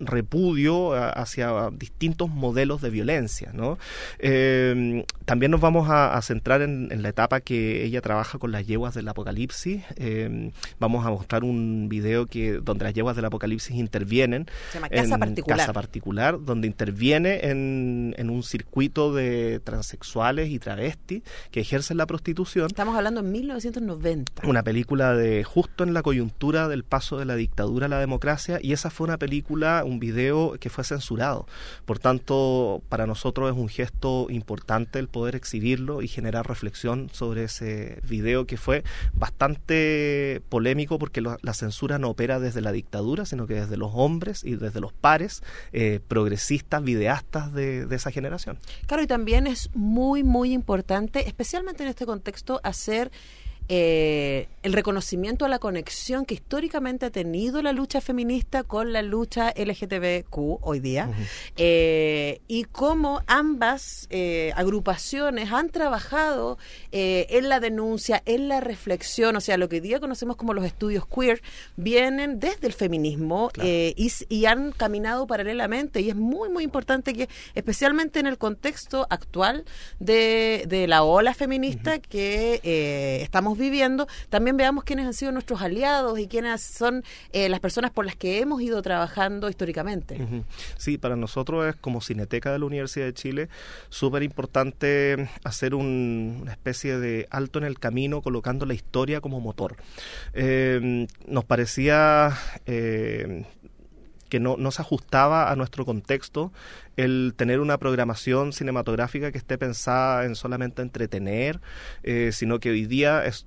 repudio 0.00 0.92
hacia 0.94 1.70
distintos 1.70 2.30
modelos 2.30 2.80
de 2.80 2.90
violencia. 2.90 3.50
¿no? 3.52 3.78
Eh, 4.18 5.04
también 5.24 5.50
nos 5.50 5.60
vamos 5.60 5.88
a, 5.88 6.14
a 6.14 6.22
centrar 6.22 6.62
en, 6.62 6.88
en 6.90 7.02
la 7.02 7.10
etapa 7.10 7.40
que 7.40 7.84
ella 7.84 8.00
trabaja 8.00 8.38
con 8.38 8.52
las 8.52 8.66
yeguas 8.66 8.94
del 8.94 9.08
apocalipsis. 9.08 9.82
Eh, 9.96 10.50
vamos 10.78 11.06
a 11.06 11.10
mostrar 11.10 11.44
un 11.44 11.88
video 11.88 12.26
que 12.26 12.54
donde 12.54 12.84
las 12.84 12.94
yeguas 12.94 13.16
del 13.16 13.24
apocalipsis 13.24 13.76
intervienen. 13.76 14.46
Se 14.70 14.78
llama 14.78 14.88
Casa 14.88 15.14
en 15.14 15.20
Particular. 15.20 15.58
Casa 15.58 15.72
particular, 15.72 16.38
donde 16.42 16.66
interviene 16.66 17.50
en, 17.50 18.14
en 18.18 18.30
un 18.30 18.42
circuito 18.42 19.12
de 19.14 19.60
transexuales 19.60 20.50
y 20.50 20.58
travestis 20.58 21.22
que 21.50 21.60
ejercen 21.60 21.96
la 21.96 22.06
prostitución. 22.06 22.66
Estamos 22.66 22.96
hablando 22.96 23.20
en 23.20 23.32
1990. 23.32 24.46
Una 24.46 24.62
película 24.62 25.14
de 25.14 25.44
justo 25.44 25.84
en 25.84 25.94
la 25.94 26.02
coyuntura 26.02 26.68
del 26.68 26.84
paso 26.84 27.18
de 27.18 27.24
la 27.24 27.36
dictadura 27.36 27.86
a 27.86 27.88
la 27.88 27.98
democracia 27.98 28.58
y 28.62 28.72
esa 28.72 28.90
fue 28.90 29.06
una 29.06 29.18
película, 29.18 29.84
un 29.90 30.00
video 30.00 30.56
que 30.58 30.70
fue 30.70 30.84
censurado. 30.84 31.46
Por 31.84 31.98
tanto, 31.98 32.82
para 32.88 33.06
nosotros 33.06 33.50
es 33.50 33.56
un 33.56 33.68
gesto 33.68 34.26
importante 34.30 34.98
el 34.98 35.08
poder 35.08 35.36
exhibirlo 35.36 36.02
y 36.02 36.08
generar 36.08 36.48
reflexión 36.48 37.10
sobre 37.12 37.44
ese 37.44 38.00
video 38.08 38.46
que 38.46 38.56
fue 38.56 38.84
bastante 39.12 40.42
polémico 40.48 40.98
porque 40.98 41.20
la 41.20 41.54
censura 41.54 41.98
no 41.98 42.08
opera 42.10 42.40
desde 42.40 42.60
la 42.60 42.72
dictadura, 42.72 43.24
sino 43.26 43.46
que 43.46 43.54
desde 43.54 43.76
los 43.76 43.90
hombres 43.94 44.44
y 44.44 44.56
desde 44.56 44.80
los 44.80 44.92
pares 44.92 45.42
eh, 45.72 46.00
progresistas, 46.06 46.82
videastas 46.82 47.52
de, 47.52 47.86
de 47.86 47.96
esa 47.96 48.10
generación. 48.10 48.58
Claro, 48.86 49.02
y 49.02 49.06
también 49.06 49.46
es 49.46 49.70
muy, 49.74 50.22
muy 50.22 50.52
importante, 50.52 51.26
especialmente 51.28 51.82
en 51.82 51.88
este 51.88 52.06
contexto, 52.06 52.60
hacer 52.62 53.10
eh, 53.72 54.48
el 54.62 54.72
reconocimiento 54.72 55.44
a 55.44 55.48
la 55.48 55.60
conexión 55.60 56.26
que 56.26 56.34
históricamente 56.34 57.06
ha 57.06 57.10
tenido 57.10 57.62
la 57.62 57.72
lucha 57.72 58.00
feminista 58.00 58.64
con 58.64 58.92
la 58.92 59.00
lucha 59.00 59.54
LGTBQ 59.56 60.58
hoy 60.60 60.80
día 60.80 61.08
eh, 61.56 62.40
y 62.48 62.64
cómo 62.64 63.22
ambas 63.26 64.08
eh, 64.10 64.52
agrupaciones 64.56 65.52
han 65.52 65.70
trabajado 65.70 66.58
en 66.92 67.48
la 67.48 67.60
denuncia, 67.60 68.22
en 68.26 68.48
la 68.48 68.60
reflexión, 68.60 69.36
o 69.36 69.40
sea, 69.40 69.56
lo 69.56 69.68
que 69.68 69.76
hoy 69.76 69.80
día 69.80 70.00
conocemos 70.00 70.36
como 70.36 70.52
los 70.52 70.64
estudios 70.64 71.06
queer, 71.06 71.40
vienen 71.76 72.40
desde 72.40 72.66
el 72.66 72.72
feminismo 72.72 73.50
y, 73.56 74.44
han 74.46 74.72
caminado 74.72 75.26
paralelamente. 75.28 76.00
Y 76.00 76.10
es 76.10 76.16
muy, 76.16 76.48
muy 76.48 76.64
importante 76.64 77.14
que, 77.14 77.28
especialmente 77.54 78.18
en 78.18 78.26
el 78.26 78.36
contexto 78.36 79.06
actual 79.10 79.64
de, 80.00 80.64
de 80.66 80.88
la 80.88 81.04
ola 81.04 81.34
feminista 81.34 82.00
que 82.00 82.60
eh, 82.62 83.22
estamos 83.22 83.58
viviendo, 83.60 84.08
también 84.28 84.56
veamos 84.56 84.82
quiénes 84.84 85.06
han 85.06 85.14
sido 85.14 85.30
nuestros 85.32 85.60
aliados 85.62 86.18
y 86.18 86.26
quiénes 86.26 86.60
son 86.60 87.04
eh, 87.32 87.48
las 87.48 87.60
personas 87.60 87.90
por 87.92 88.04
las 88.06 88.16
que 88.16 88.40
hemos 88.40 88.60
ido 88.62 88.80
trabajando 88.82 89.48
históricamente. 89.48 90.18
Sí, 90.78 90.98
para 90.98 91.16
nosotros 91.16 91.66
es 91.68 91.76
como 91.76 92.00
Cineteca 92.00 92.50
de 92.52 92.58
la 92.58 92.64
Universidad 92.64 93.06
de 93.06 93.14
Chile 93.14 93.48
súper 93.88 94.22
importante 94.22 95.28
hacer 95.44 95.74
un- 95.74 96.38
una 96.42 96.52
especie 96.52 96.98
de 96.98 97.26
alto 97.30 97.58
en 97.58 97.64
el 97.66 97.78
camino 97.78 98.22
colocando 98.22 98.66
la 98.66 98.74
historia 98.74 99.20
como 99.20 99.40
motor. 99.40 99.76
Eh, 100.32 101.06
nos 101.26 101.44
parecía... 101.44 102.36
eh, 102.66 103.44
que 104.30 104.40
no, 104.40 104.56
no 104.56 104.70
se 104.70 104.80
ajustaba 104.80 105.50
a 105.50 105.56
nuestro 105.56 105.84
contexto 105.84 106.52
el 106.96 107.34
tener 107.36 107.60
una 107.60 107.76
programación 107.76 108.54
cinematográfica 108.54 109.30
que 109.32 109.38
esté 109.38 109.58
pensada 109.58 110.24
en 110.24 110.34
solamente 110.34 110.80
entretener, 110.80 111.60
eh, 112.02 112.30
sino 112.32 112.58
que 112.60 112.70
hoy 112.70 112.86
día 112.86 113.26
es 113.26 113.46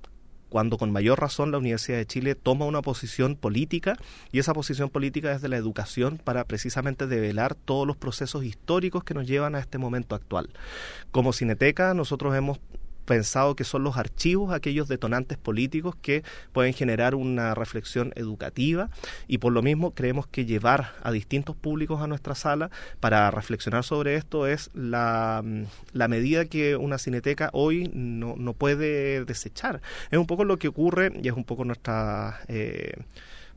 cuando 0.54 0.78
con 0.78 0.92
mayor 0.92 1.20
razón 1.20 1.50
la 1.50 1.58
Universidad 1.58 1.98
de 1.98 2.06
Chile 2.06 2.36
toma 2.36 2.64
una 2.64 2.80
posición 2.80 3.34
política 3.34 3.96
y 4.30 4.38
esa 4.38 4.54
posición 4.54 4.88
política 4.88 5.32
es 5.32 5.42
de 5.42 5.48
la 5.48 5.56
educación 5.56 6.20
para 6.22 6.44
precisamente 6.44 7.08
develar 7.08 7.56
todos 7.56 7.88
los 7.88 7.96
procesos 7.96 8.44
históricos 8.44 9.02
que 9.02 9.14
nos 9.14 9.26
llevan 9.26 9.56
a 9.56 9.58
este 9.58 9.78
momento 9.78 10.14
actual. 10.14 10.50
Como 11.10 11.32
Cineteca 11.32 11.92
nosotros 11.92 12.36
hemos 12.36 12.60
pensado 13.04 13.56
que 13.56 13.64
son 13.64 13.84
los 13.84 13.96
archivos 13.96 14.52
aquellos 14.52 14.88
detonantes 14.88 15.38
políticos 15.38 15.94
que 16.00 16.22
pueden 16.52 16.72
generar 16.72 17.14
una 17.14 17.54
reflexión 17.54 18.12
educativa 18.16 18.90
y 19.28 19.38
por 19.38 19.52
lo 19.52 19.62
mismo 19.62 19.92
creemos 19.92 20.26
que 20.26 20.44
llevar 20.44 20.92
a 21.02 21.12
distintos 21.12 21.56
públicos 21.56 22.00
a 22.00 22.06
nuestra 22.06 22.34
sala 22.34 22.70
para 23.00 23.30
reflexionar 23.30 23.84
sobre 23.84 24.16
esto 24.16 24.46
es 24.46 24.70
la, 24.74 25.42
mm, 25.44 26.08
medida 26.08 26.44
que 26.44 26.76
una 26.76 26.98
cineteca 26.98 27.50
hoy 27.52 27.90
no, 27.94 28.34
no 28.36 28.54
puede 28.54 29.24
desechar. 29.24 29.80
Es 30.10 30.18
un 30.18 30.26
poco 30.26 30.44
lo 30.44 30.58
que 30.58 30.68
ocurre 30.68 31.12
y 31.22 31.28
es 31.28 31.34
un 31.34 31.44
poco 31.44 31.64
nuestra... 31.64 32.40
Eh, 32.48 32.94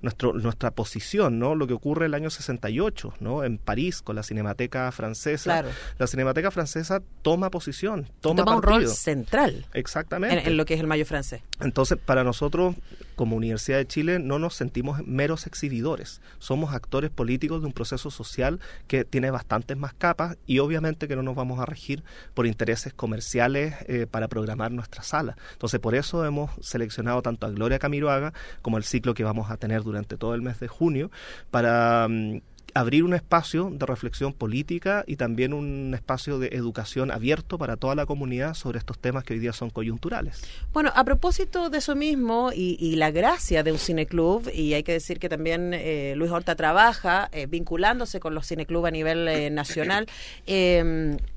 nuestro, 0.02 0.34
nuestra 0.34 0.72
posición, 0.72 1.40
¿no? 1.40 1.56
Lo 1.56 1.68
que 1.68 1.74
ocurre 1.74 2.06
el 2.06 2.14
año 2.14 2.30
68, 2.30 3.14
¿no? 3.20 3.44
En 3.44 3.58
París 3.58 4.02
con 4.02 4.16
la 4.16 4.24
Cinemateca 4.24 4.92
Francesa. 4.92 5.44
Claro. 5.44 5.70
La 5.98 6.08
Cinemateca 6.08 6.52
Francesa 6.52 7.02
toma 7.22 7.50
posición, 7.50 8.08
toma, 8.22 8.44
Toma 8.44 8.58
un 8.58 8.64
rol 8.64 8.88
central 8.88 9.66
Exactamente. 9.74 10.42
en, 10.42 10.48
en 10.48 10.58
lo 10.58 10.66
que 10.66 10.76
es 10.76 10.80
el 10.80 10.88
Mayo 10.88 11.06
francés. 11.06 11.42
Entonces, 11.60 11.98
para 11.98 12.24
nosotros, 12.24 12.76
como 13.16 13.36
Universidad 13.36 13.78
de 13.78 13.88
Chile, 13.88 14.20
no 14.20 14.40
nos 14.40 14.54
sentimos 14.54 15.06
meros 15.06 15.48
exhibidores. 15.48 16.22
Somos 16.40 16.74
actores 16.74 17.10
políticos 17.10 17.62
de 17.62 17.68
un 17.68 17.74
proceso 17.74 18.12
social 18.12 18.60
que 18.88 19.06
tiene 19.06 19.32
bastantes 19.32 19.76
más 19.76 19.94
capas 19.94 20.38
y 20.46 20.60
obviamente 20.60 21.08
que 21.08 21.16
no 21.16 21.24
nos 21.24 21.36
vamos 21.36 21.60
a 21.60 21.66
regir 21.66 22.04
por 22.34 22.46
intereses 22.46 22.94
comerciales 22.94 23.76
eh, 23.88 24.06
para 24.10 24.28
programar 24.28 24.72
nuestra 24.72 25.04
sala. 25.04 25.36
Entonces, 25.54 25.80
por 25.80 25.96
eso 25.96 26.26
hemos 26.26 26.52
seleccionado 26.62 27.22
tanto 27.22 27.48
a 27.48 27.50
Gloria 27.50 27.80
Camiroaga 27.80 28.34
como 28.62 28.78
el 28.78 28.84
ciclo 28.84 29.14
que 29.14 29.24
vamos 29.24 29.50
a 29.50 29.58
tener 29.58 29.82
durante 29.88 30.18
todo 30.18 30.36
el 30.36 30.44
mes 30.44 30.60
de 30.60 30.68
junio 30.68 31.10
para... 31.50 32.08
mm, 32.08 32.42
abrir 32.74 33.04
un 33.04 33.16
espacio 33.16 33.72
de 33.72 33.86
reflexión 33.86 34.34
política 34.34 35.04
y 35.08 35.16
también 35.16 35.54
un 35.54 35.94
espacio 35.96 36.38
de 36.38 36.50
educación 36.50 37.12
abierto 37.12 37.58
para 37.58 37.76
toda 37.76 37.96
la 37.96 38.06
comunidad 38.06 38.54
sobre 38.54 38.78
estos 38.78 39.00
temas 39.00 39.24
que 39.24 39.34
hoy 39.34 39.40
día 39.40 39.52
son 39.52 39.72
coyunturales. 39.72 40.44
Bueno, 40.74 40.92
a 40.94 41.04
propósito 41.04 41.72
de 41.72 41.80
eso 41.80 41.96
mismo 41.96 42.52
y, 42.54 42.78
y 42.80 42.96
la 42.96 43.10
gracia 43.10 43.64
de 43.64 43.72
un 43.72 43.80
cineclub, 43.80 44.50
y 44.54 44.74
hay 44.74 44.84
que 44.84 44.92
decir 44.92 45.18
que 45.18 45.28
también 45.28 45.74
eh, 45.74 46.14
Luis 46.16 46.32
Horta 46.32 46.56
trabaja 46.56 47.30
eh, 47.32 47.48
vinculándose 47.48 48.20
con 48.20 48.36
los 48.36 48.48
cineclubs 48.48 48.88
a 48.88 48.92
nivel 48.92 49.28
eh, 49.28 49.50
nacional. 49.50 50.06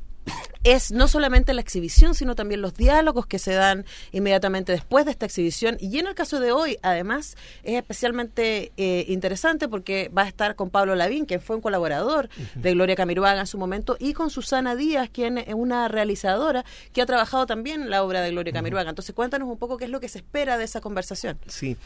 es 0.62 0.92
no 0.92 1.08
solamente 1.08 1.54
la 1.54 1.60
exhibición, 1.60 2.14
sino 2.14 2.34
también 2.34 2.60
los 2.60 2.74
diálogos 2.74 3.26
que 3.26 3.38
se 3.38 3.54
dan 3.54 3.86
inmediatamente 4.12 4.72
después 4.72 5.04
de 5.06 5.12
esta 5.12 5.26
exhibición. 5.26 5.76
Y 5.80 5.98
en 5.98 6.06
el 6.06 6.14
caso 6.14 6.38
de 6.38 6.52
hoy, 6.52 6.78
además, 6.82 7.36
es 7.62 7.76
especialmente 7.76 8.72
eh, 8.76 9.06
interesante 9.08 9.68
porque 9.68 10.10
va 10.16 10.22
a 10.22 10.28
estar 10.28 10.56
con 10.56 10.70
Pablo 10.70 10.94
Lavín, 10.94 11.24
que 11.24 11.38
fue 11.38 11.56
un 11.56 11.62
colaborador 11.62 12.28
de 12.54 12.72
Gloria 12.72 12.94
Camiroaga 12.94 13.40
en 13.40 13.46
su 13.46 13.58
momento, 13.58 13.96
y 13.98 14.12
con 14.12 14.30
Susana 14.30 14.76
Díaz, 14.76 15.08
quien 15.10 15.38
es 15.38 15.54
una 15.54 15.88
realizadora 15.88 16.64
que 16.92 17.00
ha 17.00 17.06
trabajado 17.06 17.46
también 17.46 17.88
la 17.88 18.04
obra 18.04 18.20
de 18.20 18.30
Gloria 18.30 18.52
Camiroaga. 18.52 18.90
Entonces, 18.90 19.14
cuéntanos 19.14 19.48
un 19.48 19.58
poco 19.58 19.78
qué 19.78 19.84
es 19.84 19.90
lo 19.90 20.00
que 20.00 20.08
se 20.08 20.18
espera 20.18 20.58
de 20.58 20.64
esa 20.64 20.80
conversación. 20.80 21.38
Sí. 21.46 21.76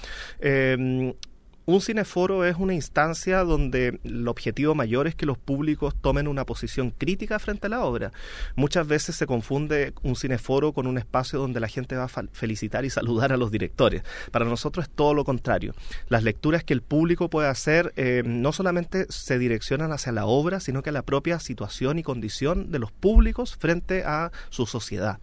Eh, 0.40 1.14
un 1.66 1.80
cineforo 1.80 2.44
es 2.44 2.56
una 2.58 2.74
instancia 2.74 3.42
donde 3.42 3.98
el 4.04 4.28
objetivo 4.28 4.74
mayor 4.74 5.06
es 5.06 5.14
que 5.14 5.24
los 5.24 5.38
públicos 5.38 5.94
tomen 5.98 6.28
una 6.28 6.44
posición 6.44 6.90
crítica 6.90 7.38
frente 7.38 7.68
a 7.68 7.70
la 7.70 7.84
obra. 7.84 8.12
Muchas 8.54 8.86
veces 8.86 9.16
se 9.16 9.26
confunde 9.26 9.94
un 10.02 10.14
cineforo 10.14 10.72
con 10.72 10.86
un 10.86 10.98
espacio 10.98 11.38
donde 11.38 11.60
la 11.60 11.68
gente 11.68 11.96
va 11.96 12.04
a 12.04 12.24
felicitar 12.32 12.84
y 12.84 12.90
saludar 12.90 13.32
a 13.32 13.38
los 13.38 13.50
directores. 13.50 14.02
Para 14.30 14.44
nosotros 14.44 14.86
es 14.86 14.94
todo 14.94 15.14
lo 15.14 15.24
contrario. 15.24 15.74
Las 16.08 16.22
lecturas 16.22 16.64
que 16.64 16.74
el 16.74 16.82
público 16.82 17.30
puede 17.30 17.48
hacer 17.48 17.94
eh, 17.96 18.22
no 18.26 18.52
solamente 18.52 19.06
se 19.08 19.38
direccionan 19.38 19.92
hacia 19.92 20.12
la 20.12 20.26
obra, 20.26 20.60
sino 20.60 20.82
que 20.82 20.90
a 20.90 20.92
la 20.92 21.02
propia 21.02 21.40
situación 21.40 21.98
y 21.98 22.02
condición 22.02 22.70
de 22.72 22.78
los 22.78 22.92
públicos 22.92 23.56
frente 23.56 24.04
a 24.04 24.32
su 24.50 24.66
sociedad. 24.66 25.18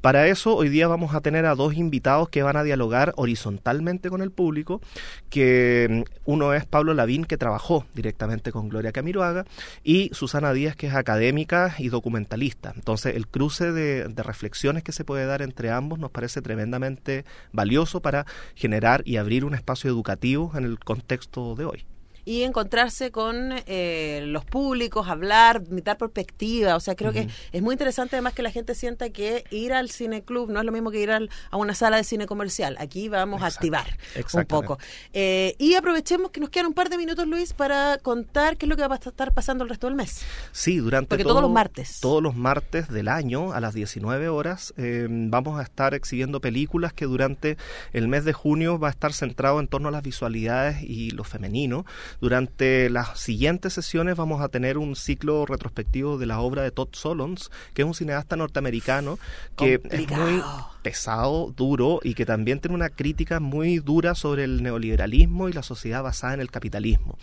Para 0.00 0.28
eso, 0.28 0.54
hoy 0.54 0.68
día 0.68 0.86
vamos 0.86 1.14
a 1.14 1.20
tener 1.20 1.44
a 1.44 1.56
dos 1.56 1.74
invitados 1.74 2.28
que 2.28 2.42
van 2.42 2.56
a 2.56 2.62
dialogar 2.62 3.12
horizontalmente 3.16 4.10
con 4.10 4.22
el 4.22 4.30
público, 4.30 4.80
que 5.28 5.71
mm, 5.88 6.02
uno 6.24 6.54
es 6.54 6.66
Pablo 6.66 6.94
Lavín, 6.94 7.24
que 7.24 7.36
trabajó 7.36 7.84
directamente 7.94 8.52
con 8.52 8.68
Gloria 8.68 8.92
Camiroaga, 8.92 9.44
y 9.82 10.10
Susana 10.12 10.52
Díaz, 10.52 10.76
que 10.76 10.88
es 10.88 10.94
académica 10.94 11.74
y 11.78 11.88
documentalista. 11.88 12.72
Entonces, 12.74 13.16
el 13.16 13.26
cruce 13.26 13.72
de, 13.72 14.08
de 14.08 14.22
reflexiones 14.22 14.82
que 14.82 14.92
se 14.92 15.04
puede 15.04 15.26
dar 15.26 15.42
entre 15.42 15.70
ambos 15.70 15.98
nos 15.98 16.10
parece 16.10 16.42
tremendamente 16.42 17.24
valioso 17.52 18.00
para 18.00 18.26
generar 18.54 19.02
y 19.04 19.16
abrir 19.16 19.44
un 19.44 19.54
espacio 19.54 19.90
educativo 19.90 20.52
en 20.54 20.64
el 20.64 20.78
contexto 20.78 21.54
de 21.54 21.64
hoy. 21.64 21.86
Y 22.24 22.42
encontrarse 22.42 23.10
con 23.10 23.52
eh, 23.66 24.22
los 24.26 24.44
públicos, 24.44 25.08
hablar, 25.08 25.62
imitar 25.70 25.98
perspectiva. 25.98 26.76
O 26.76 26.80
sea, 26.80 26.94
creo 26.94 27.12
que 27.12 27.28
es 27.52 27.62
muy 27.62 27.72
interesante 27.74 28.16
además 28.16 28.32
que 28.34 28.42
la 28.42 28.50
gente 28.50 28.74
sienta 28.74 29.10
que 29.10 29.44
ir 29.50 29.72
al 29.72 29.90
cine 29.90 30.22
club 30.22 30.50
no 30.50 30.60
es 30.60 30.66
lo 30.66 30.72
mismo 30.72 30.90
que 30.90 31.00
ir 31.00 31.10
al- 31.10 31.30
a 31.50 31.56
una 31.56 31.74
sala 31.74 31.96
de 31.96 32.04
cine 32.04 32.26
comercial. 32.26 32.76
Aquí 32.78 33.08
vamos 33.08 33.42
a 33.42 33.46
activar 33.46 33.98
un 34.34 34.44
poco. 34.46 34.78
Eh, 35.12 35.54
y 35.58 35.74
aprovechemos 35.74 36.30
que 36.30 36.40
nos 36.40 36.50
quedan 36.50 36.66
un 36.66 36.74
par 36.74 36.88
de 36.90 36.98
minutos, 36.98 37.26
Luis, 37.26 37.52
para 37.52 37.98
contar 37.98 38.56
qué 38.56 38.66
es 38.66 38.70
lo 38.70 38.76
que 38.76 38.86
va 38.86 38.94
a 38.94 38.98
estar 38.98 39.32
pasando 39.32 39.64
el 39.64 39.70
resto 39.70 39.86
del 39.86 39.96
mes. 39.96 40.22
Sí, 40.52 40.76
durante 40.78 41.08
Porque 41.08 41.24
todo- 41.24 41.32
todos 41.32 41.42
los 41.42 41.50
martes. 41.52 42.00
Todos 42.00 42.22
los 42.22 42.36
martes 42.36 42.88
del 42.88 43.08
año 43.08 43.52
a 43.52 43.60
las 43.60 43.74
19 43.74 44.28
horas 44.28 44.72
eh, 44.76 45.06
vamos 45.10 45.58
a 45.58 45.62
estar 45.62 45.94
exhibiendo 45.94 46.40
películas 46.40 46.92
que 46.92 47.06
durante 47.06 47.56
el 47.92 48.08
mes 48.08 48.24
de 48.24 48.32
junio 48.32 48.78
va 48.78 48.88
a 48.88 48.90
estar 48.90 49.12
centrado 49.12 49.60
en 49.60 49.68
torno 49.68 49.88
a 49.88 49.92
las 49.92 50.02
visualidades 50.02 50.82
y 50.82 51.10
lo 51.10 51.24
femenino. 51.24 51.84
Durante 52.20 52.90
las 52.90 53.18
siguientes 53.18 53.72
sesiones 53.72 54.16
vamos 54.16 54.40
a 54.42 54.48
tener 54.48 54.78
un 54.78 54.96
ciclo 54.96 55.46
retrospectivo 55.46 56.18
de 56.18 56.26
la 56.26 56.40
obra 56.40 56.62
de 56.62 56.70
Todd 56.70 56.88
Solondz, 56.92 57.48
que 57.74 57.82
es 57.82 57.88
un 57.88 57.94
cineasta 57.94 58.36
norteamericano 58.36 59.18
que 59.56 59.80
es 59.90 60.08
muy 60.10 60.42
pesado, 60.82 61.52
duro 61.56 62.00
y 62.02 62.14
que 62.14 62.26
también 62.26 62.60
tiene 62.60 62.74
una 62.74 62.90
crítica 62.90 63.40
muy 63.40 63.78
dura 63.78 64.14
sobre 64.14 64.44
el 64.44 64.62
neoliberalismo 64.62 65.48
y 65.48 65.52
la 65.52 65.62
sociedad 65.62 66.02
basada 66.02 66.34
en 66.34 66.40
el 66.40 66.50
capitalismo. 66.50 67.18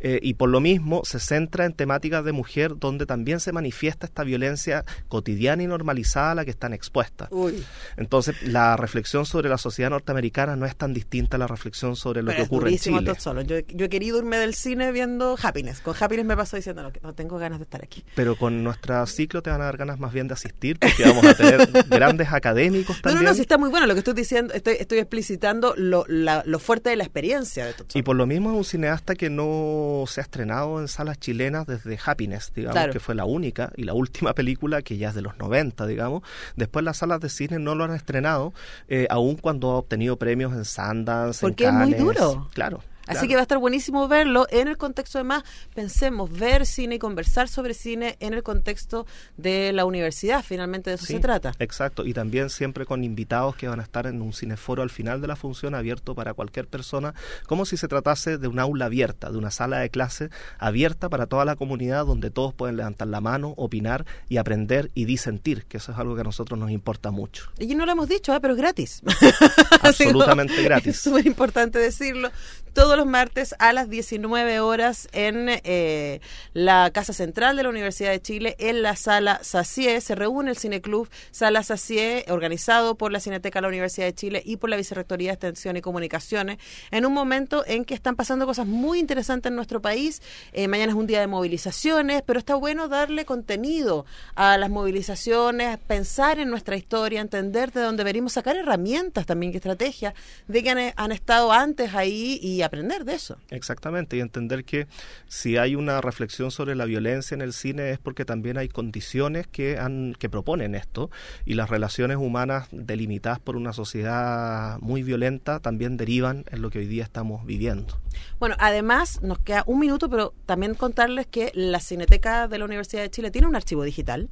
Eh, 0.00 0.20
y 0.22 0.34
por 0.34 0.48
lo 0.48 0.60
mismo 0.60 1.02
se 1.04 1.18
centra 1.18 1.64
en 1.64 1.72
temáticas 1.72 2.24
de 2.24 2.32
mujer 2.32 2.78
donde 2.78 3.06
también 3.06 3.40
se 3.40 3.52
manifiesta 3.52 4.06
esta 4.06 4.24
violencia 4.24 4.84
cotidiana 5.08 5.62
y 5.62 5.66
normalizada 5.66 6.32
a 6.32 6.34
la 6.34 6.44
que 6.44 6.50
están 6.50 6.72
expuestas. 6.72 7.28
Uy. 7.30 7.62
Entonces, 7.96 8.42
la 8.42 8.76
reflexión 8.76 9.26
sobre 9.26 9.48
la 9.48 9.58
sociedad 9.58 9.90
norteamericana 9.90 10.56
no 10.56 10.66
es 10.66 10.76
tan 10.76 10.94
distinta 10.94 11.36
a 11.36 11.38
la 11.38 11.46
reflexión 11.46 11.96
sobre 11.96 12.22
lo 12.22 12.30
Pero 12.30 12.36
que 12.36 12.46
ocurre 12.46 12.70
en 12.70 12.78
Chile. 12.78 13.14
Yo, 13.46 13.58
yo 13.58 13.86
he 13.86 13.88
querido 13.88 14.18
irme 14.18 14.38
del 14.38 14.54
cine 14.54 14.92
viendo 14.92 15.36
Happiness. 15.40 15.80
Con 15.80 15.94
Happiness 15.98 16.26
me 16.26 16.36
pasó 16.36 16.56
diciendo, 16.56 16.82
no, 16.82 16.92
que 16.92 17.00
no 17.00 17.14
tengo 17.14 17.38
ganas 17.38 17.58
de 17.58 17.64
estar 17.64 17.82
aquí. 17.82 18.04
Pero 18.14 18.36
con 18.36 18.62
nuestro 18.62 19.06
ciclo 19.06 19.42
te 19.42 19.50
van 19.50 19.60
a 19.60 19.64
dar 19.64 19.76
ganas 19.76 19.98
más 19.98 20.12
bien 20.12 20.28
de 20.28 20.34
asistir 20.34 20.78
porque 20.78 21.02
vamos 21.04 21.24
a 21.24 21.34
tener 21.34 21.68
grandes 21.88 22.32
académicos 22.32 22.99
también. 23.02 23.24
no, 23.24 23.30
no, 23.30 23.34
sí 23.34 23.40
está 23.42 23.58
muy 23.58 23.70
bueno. 23.70 23.86
Lo 23.86 23.94
que 23.94 24.00
estoy 24.00 24.14
diciendo, 24.14 24.54
estoy, 24.54 24.76
estoy 24.78 24.98
explicitando 24.98 25.74
lo, 25.76 26.04
la- 26.08 26.42
lo 26.46 26.58
fuerte 26.58 26.90
de 26.90 26.96
la 26.96 27.04
experiencia 27.04 27.66
de 27.66 27.72
Todd 27.74 27.86
Y 27.94 28.02
por 28.02 28.16
lo 28.16 28.26
mismo 28.26 28.50
es 28.50 28.56
un 28.56 28.64
cineasta 28.64 29.14
que 29.14 29.30
no 29.30 30.04
se 30.06 30.20
ha 30.20 30.22
estrenado 30.24 30.80
en 30.80 30.88
salas 30.88 31.18
chilenas 31.18 31.66
desde 31.66 31.98
Happiness, 32.04 32.52
digamos, 32.54 32.74
Claro. 32.74 32.92
que 32.92 33.00
fue 33.00 33.14
la 33.14 33.24
única 33.24 33.72
y 33.76 33.84
la 33.84 33.94
última 33.94 34.32
película 34.34 34.82
que 34.82 34.96
ya 34.96 35.10
es 35.10 35.14
de 35.14 35.22
los 35.22 35.38
90, 35.38 35.86
digamos. 35.86 36.22
Después 36.56 36.84
las 36.84 36.98
salas 36.98 37.20
de 37.20 37.28
cine 37.28 37.58
no 37.58 37.74
lo 37.74 37.84
han 37.84 37.92
estrenado, 37.94 38.52
eh, 38.88 39.06
aun 39.10 39.36
cuando 39.36 39.70
ha 39.70 39.76
obtenido 39.76 40.16
premios 40.16 40.52
en 40.52 40.64
Sundance, 40.64 41.44
en 41.44 41.50
Porque 41.50 41.64
es 41.66 41.72
muy 41.72 41.92
Cannes. 41.92 41.98
duro. 42.00 42.48
Claro. 42.54 42.82
Así 43.10 43.28
que 43.28 43.34
va 43.34 43.40
a 43.40 43.42
estar 43.42 43.58
buenísimo 43.58 44.08
verlo 44.08 44.46
en 44.50 44.68
el 44.68 44.76
contexto 44.76 45.18
además, 45.18 45.44
pensemos, 45.74 46.30
ver 46.30 46.66
cine 46.66 46.96
y 46.96 46.98
conversar 46.98 47.48
sobre 47.48 47.74
cine 47.74 48.16
en 48.20 48.34
el 48.34 48.42
contexto 48.42 49.06
de 49.36 49.72
la 49.72 49.84
universidad, 49.84 50.44
finalmente 50.44 50.90
de 50.90 50.96
eso 50.96 51.06
Sí, 51.06 51.14
se 51.14 51.20
trata. 51.20 51.52
Exacto, 51.58 52.04
y 52.06 52.14
también 52.14 52.50
siempre 52.50 52.86
con 52.86 53.04
invitados 53.04 53.56
que 53.56 53.68
van 53.68 53.80
a 53.80 53.82
estar 53.82 54.06
en 54.06 54.22
un 54.22 54.32
cineforo 54.32 54.82
al 54.82 54.90
final 54.90 55.20
de 55.20 55.26
la 55.26 55.36
función 55.36 55.74
abierto 55.74 56.14
para 56.14 56.34
cualquier 56.34 56.66
persona, 56.66 57.14
como 57.46 57.64
si 57.66 57.76
se 57.76 57.88
tratase 57.88 58.38
de 58.38 58.48
un 58.48 58.58
aula 58.58 58.86
abierta, 58.86 59.30
de 59.30 59.38
una 59.38 59.50
sala 59.50 59.78
de 59.78 59.90
clase 59.90 60.30
abierta 60.58 61.08
para 61.08 61.26
toda 61.26 61.44
la 61.44 61.56
comunidad 61.56 62.06
donde 62.06 62.30
todos 62.30 62.54
pueden 62.54 62.76
levantar 62.76 63.08
la 63.08 63.20
mano, 63.20 63.54
opinar 63.56 64.06
y 64.28 64.36
aprender 64.36 64.90
y 64.94 65.04
disentir, 65.04 65.64
que 65.64 65.78
eso 65.78 65.92
es 65.92 65.98
algo 65.98 66.14
que 66.14 66.20
a 66.22 66.24
nosotros 66.24 66.58
nos 66.58 66.70
importa 66.70 67.10
mucho. 67.10 67.50
Y 67.58 67.74
no 67.74 67.86
lo 67.86 67.92
hemos 67.92 68.08
dicho, 68.08 68.34
¿eh? 68.34 68.40
pero 68.40 68.54
es 68.54 68.58
gratis. 68.58 69.02
Absolutamente 69.82 70.54
Es 70.56 70.64
gratis. 70.64 71.00
súper 71.00 71.26
importante 71.26 71.78
decirlo. 71.78 72.30
Todos 72.72 72.96
los 73.00 73.06
martes 73.06 73.54
a 73.58 73.72
las 73.72 73.88
19 73.88 74.60
horas 74.60 75.08
en 75.12 75.46
eh, 75.48 76.20
la 76.52 76.90
Casa 76.92 77.14
Central 77.14 77.56
de 77.56 77.62
la 77.62 77.70
Universidad 77.70 78.10
de 78.10 78.20
Chile, 78.20 78.56
en 78.58 78.82
la 78.82 78.94
Sala 78.94 79.40
Sacié. 79.42 80.02
Se 80.02 80.14
reúne 80.14 80.50
el 80.50 80.58
Cineclub 80.58 81.08
Sala 81.30 81.62
Sacié, 81.62 82.26
organizado 82.28 82.96
por 82.96 83.10
la 83.10 83.18
Cineteca 83.18 83.58
de 83.58 83.62
la 83.62 83.68
Universidad 83.68 84.04
de 84.04 84.14
Chile 84.14 84.42
y 84.44 84.58
por 84.58 84.68
la 84.68 84.76
Vicerrectoría 84.76 85.30
de 85.30 85.32
Extensión 85.32 85.78
y 85.78 85.80
Comunicaciones, 85.80 86.58
en 86.90 87.06
un 87.06 87.14
momento 87.14 87.64
en 87.66 87.86
que 87.86 87.94
están 87.94 88.16
pasando 88.16 88.44
cosas 88.44 88.66
muy 88.66 88.98
interesantes 88.98 89.48
en 89.48 89.56
nuestro 89.56 89.80
país. 89.80 90.20
Eh, 90.52 90.68
mañana 90.68 90.92
es 90.92 90.98
un 90.98 91.06
día 91.06 91.20
de 91.20 91.26
movilizaciones, 91.26 92.20
pero 92.26 92.38
está 92.38 92.54
bueno 92.54 92.88
darle 92.88 93.24
contenido 93.24 94.04
a 94.34 94.58
las 94.58 94.68
movilizaciones, 94.68 95.78
pensar 95.78 96.38
en 96.38 96.50
nuestra 96.50 96.76
historia, 96.76 97.22
entender 97.22 97.72
de 97.72 97.80
dónde 97.80 98.04
venimos, 98.04 98.34
sacar 98.34 98.58
herramientas 98.58 99.24
también, 99.24 99.52
que 99.52 99.56
estrategias 99.56 100.12
de 100.48 100.62
que 100.62 100.68
han, 100.68 100.92
han 100.94 101.12
estado 101.12 101.50
antes 101.50 101.94
ahí 101.94 102.38
y 102.42 102.60
aprender 102.60 102.89
aprender 102.90 103.04
de 103.04 103.14
eso. 103.14 103.38
Exactamente, 103.50 104.16
y 104.16 104.20
entender 104.20 104.64
que 104.64 104.86
si 105.28 105.56
hay 105.56 105.74
una 105.74 106.00
reflexión 106.00 106.50
sobre 106.50 106.74
la 106.74 106.84
violencia 106.84 107.34
en 107.34 107.40
el 107.40 107.52
cine 107.52 107.90
es 107.90 107.98
porque 107.98 108.24
también 108.24 108.58
hay 108.58 108.68
condiciones 108.68 109.46
que, 109.46 109.78
han, 109.78 110.14
que 110.18 110.28
proponen 110.28 110.74
esto 110.74 111.10
y 111.44 111.54
las 111.54 111.70
relaciones 111.70 112.16
humanas 112.16 112.68
delimitadas 112.72 113.38
por 113.38 113.56
una 113.56 113.72
sociedad 113.72 114.78
muy 114.80 115.02
violenta 115.02 115.60
también 115.60 115.96
derivan 115.96 116.44
en 116.50 116.62
lo 116.62 116.70
que 116.70 116.80
hoy 116.80 116.86
día 116.86 117.04
estamos 117.04 117.46
viviendo. 117.46 118.00
Bueno, 118.38 118.56
además 118.58 119.22
nos 119.22 119.38
queda 119.38 119.62
un 119.66 119.78
minuto, 119.78 120.08
pero 120.10 120.34
también 120.46 120.74
contarles 120.74 121.26
que 121.26 121.52
la 121.54 121.80
Cineteca 121.80 122.48
de 122.48 122.58
la 122.58 122.64
Universidad 122.64 123.02
de 123.02 123.10
Chile 123.10 123.30
tiene 123.30 123.46
un 123.46 123.56
archivo 123.56 123.84
digital 123.84 124.28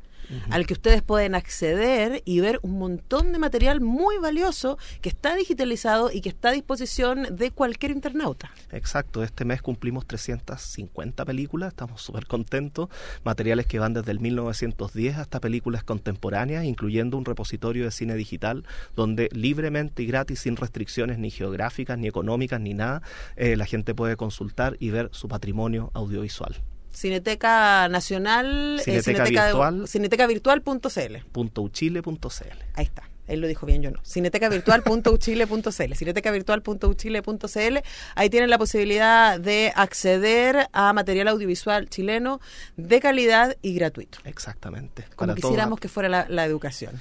al 0.50 0.66
que 0.66 0.74
ustedes 0.74 1.02
pueden 1.02 1.34
acceder 1.34 2.22
y 2.24 2.40
ver 2.40 2.60
un 2.62 2.78
montón 2.78 3.32
de 3.32 3.38
material 3.38 3.80
muy 3.80 4.18
valioso 4.18 4.78
que 5.00 5.08
está 5.08 5.34
digitalizado 5.34 6.10
y 6.12 6.20
que 6.20 6.28
está 6.28 6.50
a 6.50 6.52
disposición 6.52 7.36
de 7.36 7.50
cualquier 7.50 7.92
internauta. 7.92 8.50
Exacto, 8.70 9.22
este 9.22 9.44
mes 9.44 9.62
cumplimos 9.62 10.06
350 10.06 11.24
películas, 11.24 11.70
estamos 11.70 12.02
súper 12.02 12.26
contentos, 12.26 12.88
materiales 13.24 13.66
que 13.66 13.78
van 13.78 13.94
desde 13.94 14.10
el 14.10 14.20
1910 14.20 15.16
hasta 15.18 15.40
películas 15.40 15.84
contemporáneas, 15.84 16.64
incluyendo 16.64 17.16
un 17.16 17.24
repositorio 17.24 17.84
de 17.84 17.90
cine 17.90 18.14
digital 18.14 18.64
donde 18.96 19.28
libremente 19.32 20.02
y 20.02 20.06
gratis, 20.06 20.40
sin 20.40 20.56
restricciones 20.56 21.18
ni 21.18 21.30
geográficas, 21.30 21.98
ni 21.98 22.06
económicas, 22.06 22.60
ni 22.60 22.74
nada, 22.74 23.02
eh, 23.36 23.56
la 23.56 23.66
gente 23.66 23.94
puede 23.94 24.16
consultar 24.16 24.76
y 24.78 24.90
ver 24.90 25.10
su 25.12 25.28
patrimonio 25.28 25.90
audiovisual. 25.94 26.56
Cineteca 26.98 27.88
Nacional, 27.88 28.80
eh, 28.80 29.02
Cineteca 29.02 29.46
Virtual. 29.46 29.86
cinetecavirtual.cl. 29.86 31.16
.uchile.cl. 31.60 32.58
Ahí 32.74 32.84
está. 32.84 33.08
Él 33.28 33.40
lo 33.40 33.46
dijo 33.46 33.66
bien, 33.66 33.82
yo 33.82 33.90
no. 33.90 34.00
Cinetecavirtual.uchile.cl. 34.04 35.94
Cinetecavirtual.uchile.cl. 35.94 37.78
Ahí 38.14 38.30
tienen 38.30 38.50
la 38.50 38.58
posibilidad 38.58 39.38
de 39.38 39.72
acceder 39.74 40.68
a 40.72 40.92
material 40.92 41.28
audiovisual 41.28 41.88
chileno 41.88 42.40
de 42.76 43.00
calidad 43.00 43.56
y 43.62 43.74
gratuito. 43.74 44.18
Exactamente. 44.24 45.04
Como 45.16 45.28
Para 45.28 45.34
quisiéramos 45.34 45.76
toda- 45.78 45.80
que 45.82 45.88
fuera 45.88 46.08
la, 46.08 46.26
la 46.28 46.44
educación. 46.44 47.00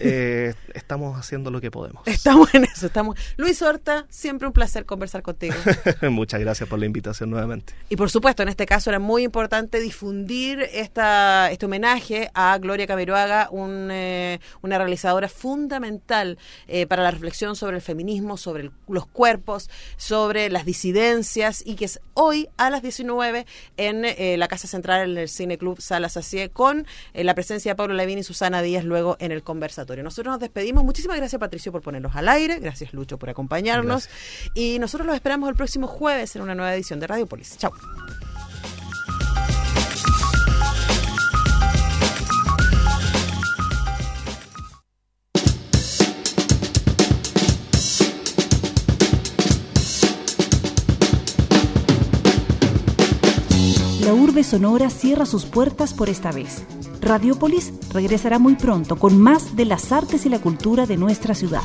eh, 0.00 0.54
estamos 0.74 1.18
haciendo 1.18 1.50
lo 1.50 1.60
que 1.60 1.70
podemos. 1.70 2.02
Estamos 2.06 2.52
en 2.54 2.64
eso. 2.64 2.86
estamos 2.86 3.16
Luis 3.36 3.60
Horta, 3.62 4.06
siempre 4.10 4.46
un 4.46 4.52
placer 4.52 4.84
conversar 4.86 5.22
contigo. 5.22 5.54
Muchas 6.10 6.40
gracias 6.40 6.68
por 6.68 6.78
la 6.78 6.86
invitación 6.86 7.30
nuevamente. 7.30 7.74
Y 7.88 7.96
por 7.96 8.10
supuesto, 8.10 8.42
en 8.42 8.48
este 8.48 8.66
caso 8.66 8.90
era 8.90 8.98
muy 8.98 9.22
importante 9.24 9.80
difundir 9.80 10.60
esta, 10.72 11.50
este 11.50 11.66
homenaje 11.66 12.30
a 12.34 12.58
Gloria 12.58 12.86
Camiroaga, 12.86 13.48
un, 13.50 13.88
eh, 13.90 14.40
una 14.62 14.78
realizadora 14.78 15.28
fundamental 15.28 15.67
eh, 15.68 16.86
para 16.86 17.02
la 17.02 17.10
reflexión 17.10 17.56
sobre 17.56 17.76
el 17.76 17.82
feminismo, 17.82 18.36
sobre 18.36 18.64
el- 18.64 18.72
los 18.88 19.06
cuerpos, 19.06 19.70
sobre 19.96 20.50
las 20.50 20.64
disidencias 20.64 21.62
y 21.64 21.74
que 21.76 21.84
es 21.86 22.00
hoy 22.14 22.48
a 22.56 22.70
las 22.70 22.82
19 22.82 23.46
en 23.76 24.04
eh, 24.04 24.36
la 24.38 24.48
Casa 24.48 24.66
Central, 24.68 25.10
en 25.12 25.18
el 25.18 25.28
Cine 25.28 25.58
Club 25.58 25.80
Sala 25.80 26.08
Sacié, 26.08 26.50
con 26.50 26.86
eh, 27.14 27.24
la 27.24 27.34
presencia 27.34 27.72
de 27.72 27.76
Pablo 27.76 27.94
Lavín 27.94 28.18
y 28.18 28.22
Susana 28.22 28.62
Díaz 28.62 28.84
luego 28.84 29.16
en 29.20 29.32
el 29.32 29.42
conversatorio. 29.42 30.02
Nosotros 30.04 30.32
nos 30.32 30.40
despedimos. 30.40 30.84
Muchísimas 30.84 31.16
gracias, 31.16 31.38
Patricio, 31.40 31.72
por 31.72 31.82
ponerlos 31.82 32.14
al 32.16 32.28
aire. 32.28 32.58
Gracias, 32.60 32.92
Lucho, 32.92 33.18
por 33.18 33.30
acompañarnos. 33.30 34.08
Y 34.54 34.78
nosotros 34.78 35.06
los 35.06 35.14
esperamos 35.14 35.48
el 35.48 35.54
próximo 35.56 35.86
jueves 35.86 36.34
en 36.36 36.42
una 36.42 36.54
nueva 36.54 36.74
edición 36.74 37.00
de 37.00 37.06
Radiopolis. 37.06 37.56
Chao. 37.58 37.72
Sonora 54.42 54.90
cierra 54.90 55.26
sus 55.26 55.44
puertas 55.44 55.94
por 55.94 56.08
esta 56.08 56.32
vez. 56.32 56.62
Radiopolis 57.00 57.72
regresará 57.92 58.38
muy 58.38 58.56
pronto 58.56 58.96
con 58.96 59.18
más 59.18 59.56
de 59.56 59.64
las 59.64 59.92
artes 59.92 60.26
y 60.26 60.28
la 60.28 60.40
cultura 60.40 60.86
de 60.86 60.96
nuestra 60.96 61.34
ciudad. 61.34 61.62